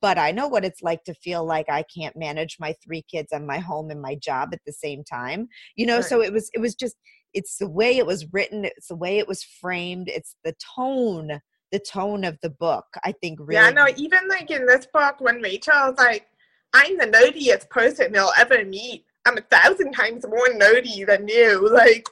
but 0.00 0.18
i 0.18 0.30
know 0.30 0.46
what 0.46 0.64
it's 0.64 0.82
like 0.82 1.02
to 1.04 1.14
feel 1.14 1.44
like 1.44 1.66
i 1.68 1.84
can't 1.94 2.16
manage 2.16 2.56
my 2.60 2.74
three 2.84 3.02
kids 3.02 3.32
and 3.32 3.46
my 3.46 3.58
home 3.58 3.90
and 3.90 4.00
my 4.00 4.14
job 4.14 4.50
at 4.52 4.60
the 4.66 4.72
same 4.72 5.02
time 5.04 5.48
you 5.76 5.86
know 5.86 6.00
so 6.00 6.22
it 6.22 6.32
was 6.32 6.50
it 6.54 6.60
was 6.60 6.74
just 6.74 6.96
it's 7.34 7.56
the 7.58 7.68
way 7.68 7.96
it 7.96 8.06
was 8.06 8.26
written 8.32 8.64
it's 8.64 8.88
the 8.88 8.96
way 8.96 9.18
it 9.18 9.26
was 9.26 9.42
framed 9.60 10.08
it's 10.08 10.36
the 10.44 10.54
tone 10.76 11.40
the 11.72 11.80
tone 11.80 12.22
of 12.22 12.38
the 12.42 12.50
book 12.50 12.84
i 13.04 13.12
think 13.20 13.38
really 13.40 13.54
Yeah, 13.54 13.70
no, 13.70 13.86
even 13.96 14.28
like 14.28 14.50
in 14.50 14.66
this 14.66 14.86
book, 14.86 15.20
when 15.20 15.40
Rachel's 15.40 15.96
like, 15.98 16.26
I'm 16.74 16.98
the 16.98 17.06
nerdiest 17.06 17.68
person 17.70 18.12
you'll 18.14 18.32
ever 18.38 18.64
meet. 18.64 19.04
I'm 19.26 19.38
a 19.38 19.42
thousand 19.42 19.92
times 19.92 20.24
more 20.26 20.48
nerdy 20.48 21.06
than 21.06 21.28
you. 21.28 21.68
Like, 21.72 22.06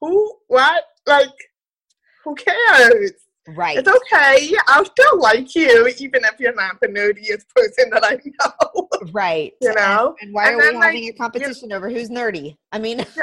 who, 0.00 0.32
what? 0.46 0.84
Like, 1.06 1.28
who 2.24 2.34
cares? 2.36 3.12
Right 3.56 3.78
It's 3.78 3.88
okay. 3.88 4.54
I'll 4.68 4.84
still 4.84 5.20
like 5.20 5.54
you, 5.54 5.86
even 5.98 6.24
if 6.24 6.38
you're 6.38 6.54
not 6.54 6.80
the 6.80 6.88
nerdiest 6.88 7.48
person 7.54 7.90
that 7.90 8.04
I 8.04 8.18
know. 8.40 8.88
right 9.12 9.52
You 9.60 9.74
know? 9.74 10.14
and, 10.20 10.28
and 10.28 10.34
why 10.34 10.50
And 10.50 10.60
are 10.60 10.68
we 10.70 10.74
like, 10.74 10.84
having 10.84 11.08
a 11.08 11.12
competition 11.12 11.72
over 11.72 11.88
who's 11.90 12.08
nerdy 12.10 12.56
i 12.72 12.78
mean 12.78 13.04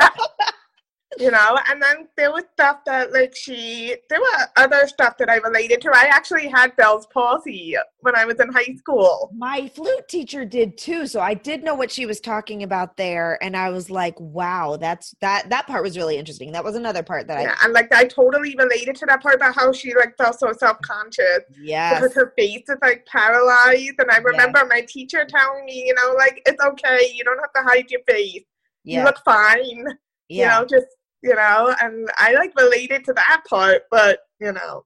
you 1.19 1.31
know 1.31 1.57
and 1.69 1.81
then 1.81 2.07
there 2.15 2.31
was 2.31 2.43
stuff 2.53 2.77
that 2.85 3.11
like 3.11 3.35
she 3.35 3.95
there 4.09 4.19
were 4.19 4.47
other 4.55 4.87
stuff 4.87 5.17
that 5.17 5.29
i 5.29 5.37
related 5.37 5.81
to. 5.81 5.91
I 5.93 6.09
actually 6.11 6.47
had 6.47 6.75
bell's 6.75 7.07
palsy 7.07 7.75
when 7.99 8.15
i 8.15 8.25
was 8.25 8.39
in 8.39 8.51
high 8.51 8.75
school. 8.77 9.31
My 9.35 9.67
flute 9.73 10.07
teacher 10.07 10.45
did 10.45 10.77
too 10.77 11.07
so 11.07 11.19
i 11.19 11.33
did 11.33 11.63
know 11.63 11.75
what 11.75 11.91
she 11.91 12.05
was 12.05 12.19
talking 12.19 12.63
about 12.63 12.97
there 12.97 13.41
and 13.43 13.55
i 13.57 13.69
was 13.69 13.89
like 13.89 14.19
wow 14.19 14.77
that's 14.79 15.15
that 15.21 15.49
that 15.49 15.67
part 15.67 15.83
was 15.83 15.97
really 15.97 16.17
interesting. 16.17 16.51
That 16.51 16.63
was 16.63 16.75
another 16.75 17.03
part 17.03 17.27
that 17.27 17.37
I 17.37 17.65
and 17.65 17.73
like 17.73 17.91
i 17.93 18.05
totally 18.05 18.55
related 18.57 18.95
to 18.97 19.05
that 19.07 19.21
part 19.21 19.35
about 19.35 19.55
how 19.55 19.71
she 19.71 19.93
like 19.95 20.15
felt 20.17 20.39
so 20.39 20.51
self-conscious 20.53 21.39
yeah 21.59 21.99
because 21.99 22.13
her 22.13 22.33
face 22.37 22.63
is 22.67 22.77
like 22.81 23.05
paralyzed 23.05 23.95
and 23.99 24.11
i 24.11 24.17
remember 24.17 24.65
my 24.65 24.81
teacher 24.81 25.25
telling 25.25 25.65
me 25.65 25.85
you 25.87 25.93
know 25.93 26.13
like 26.17 26.41
it's 26.45 26.63
okay 26.63 27.11
you 27.13 27.23
don't 27.23 27.39
have 27.39 27.53
to 27.53 27.61
hide 27.61 27.89
your 27.89 28.01
face. 28.07 28.43
You 28.83 29.03
look 29.03 29.17
fine. 29.25 29.85
You 30.29 30.41
yeah. 30.41 30.59
know 30.59 30.65
just 30.65 30.87
you 31.23 31.33
know 31.35 31.75
and 31.81 32.09
i 32.17 32.33
like 32.33 32.53
related 32.59 33.03
to 33.03 33.13
that 33.13 33.41
part 33.49 33.83
but 33.91 34.19
you 34.39 34.51
know 34.51 34.83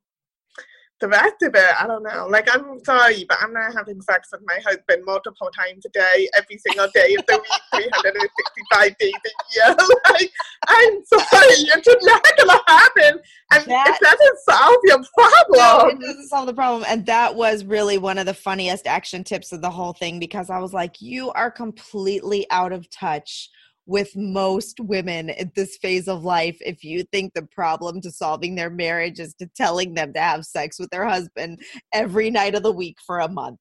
the 1.01 1.07
rest 1.07 1.41
of 1.41 1.55
it 1.55 1.81
i 1.81 1.87
don't 1.87 2.03
know. 2.03 2.27
Like 2.29 2.47
i'm 2.53 2.79
sorry 2.85 3.25
but 3.27 3.37
i'm 3.41 3.51
not 3.51 3.73
having 3.73 3.99
sex 4.01 4.29
with 4.31 4.41
my 4.45 4.59
husband 4.63 5.03
multiple 5.03 5.49
times 5.57 5.83
a 5.85 5.89
day 5.89 6.29
every 6.37 6.59
single 6.59 6.87
day 6.93 7.15
of 7.15 7.25
the 7.25 7.41
week 7.73 7.89
365 8.05 8.97
days 8.99 9.11
a 9.13 9.67
year. 9.67 9.75
Like 10.11 10.31
i'm 10.67 11.03
sorry 11.05 11.19
it's 11.31 12.05
not 12.05 12.23
gonna 12.37 12.59
happen. 12.67 13.19
And 13.51 13.65
That- 13.65 13.97
it 13.99 14.05
doesn't 14.05 14.39
solve 14.47 14.77
your 14.83 14.99
no, 14.99 15.05
problem 15.17 15.97
it 16.01 16.05
doesn't 16.05 16.27
solve 16.29 16.45
the 16.47 16.53
problem. 16.53 16.85
And 16.87 17.03
that 17.07 17.33
was 17.35 17.65
really 17.65 17.97
one 17.97 18.17
of 18.19 18.25
the 18.27 18.33
funniest 18.33 18.85
action 18.85 19.23
tips 19.23 19.51
of 19.51 19.61
the 19.61 19.69
whole 19.71 19.93
thing 19.93 20.19
because 20.19 20.49
I 20.51 20.59
was 20.59 20.71
like, 20.71 21.01
you 21.01 21.31
are 21.31 21.49
completely 21.49 22.45
out 22.51 22.71
of 22.73 22.89
touch 22.91 23.49
with 23.85 24.15
most 24.15 24.79
women 24.79 25.31
at 25.31 25.53
this 25.55 25.77
phase 25.77 26.07
of 26.07 26.23
life 26.23 26.57
if 26.61 26.83
you 26.83 27.03
think 27.11 27.33
the 27.33 27.41
problem 27.47 27.99
to 28.01 28.11
solving 28.11 28.55
their 28.55 28.69
marriage 28.69 29.19
is 29.19 29.33
to 29.35 29.47
telling 29.55 29.93
them 29.93 30.13
to 30.13 30.19
have 30.19 30.45
sex 30.45 30.79
with 30.79 30.89
their 30.91 31.07
husband 31.07 31.59
every 31.93 32.29
night 32.29 32.55
of 32.55 32.63
the 32.63 32.71
week 32.71 32.97
for 33.05 33.19
a 33.19 33.27
month. 33.27 33.59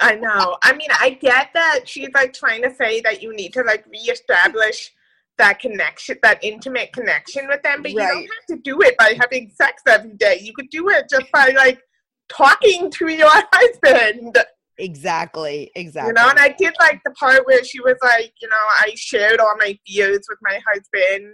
I 0.00 0.14
know. 0.14 0.56
I 0.62 0.74
mean, 0.74 0.88
I 1.00 1.10
get 1.10 1.50
that 1.54 1.80
she's 1.84 2.08
like 2.14 2.32
trying 2.32 2.62
to 2.62 2.74
say 2.74 3.00
that 3.00 3.22
you 3.22 3.34
need 3.34 3.52
to 3.54 3.62
like 3.62 3.84
reestablish 3.86 4.92
that 5.38 5.60
connection, 5.60 6.18
that 6.22 6.42
intimate 6.42 6.92
connection 6.92 7.46
with 7.48 7.62
them, 7.62 7.82
but 7.82 7.92
right. 7.94 8.06
you 8.06 8.08
don't 8.08 8.22
have 8.22 8.56
to 8.56 8.62
do 8.62 8.80
it 8.82 8.96
by 8.98 9.14
having 9.18 9.50
sex 9.54 9.82
every 9.86 10.14
day. 10.14 10.38
You 10.42 10.52
could 10.52 10.68
do 10.70 10.88
it 10.90 11.06
just 11.10 11.30
by 11.32 11.52
like 11.56 11.80
talking 12.28 12.90
to 12.90 13.08
your 13.08 13.30
husband. 13.52 14.36
Exactly, 14.78 15.70
exactly. 15.74 16.08
You 16.08 16.14
know, 16.14 16.30
and 16.30 16.38
I 16.38 16.54
did 16.56 16.74
like 16.78 17.00
the 17.04 17.10
part 17.12 17.46
where 17.46 17.64
she 17.64 17.80
was 17.80 17.96
like, 18.02 18.32
you 18.40 18.48
know, 18.48 18.56
I 18.78 18.92
shared 18.96 19.40
all 19.40 19.56
my 19.58 19.78
fears 19.86 20.26
with 20.28 20.38
my 20.42 20.60
husband, 20.66 21.32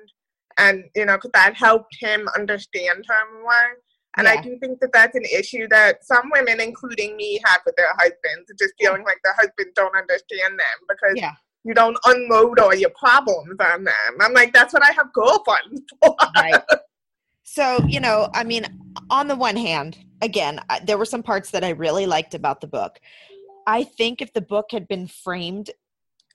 and 0.59 0.85
you 0.95 1.05
know, 1.05 1.17
because 1.17 1.33
that 1.35 1.55
helped 1.55 1.95
him 2.01 2.27
understand 2.37 3.05
her 3.07 3.43
more. 3.43 3.79
And 4.17 4.27
yeah. 4.27 4.35
I 4.35 4.43
do 4.43 4.57
think 4.61 4.81
that 4.81 4.93
that's 4.93 5.17
an 5.17 5.25
issue 5.25 5.67
that 5.69 6.05
some 6.05 6.31
women, 6.33 6.61
including 6.61 7.17
me, 7.17 7.41
have 7.45 7.61
with 7.67 7.75
their 7.77 7.93
husbands, 7.99 8.51
just 8.59 8.75
feeling 8.81 9.03
like 9.05 9.19
their 9.25 9.35
husbands 9.35 9.73
don't 9.75 9.97
understand 9.97 10.53
them 10.53 10.87
because 10.89 11.15
yeah. 11.17 11.33
you 11.65 11.75
don't 11.75 11.99
unload 12.05 12.61
all 12.61 12.75
your 12.75 12.93
problems 12.99 13.57
on 13.61 13.85
them. 13.85 13.95
I'm 14.21 14.33
like, 14.33 14.53
that's 14.53 14.73
what 14.73 14.85
I 14.85 14.93
have 14.93 15.13
girlfriends 15.13 15.83
for. 16.03 16.17
Right. 16.37 16.63
So, 17.43 17.85
you 17.87 18.01
know, 18.01 18.31
I 18.33 18.45
mean, 18.45 18.65
on 19.11 19.29
the 19.29 19.37
one 19.37 19.57
hand, 19.57 19.99
again, 20.23 20.61
there 20.85 20.97
were 20.97 21.05
some 21.05 21.23
parts 21.23 21.51
that 21.51 21.65
I 21.65 21.71
really 21.71 22.07
liked 22.07 22.35
about 22.35 22.61
the 22.61 22.67
book. 22.67 23.01
I 23.67 23.85
think 23.85 24.21
if 24.21 24.33
the 24.33 24.41
book 24.41 24.67
had 24.71 24.89
been 24.89 25.07
framed 25.07 25.71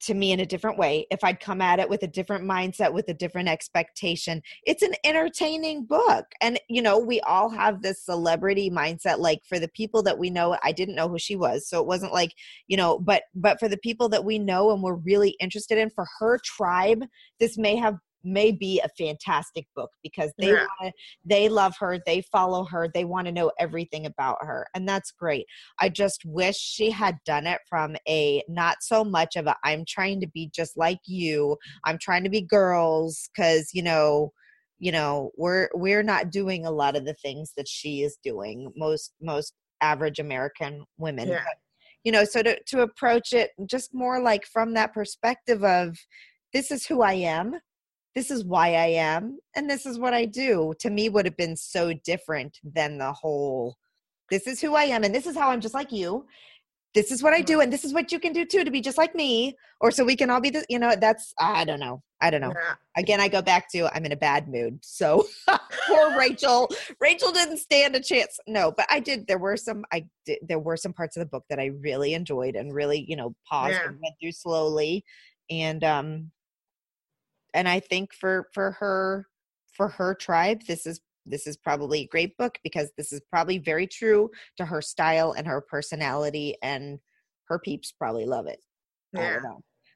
to 0.01 0.13
me 0.13 0.31
in 0.31 0.39
a 0.39 0.45
different 0.45 0.77
way, 0.77 1.05
if 1.11 1.23
I'd 1.25 1.41
come 1.41 1.61
at 1.61 1.79
it 1.79 1.89
with 1.89 2.03
a 2.03 2.07
different 2.07 2.45
mindset, 2.45 2.93
with 2.93 3.09
a 3.09 3.13
different 3.13 3.49
expectation, 3.49 4.41
it's 4.65 4.81
an 4.81 4.93
entertaining 5.03 5.85
book. 5.85 6.25
And, 6.39 6.57
you 6.69 6.81
know, 6.81 6.97
we 6.97 7.19
all 7.21 7.49
have 7.49 7.81
this 7.81 8.05
celebrity 8.05 8.69
mindset. 8.69 9.19
Like 9.19 9.41
for 9.43 9.59
the 9.59 9.67
people 9.67 10.01
that 10.03 10.17
we 10.17 10.29
know, 10.29 10.57
I 10.63 10.71
didn't 10.71 10.95
know 10.95 11.09
who 11.09 11.19
she 11.19 11.35
was. 11.35 11.67
So 11.67 11.81
it 11.81 11.85
wasn't 11.85 12.13
like, 12.13 12.33
you 12.67 12.77
know, 12.77 12.97
but, 12.97 13.23
but 13.35 13.59
for 13.59 13.67
the 13.67 13.77
people 13.77 14.07
that 14.09 14.23
we 14.23 14.39
know 14.39 14.71
and 14.71 14.81
we're 14.81 14.95
really 14.95 15.35
interested 15.41 15.77
in, 15.77 15.89
for 15.89 16.05
her 16.19 16.39
tribe, 16.45 17.03
this 17.41 17.57
may 17.57 17.75
have 17.75 17.97
may 18.23 18.51
be 18.51 18.81
a 18.81 18.89
fantastic 18.97 19.65
book 19.75 19.89
because 20.03 20.31
they 20.37 20.51
yeah. 20.51 20.65
wanna, 20.79 20.91
they 21.25 21.49
love 21.49 21.75
her 21.79 21.99
they 22.05 22.21
follow 22.21 22.65
her 22.65 22.89
they 22.93 23.05
want 23.05 23.25
to 23.25 23.31
know 23.31 23.51
everything 23.59 24.05
about 24.05 24.37
her 24.41 24.67
and 24.75 24.87
that's 24.87 25.11
great 25.11 25.45
i 25.79 25.87
just 25.87 26.23
wish 26.25 26.57
she 26.57 26.89
had 26.89 27.17
done 27.25 27.47
it 27.47 27.59
from 27.67 27.95
a 28.07 28.43
not 28.47 28.77
so 28.81 29.03
much 29.03 29.35
of 29.35 29.47
a 29.47 29.55
i'm 29.63 29.83
trying 29.87 30.19
to 30.19 30.27
be 30.27 30.49
just 30.53 30.77
like 30.77 30.99
you 31.05 31.55
i'm 31.85 31.97
trying 31.97 32.23
to 32.23 32.29
be 32.29 32.41
girls 32.41 33.29
cuz 33.35 33.69
you 33.73 33.83
know 33.83 34.31
you 34.79 34.91
know 34.91 35.31
we're 35.37 35.69
we're 35.73 36.03
not 36.03 36.31
doing 36.31 36.65
a 36.65 36.71
lot 36.71 36.95
of 36.95 37.05
the 37.05 37.13
things 37.13 37.53
that 37.55 37.67
she 37.67 38.01
is 38.01 38.17
doing 38.23 38.71
most 38.75 39.13
most 39.21 39.53
average 39.81 40.19
american 40.19 40.83
women 40.97 41.27
yeah. 41.27 41.43
but, 41.43 41.57
you 42.03 42.11
know 42.11 42.23
so 42.23 42.41
to 42.41 42.57
to 42.63 42.81
approach 42.81 43.33
it 43.33 43.51
just 43.65 43.93
more 43.93 44.21
like 44.21 44.45
from 44.45 44.73
that 44.73 44.93
perspective 44.93 45.63
of 45.63 45.97
this 46.53 46.71
is 46.71 46.85
who 46.85 47.01
i 47.01 47.13
am 47.13 47.59
this 48.15 48.31
is 48.31 48.43
why 48.43 48.69
I 48.69 48.87
am 48.87 49.39
and 49.55 49.69
this 49.69 49.85
is 49.85 49.99
what 49.99 50.13
I 50.13 50.25
do 50.25 50.73
to 50.79 50.89
me 50.89 51.09
would 51.09 51.25
have 51.25 51.37
been 51.37 51.55
so 51.55 51.93
different 51.93 52.59
than 52.63 52.97
the 52.97 53.13
whole 53.13 53.77
this 54.29 54.47
is 54.47 54.61
who 54.61 54.75
I 54.75 54.83
am 54.83 55.03
and 55.03 55.13
this 55.13 55.25
is 55.25 55.35
how 55.35 55.49
I'm 55.49 55.61
just 55.61 55.73
like 55.73 55.91
you. 55.91 56.25
This 56.95 57.11
is 57.11 57.21
what 57.21 57.33
I 57.33 57.41
do 57.41 57.53
mm-hmm. 57.53 57.63
and 57.63 57.73
this 57.73 57.85
is 57.85 57.93
what 57.93 58.11
you 58.11 58.19
can 58.19 58.33
do 58.33 58.45
too 58.45 58.63
to 58.63 58.71
be 58.71 58.81
just 58.81 58.97
like 58.97 59.13
me 59.13 59.55
or 59.79 59.91
so 59.91 60.03
we 60.03 60.15
can 60.15 60.29
all 60.29 60.41
be 60.41 60.49
the 60.49 60.65
you 60.69 60.79
know 60.79 60.95
that's 60.99 61.33
I 61.39 61.63
don't 61.65 61.79
know. 61.79 62.01
I 62.21 62.31
don't 62.31 62.41
know. 62.41 62.53
Yeah. 62.55 62.75
Again 62.97 63.19
I 63.19 63.27
go 63.27 63.41
back 63.41 63.71
to 63.71 63.87
I'm 63.95 64.05
in 64.05 64.11
a 64.11 64.17
bad 64.17 64.47
mood. 64.47 64.79
So 64.81 65.27
poor 65.87 66.17
Rachel. 66.17 66.69
Rachel 66.99 67.31
didn't 67.31 67.57
stand 67.57 67.95
a 67.95 67.99
chance. 67.99 68.39
No, 68.47 68.71
but 68.75 68.87
I 68.89 68.99
did 68.99 69.27
there 69.27 69.37
were 69.37 69.55
some 69.55 69.85
I 69.93 70.05
did 70.25 70.39
there 70.41 70.59
were 70.59 70.77
some 70.77 70.93
parts 70.93 71.15
of 71.15 71.21
the 71.21 71.27
book 71.27 71.45
that 71.49 71.59
I 71.59 71.71
really 71.79 72.15
enjoyed 72.15 72.55
and 72.55 72.73
really, 72.73 73.05
you 73.07 73.15
know, 73.15 73.35
paused 73.47 73.73
yeah. 73.73 73.87
and 73.87 73.99
went 74.01 74.15
through 74.19 74.31
slowly 74.31 75.05
and 75.49 75.83
um 75.83 76.31
and 77.53 77.67
I 77.67 77.79
think 77.79 78.13
for 78.13 78.47
for 78.53 78.71
her 78.71 79.27
for 79.73 79.87
her 79.89 80.13
tribe, 80.13 80.63
this 80.67 80.85
is 80.85 81.01
this 81.25 81.47
is 81.47 81.57
probably 81.57 82.01
a 82.01 82.07
great 82.07 82.35
book 82.37 82.57
because 82.63 82.91
this 82.97 83.11
is 83.11 83.21
probably 83.31 83.57
very 83.57 83.87
true 83.87 84.29
to 84.57 84.65
her 84.65 84.81
style 84.81 85.33
and 85.33 85.45
her 85.47 85.61
personality, 85.61 86.55
and 86.63 86.99
her 87.47 87.59
peeps 87.59 87.91
probably 87.91 88.25
love 88.25 88.47
it. 88.47 88.59
Yeah. 89.13 89.39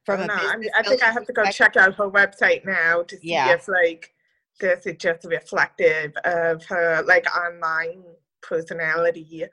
From 0.06 0.30
I, 0.30 0.58
mean, 0.58 0.70
I 0.76 0.84
think 0.84 1.02
I 1.02 1.12
have 1.12 1.26
to 1.26 1.34
go 1.34 1.46
check 1.46 1.78
out 1.78 1.96
her 1.96 2.10
website 2.10 2.66
now 2.66 3.04
to 3.04 3.18
see 3.18 3.30
yeah. 3.30 3.54
if 3.54 3.70
like 3.70 4.14
this 4.60 4.86
is 4.86 4.98
just 4.98 5.26
reflective 5.26 6.12
of 6.26 6.64
her 6.66 7.04
like 7.08 7.26
online 7.36 8.04
personality 8.42 9.46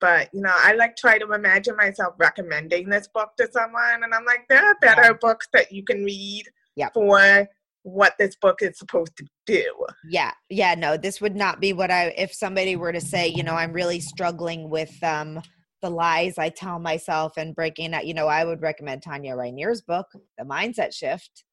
but 0.00 0.28
you 0.32 0.40
know 0.40 0.52
i 0.64 0.72
like 0.72 0.96
try 0.96 1.18
to 1.18 1.32
imagine 1.32 1.76
myself 1.76 2.14
recommending 2.18 2.88
this 2.88 3.06
book 3.08 3.30
to 3.36 3.48
someone 3.52 4.02
and 4.02 4.14
i'm 4.14 4.24
like 4.24 4.46
there 4.48 4.64
are 4.64 4.76
better 4.80 5.02
yeah. 5.02 5.12
books 5.20 5.48
that 5.52 5.70
you 5.70 5.84
can 5.84 6.02
read 6.04 6.44
yeah. 6.76 6.88
for 6.92 7.48
what 7.82 8.14
this 8.18 8.36
book 8.36 8.58
is 8.60 8.78
supposed 8.78 9.16
to 9.16 9.26
do. 9.46 9.64
Yeah. 10.08 10.32
Yeah, 10.48 10.74
no, 10.74 10.96
this 10.96 11.20
would 11.20 11.36
not 11.36 11.60
be 11.60 11.72
what 11.72 11.90
I 11.90 12.14
if 12.16 12.32
somebody 12.34 12.76
were 12.76 12.92
to 12.92 13.00
say, 13.00 13.28
you 13.28 13.42
know, 13.42 13.54
I'm 13.54 13.72
really 13.72 14.00
struggling 14.00 14.68
with 14.68 14.92
um 15.02 15.40
the 15.82 15.90
lies 15.90 16.36
I 16.36 16.50
tell 16.50 16.78
myself 16.78 17.38
and 17.38 17.54
breaking 17.54 17.94
out, 17.94 18.06
you 18.06 18.12
know, 18.12 18.28
I 18.28 18.44
would 18.44 18.60
recommend 18.60 19.02
Tanya 19.02 19.34
Rainier's 19.34 19.80
book, 19.80 20.06
The 20.36 20.44
Mindset 20.44 20.92
Shift, 20.92 21.44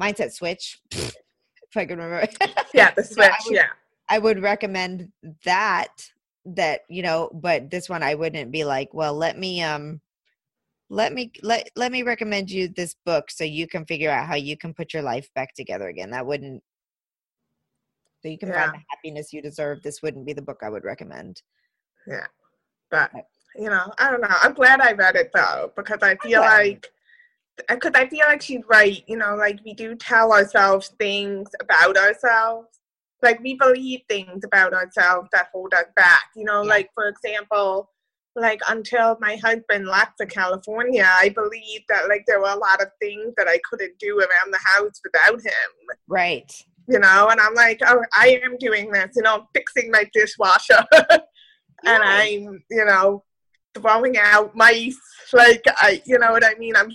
Mindset 0.00 0.32
Switch. 0.32 0.80
if 1.72 1.76
I 1.76 1.86
can 1.86 1.98
remember. 1.98 2.28
yeah, 2.74 2.92
the 2.92 3.02
switch, 3.02 3.30
I 3.30 3.38
would, 3.44 3.54
yeah. 3.54 3.68
I 4.08 4.18
would 4.18 4.40
recommend 4.40 5.10
that 5.44 5.88
that, 6.44 6.80
you 6.88 7.02
know, 7.02 7.30
but 7.32 7.70
this 7.70 7.88
one 7.88 8.02
I 8.02 8.14
wouldn't 8.14 8.50
be 8.50 8.64
like, 8.64 8.92
well, 8.92 9.14
let 9.14 9.38
me 9.38 9.62
um 9.62 10.00
let 10.92 11.14
me 11.14 11.32
let 11.42 11.70
let 11.74 11.90
me 11.90 12.02
recommend 12.02 12.50
you 12.50 12.68
this 12.68 12.94
book 13.06 13.30
so 13.30 13.44
you 13.44 13.66
can 13.66 13.86
figure 13.86 14.10
out 14.10 14.26
how 14.26 14.34
you 14.34 14.58
can 14.58 14.74
put 14.74 14.92
your 14.92 15.02
life 15.02 15.26
back 15.34 15.54
together 15.54 15.88
again. 15.88 16.10
That 16.10 16.26
wouldn't 16.26 16.62
so 18.22 18.28
you 18.28 18.36
can 18.36 18.50
yeah. 18.50 18.66
find 18.66 18.74
the 18.74 18.84
happiness 18.90 19.32
you 19.32 19.40
deserve 19.40 19.82
this 19.82 20.02
wouldn't 20.02 20.26
be 20.26 20.32
the 20.32 20.42
book 20.42 20.58
i 20.62 20.68
would 20.68 20.84
recommend. 20.84 21.42
Yeah 22.06 22.26
but 22.90 23.10
you 23.56 23.70
know 23.70 23.90
i 23.98 24.10
don't 24.10 24.20
know. 24.20 24.28
I'm 24.30 24.52
glad 24.52 24.82
i 24.82 24.92
read 24.92 25.16
it 25.16 25.30
though 25.34 25.72
because 25.76 26.00
i 26.02 26.14
feel 26.16 26.42
like 26.42 26.86
uh, 27.70 27.74
because 27.74 27.92
i 27.94 28.06
feel 28.06 28.26
like 28.28 28.42
she's 28.42 28.62
right 28.68 29.02
you 29.06 29.16
know 29.16 29.34
like 29.34 29.60
we 29.64 29.72
do 29.72 29.94
tell 29.94 30.32
ourselves 30.32 30.92
things 30.98 31.48
about 31.60 31.96
ourselves. 31.96 32.68
Like 33.22 33.40
we 33.40 33.54
believe 33.54 34.00
things 34.08 34.42
about 34.44 34.74
ourselves 34.74 35.28
that 35.32 35.48
hold 35.54 35.72
us 35.72 35.86
back 35.96 36.24
you 36.36 36.44
know 36.44 36.62
yeah. 36.62 36.68
like 36.68 36.90
for 36.94 37.08
example 37.08 37.88
like 38.34 38.60
until 38.68 39.16
my 39.20 39.36
husband 39.36 39.86
left 39.86 40.12
for 40.16 40.26
California, 40.26 41.06
I 41.06 41.28
believed 41.30 41.84
that 41.88 42.08
like 42.08 42.24
there 42.26 42.40
were 42.40 42.50
a 42.50 42.56
lot 42.56 42.80
of 42.80 42.88
things 43.00 43.34
that 43.36 43.48
I 43.48 43.58
couldn't 43.68 43.98
do 43.98 44.18
around 44.18 44.52
the 44.52 44.60
house 44.62 45.00
without 45.04 45.40
him. 45.40 45.96
Right. 46.08 46.50
You 46.88 46.98
know, 46.98 47.28
and 47.28 47.40
I'm 47.40 47.54
like, 47.54 47.80
oh, 47.86 48.02
I 48.14 48.40
am 48.42 48.56
doing 48.58 48.90
this, 48.90 49.10
you 49.14 49.22
know, 49.22 49.46
fixing 49.54 49.90
my 49.90 50.08
dishwasher. 50.12 50.84
and 51.84 52.02
I'm, 52.02 52.62
you 52.70 52.84
know, 52.84 53.24
throwing 53.74 54.16
out 54.18 54.56
mice. 54.56 54.98
Like, 55.32 55.62
I, 55.66 56.02
you 56.06 56.18
know 56.18 56.32
what 56.32 56.44
I 56.44 56.54
mean? 56.58 56.74
I'm 56.76 56.90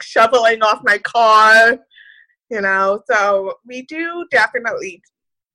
shoveling 0.00 0.62
off 0.62 0.80
my 0.84 0.98
car, 0.98 1.78
you 2.50 2.60
know. 2.60 3.00
So 3.10 3.54
we 3.66 3.82
do 3.82 4.26
definitely 4.30 5.02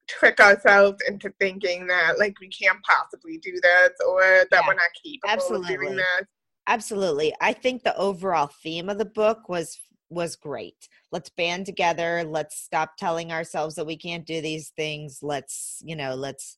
trick 0.10 0.40
ourselves 0.40 1.02
into 1.08 1.32
thinking 1.40 1.88
that 1.88 2.20
like 2.20 2.40
we 2.40 2.50
can't 2.50 2.80
possibly 2.84 3.38
do 3.38 3.54
this 3.62 3.92
or 4.08 4.22
that 4.22 4.48
yeah, 4.52 4.62
we're 4.68 4.74
not 4.74 4.90
capable 5.04 5.30
absolutely. 5.30 5.76
of 5.76 5.82
doing 5.82 5.96
this. 5.96 6.26
Absolutely. 6.68 7.34
I 7.42 7.54
think 7.54 7.84
the 7.84 7.96
overall 7.98 8.50
theme 8.62 8.90
of 8.90 8.98
the 8.98 9.06
book 9.06 9.50
was 9.50 9.80
was 10.10 10.36
great. 10.36 10.88
Let's 11.12 11.30
band 11.30 11.66
together. 11.66 12.24
Let's 12.24 12.60
stop 12.60 12.92
telling 12.98 13.32
ourselves 13.32 13.76
that 13.76 13.86
we 13.86 13.98
can't 13.98 14.26
do 14.26 14.42
these 14.42 14.70
things. 14.76 15.20
Let's, 15.22 15.82
you 15.84 15.96
know, 15.96 16.16
let's 16.16 16.58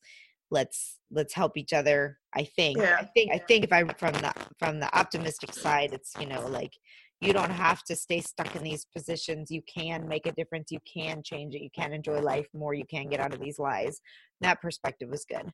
let's 0.50 0.98
let's 1.10 1.34
help 1.34 1.56
each 1.56 1.72
other. 1.72 2.18
I 2.34 2.44
think. 2.44 2.78
Yeah. 2.78 2.96
I 3.00 3.04
think 3.04 3.32
I 3.32 3.38
think 3.38 3.64
if 3.64 3.72
I 3.72 3.84
from 3.98 4.14
the 4.14 4.32
from 4.58 4.80
the 4.80 4.94
optimistic 4.96 5.54
side, 5.54 5.92
it's, 5.92 6.12
you 6.18 6.26
know, 6.26 6.46
like 6.46 6.72
you 7.22 7.32
don't 7.32 7.50
have 7.50 7.82
to 7.84 7.94
stay 7.94 8.20
stuck 8.20 8.54
in 8.56 8.62
these 8.62 8.84
positions 8.94 9.50
you 9.50 9.62
can 9.72 10.08
make 10.08 10.26
a 10.26 10.32
difference 10.32 10.70
you 10.70 10.80
can 10.92 11.22
change 11.22 11.54
it 11.54 11.62
you 11.62 11.70
can 11.74 11.92
enjoy 11.92 12.20
life 12.20 12.48
more 12.52 12.74
you 12.74 12.84
can 12.90 13.08
get 13.08 13.20
out 13.20 13.32
of 13.32 13.40
these 13.40 13.58
lies. 13.58 14.00
That 14.40 14.60
perspective 14.60 15.08
was 15.08 15.24
good. 15.24 15.50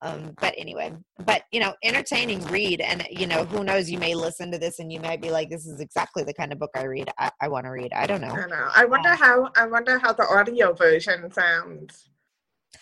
Um, 0.00 0.32
but 0.40 0.54
anyway 0.56 0.92
but 1.26 1.42
you 1.50 1.58
know 1.58 1.74
entertaining 1.82 2.40
read 2.46 2.80
and 2.80 3.04
you 3.10 3.26
know 3.26 3.44
who 3.44 3.64
knows 3.64 3.90
you 3.90 3.98
may 3.98 4.14
listen 4.14 4.52
to 4.52 4.58
this 4.58 4.78
and 4.78 4.92
you 4.92 5.00
might 5.00 5.20
be 5.20 5.32
like 5.32 5.50
this 5.50 5.66
is 5.66 5.80
exactly 5.80 6.22
the 6.22 6.32
kind 6.32 6.52
of 6.52 6.60
book 6.60 6.70
i 6.76 6.84
read 6.84 7.10
i, 7.18 7.32
I 7.40 7.48
want 7.48 7.66
to 7.66 7.70
read 7.70 7.92
i 7.92 8.06
don't 8.06 8.20
know. 8.20 8.28
I 8.28 8.46
know. 8.46 8.68
I 8.76 8.84
wonder 8.84 9.08
um, 9.08 9.18
how 9.18 9.50
i 9.56 9.66
wonder 9.66 9.98
how 9.98 10.12
the 10.12 10.22
audio 10.22 10.72
version 10.72 11.32
sounds. 11.32 12.10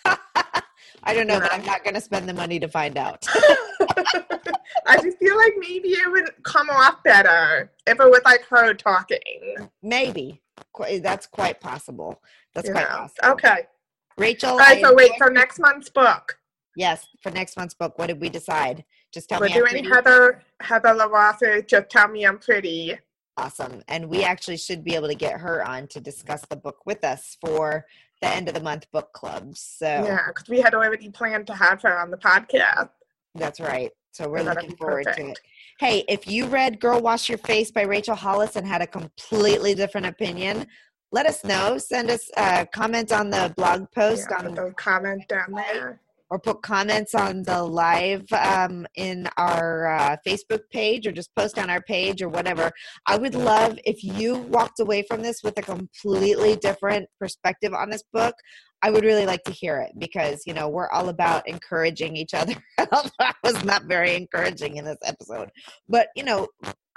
I 1.05 1.15
don't 1.15 1.27
know, 1.27 1.41
but 1.41 1.53
I'm 1.53 1.65
not 1.65 1.85
going 1.85 1.95
to 1.95 2.01
spend 2.01 2.29
the 2.29 2.35
money 2.35 2.59
to 2.59 2.69
find 2.69 2.99
out. 2.99 3.25
I 4.87 5.01
just 5.01 5.19
feel 5.19 5.37
like 5.37 5.55
maybe 5.59 5.91
it 5.91 6.11
would 6.11 6.31
come 6.43 6.71
off 6.71 7.03
better 7.03 7.71
if 7.87 8.01
it 8.01 8.11
was 8.11 8.21
like 8.25 8.45
her 8.47 8.75
talking. 8.75 9.69
Maybe, 9.83 10.43
eh, 10.87 11.01
that's 11.01 11.27
quite 11.27 11.61
possible. 11.61 12.21
That's 12.55 12.69
you 12.69 12.75
quite 12.75 12.89
possible. 12.89 13.31
Okay. 13.33 13.67
Rachel. 14.19 14.51
All 14.51 14.59
right. 14.59 14.79
I 14.79 14.83
So 14.83 14.95
wait 14.95 15.13
for 15.19 15.31
next 15.31 15.59
month's 15.59 15.91
book. 15.91 16.39
Yes, 16.77 17.07
for 17.23 17.31
next 17.31 17.57
month's 17.57 17.75
book, 17.75 17.99
what 17.99 18.09
did 18.09 18.21
we 18.21 18.29
decide? 18.29 18.85
Just 19.13 19.29
tell 19.29 19.41
We're 19.41 19.47
me 19.47 19.55
I'm 19.55 19.65
doing. 19.67 19.85
Heather 19.85 20.43
Heather 20.61 20.91
LaRosa. 20.91 21.67
Just 21.67 21.91
tell 21.91 22.09
me 22.09 22.27
I'm 22.27 22.39
pretty. 22.39 22.99
Awesome. 23.39 23.83
And 23.89 24.09
we 24.09 24.25
actually 24.25 24.57
should 24.57 24.83
be 24.83 24.95
able 24.95 25.09
to 25.09 25.15
get 25.15 25.41
her 25.41 25.67
on 25.67 25.89
to 25.89 26.01
discuss 26.01 26.43
the 26.49 26.57
book 26.57 26.87
with 26.87 27.05
us 27.05 27.37
for 27.41 27.87
the 28.23 28.29
end 28.29 28.49
of 28.49 28.55
the 28.55 28.61
month 28.61 28.91
book 28.93 29.13
club. 29.13 29.57
So 29.57 29.87
Yeah, 29.87 30.29
because 30.29 30.49
we 30.49 30.61
had 30.61 30.75
already 30.75 31.11
planned 31.11 31.47
to 31.49 31.55
have 31.55 31.83
her 31.83 31.99
on 31.99 32.11
the 32.11 32.17
podcast. 32.17 32.91
That's 33.37 33.61
right. 33.61 33.91
So 34.13 34.29
we're 34.29 34.43
looking 34.43 34.75
forward 34.77 35.05
to 35.15 35.31
it. 35.31 35.41
Hey, 35.79 36.05
if 36.09 36.27
you 36.27 36.47
read 36.47 36.81
Girl 36.81 37.01
Wash 37.01 37.29
Your 37.29 37.39
Face 37.39 37.71
by 37.71 37.83
Rachel 37.83 38.15
Hollis 38.15 38.57
and 38.57 38.67
had 38.67 38.81
a 38.81 38.87
completely 38.87 39.75
different 39.75 40.07
opinion, 40.07 40.67
let 41.13 41.27
us 41.27 41.45
know. 41.45 41.77
Send 41.77 42.11
us 42.11 42.31
a 42.37 42.67
comment 42.67 43.13
on 43.13 43.31
the 43.31 43.53
blog 43.57 43.91
post 43.93 44.29
Yeah, 44.31 44.39
on 44.39 44.45
put 44.47 44.57
those 44.57 44.73
comments 44.77 45.27
down 45.27 45.53
there. 45.53 46.01
Or 46.31 46.39
put 46.39 46.63
comments 46.63 47.15
on 47.15 47.43
the 47.43 47.63
live 47.63 48.25
um, 48.33 48.87
in 48.97 49.29
our 49.37 49.89
uh, 49.89 50.17
Facebook 50.27 50.61
page 50.73 51.07
or 51.07 51.13
just 51.13 51.35
post 51.37 51.59
on 51.59 51.71
our 51.71 51.81
page 51.83 52.23
or 52.23 52.29
whatever. 52.29 52.71
I 53.07 53.17
would 53.17 53.35
love 53.35 53.79
if 53.85 54.03
you 54.03 54.37
walked 54.37 54.81
away 54.81 55.05
from 55.09 55.23
this 55.23 55.43
with 55.43 55.59
a 55.59 55.63
completely 55.63 56.57
different 56.57 57.09
perspective 57.21 57.75
on 57.75 57.91
this 57.91 58.03
book. 58.13 58.35
I 58.83 58.91
would 58.91 59.05
really 59.05 59.27
like 59.27 59.43
to 59.45 59.53
hear 59.53 59.79
it 59.79 59.93
because, 59.99 60.43
you 60.47 60.53
know, 60.53 60.69
we're 60.69 60.91
all 60.91 61.09
about 61.09 61.49
encouraging 61.49 62.17
each 62.17 62.35
other. 62.35 62.55
I 62.79 63.33
was 63.43 63.65
not 63.65 63.85
very 63.85 64.15
encouraging 64.15 64.77
in 64.77 64.85
this 64.85 64.99
episode. 65.05 65.51
But, 65.89 66.09
you 66.15 66.25
know, 66.25 66.49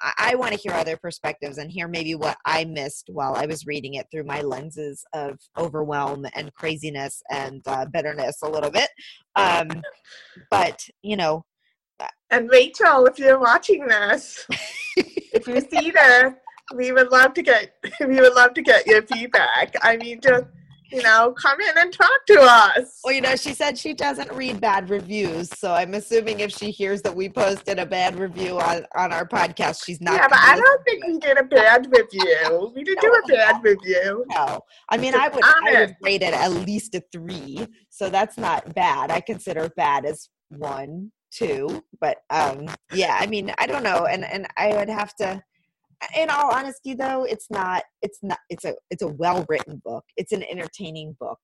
I, 0.02 0.32
I 0.32 0.36
want 0.36 0.54
to 0.54 0.60
hear 0.60 0.74
other 0.74 0.98
perspectives 0.98 1.58
and 1.58 1.72
hear 1.72 1.88
maybe 1.88 2.16
what 2.16 2.38
I 2.46 2.66
missed 2.66 3.10
while 3.12 3.36
I 3.36 3.46
was 3.46 3.66
reading 3.66 3.96
it 3.96 4.08
through 4.12 4.26
my 4.26 4.42
lenses 4.42 5.04
of 5.14 5.40
overwhelm 5.58 6.26
and 6.36 6.54
craziness 6.54 7.22
and 7.32 7.62
uh, 7.68 7.86
bitterness 7.92 8.42
a 8.44 8.50
little 8.50 8.72
bit. 8.72 8.90
Um, 9.36 9.70
but 10.52 10.88
you 11.02 11.18
know, 11.18 11.46
And 12.30 12.50
Rachel, 12.50 13.06
if 13.08 13.20
you're 13.20 13.40
watching 13.40 13.88
this, 13.88 14.46
if 14.98 15.48
you 15.48 15.62
see 15.62 15.92
this, 15.92 16.34
we 16.76 16.92
would 16.92 17.12
love 17.12 17.34
to 17.34 17.42
get 17.42 17.74
we 18.00 18.20
would 18.22 18.34
love 18.36 18.54
to 18.56 18.62
get 18.62 18.86
your 18.88 19.02
feedback. 19.04 19.76
I 19.82 19.98
mean, 19.98 20.22
just 20.22 20.46
you 20.92 21.02
know, 21.02 21.34
come 21.34 21.60
in 21.62 21.78
and 21.78 21.94
talk 21.94 22.26
to 22.28 22.40
us. 22.42 23.00
well, 23.04 23.14
you 23.14 23.22
know, 23.22 23.36
she 23.36 23.54
said 23.54 23.78
she 23.78 23.94
doesn't 23.94 24.32
read 24.34 24.60
bad 24.60 24.90
reviews, 24.90 25.50
so 25.58 25.74
I'm 25.74 25.94
assuming 25.94 26.40
if 26.40 26.52
she 26.52 26.72
hears 26.72 27.02
that 27.04 27.16
we 27.16 27.30
posted 27.30 27.80
a 27.80 27.86
bad 27.86 28.18
review 28.18 28.60
on 28.60 28.86
on 28.96 29.14
our 29.14 29.28
podcast, 29.28 29.86
she's 29.86 30.02
not. 30.02 30.16
yeah, 30.16 30.28
but 30.28 30.40
I 30.40 30.56
don't 30.56 30.84
think 30.84 31.06
we 31.06 31.20
did 31.20 31.38
a 31.38 31.44
bad 31.44 31.88
review. 31.92 32.74
We 32.80 32.84
didn't 32.84 33.02
do 33.02 33.12
a 33.12 33.28
bad 33.28 33.64
review. 33.64 34.26
No, 34.30 34.62
I 34.90 34.98
mean, 34.98 35.14
I 35.14 35.28
would, 35.28 35.44
I 35.44 35.80
would 35.80 35.96
rate 36.02 36.22
it 36.22 36.34
at 36.34 36.52
least 36.52 36.96
a 36.96 37.04
three, 37.12 37.68
so 37.90 38.10
that's 38.10 38.38
not 38.38 38.74
bad. 38.74 39.12
I 39.12 39.20
consider 39.22 39.70
bad 39.76 40.06
as 40.06 40.30
one, 40.50 41.12
two, 41.32 41.84
but 42.00 42.18
um, 42.30 42.68
yeah, 42.94 43.18
I 43.20 43.28
mean, 43.28 43.54
I 43.58 43.68
don't 43.68 43.84
know, 43.84 44.06
and 44.06 44.24
and 44.24 44.48
I 44.58 44.76
would 44.76 44.90
have 44.90 45.16
to. 45.16 45.44
In 46.16 46.30
all 46.30 46.54
honesty, 46.54 46.94
though, 46.94 47.24
it's 47.26 47.48
not. 47.50 47.84
It's 48.02 48.20
not. 48.24 48.40
It's 48.50 48.66
a. 48.66 48.74
It's 48.90 49.02
a 49.04 49.08
well 49.08 49.46
written 49.50 49.82
book. 49.84 50.04
It's 50.18 50.32
an 50.32 50.44
entertaining 50.44 51.16
book. 51.20 51.40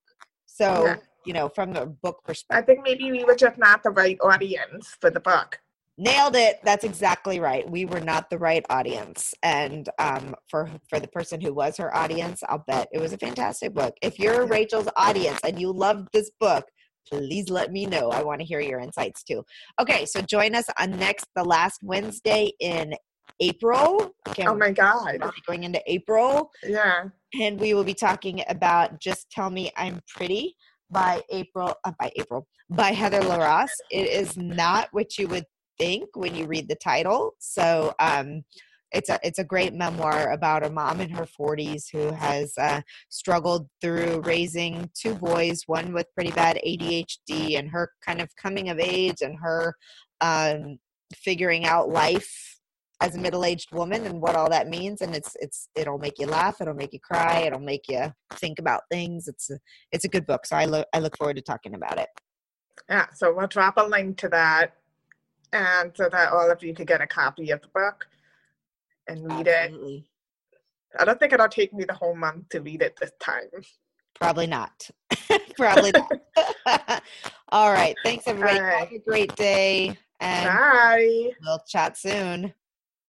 So 0.45 0.85
Yeah. 0.85 0.95
you 1.25 1.33
know, 1.33 1.49
from 1.49 1.73
the 1.73 1.87
book 1.87 2.19
perspective 2.23 2.63
I 2.63 2.65
think 2.65 2.83
maybe 2.83 3.11
we 3.11 3.23
were 3.23 3.35
just 3.35 3.57
not 3.57 3.81
the 3.83 3.89
right 3.89 4.17
audience 4.21 4.95
for 5.01 5.09
the 5.09 5.19
book. 5.19 5.59
nailed 5.97 6.35
it. 6.35 6.59
That's 6.63 6.83
exactly 6.83 7.39
right. 7.39 7.69
We 7.69 7.85
were 7.85 8.01
not 8.01 8.29
the 8.29 8.37
right 8.37 8.65
audience, 8.69 9.33
and 9.43 9.89
um, 9.99 10.35
for 10.49 10.69
for 10.89 10.99
the 10.99 11.07
person 11.07 11.41
who 11.41 11.53
was 11.53 11.77
her 11.77 11.93
audience, 11.95 12.41
I'll 12.47 12.63
bet 12.67 12.87
it 12.93 12.99
was 12.99 13.13
a 13.13 13.17
fantastic 13.17 13.73
book. 13.73 13.95
If 14.01 14.19
you're 14.19 14.45
Rachel's 14.45 14.89
audience 14.95 15.39
and 15.43 15.59
you 15.59 15.71
loved 15.71 16.09
this 16.13 16.31
book, 16.39 16.65
please 17.09 17.49
let 17.49 17.71
me 17.71 17.85
know. 17.85 18.09
I 18.11 18.23
want 18.23 18.39
to 18.41 18.45
hear 18.45 18.59
your 18.59 18.79
insights 18.79 19.23
too. 19.23 19.43
Okay, 19.79 20.05
so 20.05 20.21
join 20.21 20.53
us 20.55 20.65
on 20.79 20.91
next 20.91 21.25
the 21.35 21.43
last 21.43 21.79
Wednesday 21.83 22.51
in 22.59 22.93
April. 23.39 24.13
Okay, 24.29 24.45
Oh 24.47 24.55
my 24.55 24.71
god. 24.71 25.21
going 25.47 25.63
into 25.63 25.81
April, 25.87 26.51
Yeah. 26.63 27.05
and 27.39 27.59
we 27.59 27.73
will 27.73 27.83
be 27.83 27.93
talking 27.93 28.43
about 28.47 28.99
"Just 28.99 29.29
Tell 29.31 29.49
Me 29.49 29.71
I'm 29.75 30.01
Pretty" 30.07 30.55
by 30.89 31.21
April. 31.29 31.73
Uh, 31.83 31.91
by 31.99 32.11
April 32.15 32.47
by 32.69 32.91
Heather 32.91 33.21
LaRosa. 33.21 33.69
It 33.91 34.07
is 34.07 34.37
not 34.37 34.89
what 34.91 35.17
you 35.17 35.27
would 35.27 35.45
think 35.77 36.15
when 36.15 36.35
you 36.35 36.45
read 36.47 36.67
the 36.69 36.75
title. 36.75 37.35
So. 37.39 37.93
um 37.99 38.43
it's 38.91 39.09
a 39.09 39.19
it's 39.23 39.39
a 39.39 39.43
great 39.43 39.73
memoir 39.73 40.31
about 40.31 40.65
a 40.65 40.69
mom 40.69 41.01
in 41.01 41.09
her 41.09 41.25
40s 41.25 41.85
who 41.91 42.11
has 42.13 42.53
uh, 42.57 42.79
struggled 43.09 43.67
through 43.81 44.21
raising 44.21 44.89
two 44.93 45.15
boys, 45.15 45.63
one 45.65 45.91
with 45.91 46.07
pretty 46.13 46.31
bad 46.31 46.57
ADHD, 46.65 47.59
and 47.59 47.69
her 47.71 47.91
kind 48.05 48.21
of 48.21 48.33
coming 48.37 48.69
of 48.69 48.79
age 48.79 49.21
and 49.21 49.37
her 49.41 49.75
um, 50.21 50.77
figuring 51.13 51.65
out 51.65 51.89
life 51.89 52.54
as 53.01 53.15
a 53.15 53.19
middle-aged 53.19 53.71
woman 53.73 54.05
and 54.05 54.21
what 54.21 54.35
all 54.35 54.49
that 54.49 54.67
means. 54.67 55.01
And 55.01 55.15
it's 55.15 55.35
it's 55.39 55.69
it'll 55.75 55.97
make 55.97 56.19
you 56.19 56.27
laugh, 56.27 56.61
it'll 56.61 56.73
make 56.73 56.93
you 56.93 56.99
cry, 56.99 57.43
it'll 57.45 57.59
make 57.59 57.87
you 57.87 58.13
think 58.33 58.59
about 58.59 58.81
things. 58.91 59.27
It's 59.27 59.49
a 59.49 59.59
it's 59.91 60.05
a 60.05 60.09
good 60.09 60.25
book, 60.25 60.45
so 60.45 60.55
I 60.55 60.65
look 60.65 60.87
I 60.93 60.99
look 60.99 61.17
forward 61.17 61.35
to 61.35 61.41
talking 61.41 61.75
about 61.75 61.99
it. 61.99 62.09
Yeah. 62.89 63.07
So 63.13 63.33
we'll 63.33 63.47
drop 63.47 63.77
a 63.77 63.83
link 63.83 64.17
to 64.17 64.29
that 64.29 64.73
and 65.53 65.91
so 65.95 66.09
that 66.11 66.31
all 66.31 66.51
of 66.51 66.61
you 66.63 66.73
could 66.73 66.87
get 66.87 67.01
a 67.01 67.07
copy 67.07 67.51
of 67.51 67.61
the 67.61 67.67
book 67.69 68.07
and 69.07 69.25
read 69.25 69.47
it. 69.47 70.03
I 70.99 71.05
don't 71.05 71.19
think 71.19 71.33
it'll 71.33 71.47
take 71.47 71.73
me 71.73 71.85
the 71.85 71.93
whole 71.93 72.15
month 72.15 72.49
to 72.49 72.61
read 72.61 72.81
it 72.81 72.97
this 72.99 73.11
time. 73.19 73.49
Probably 74.15 74.47
not. 74.47 74.89
Probably 75.57 75.91
not. 75.91 77.03
All 77.49 77.71
right. 77.71 77.95
Thanks, 78.03 78.27
everybody. 78.27 78.59
Right. 78.59 78.79
Have 78.79 78.91
a 78.91 78.99
great 78.99 79.35
day. 79.35 79.97
And 80.19 80.47
Bye. 80.47 81.31
we'll 81.41 81.63
chat 81.67 81.97
soon. 81.97 82.53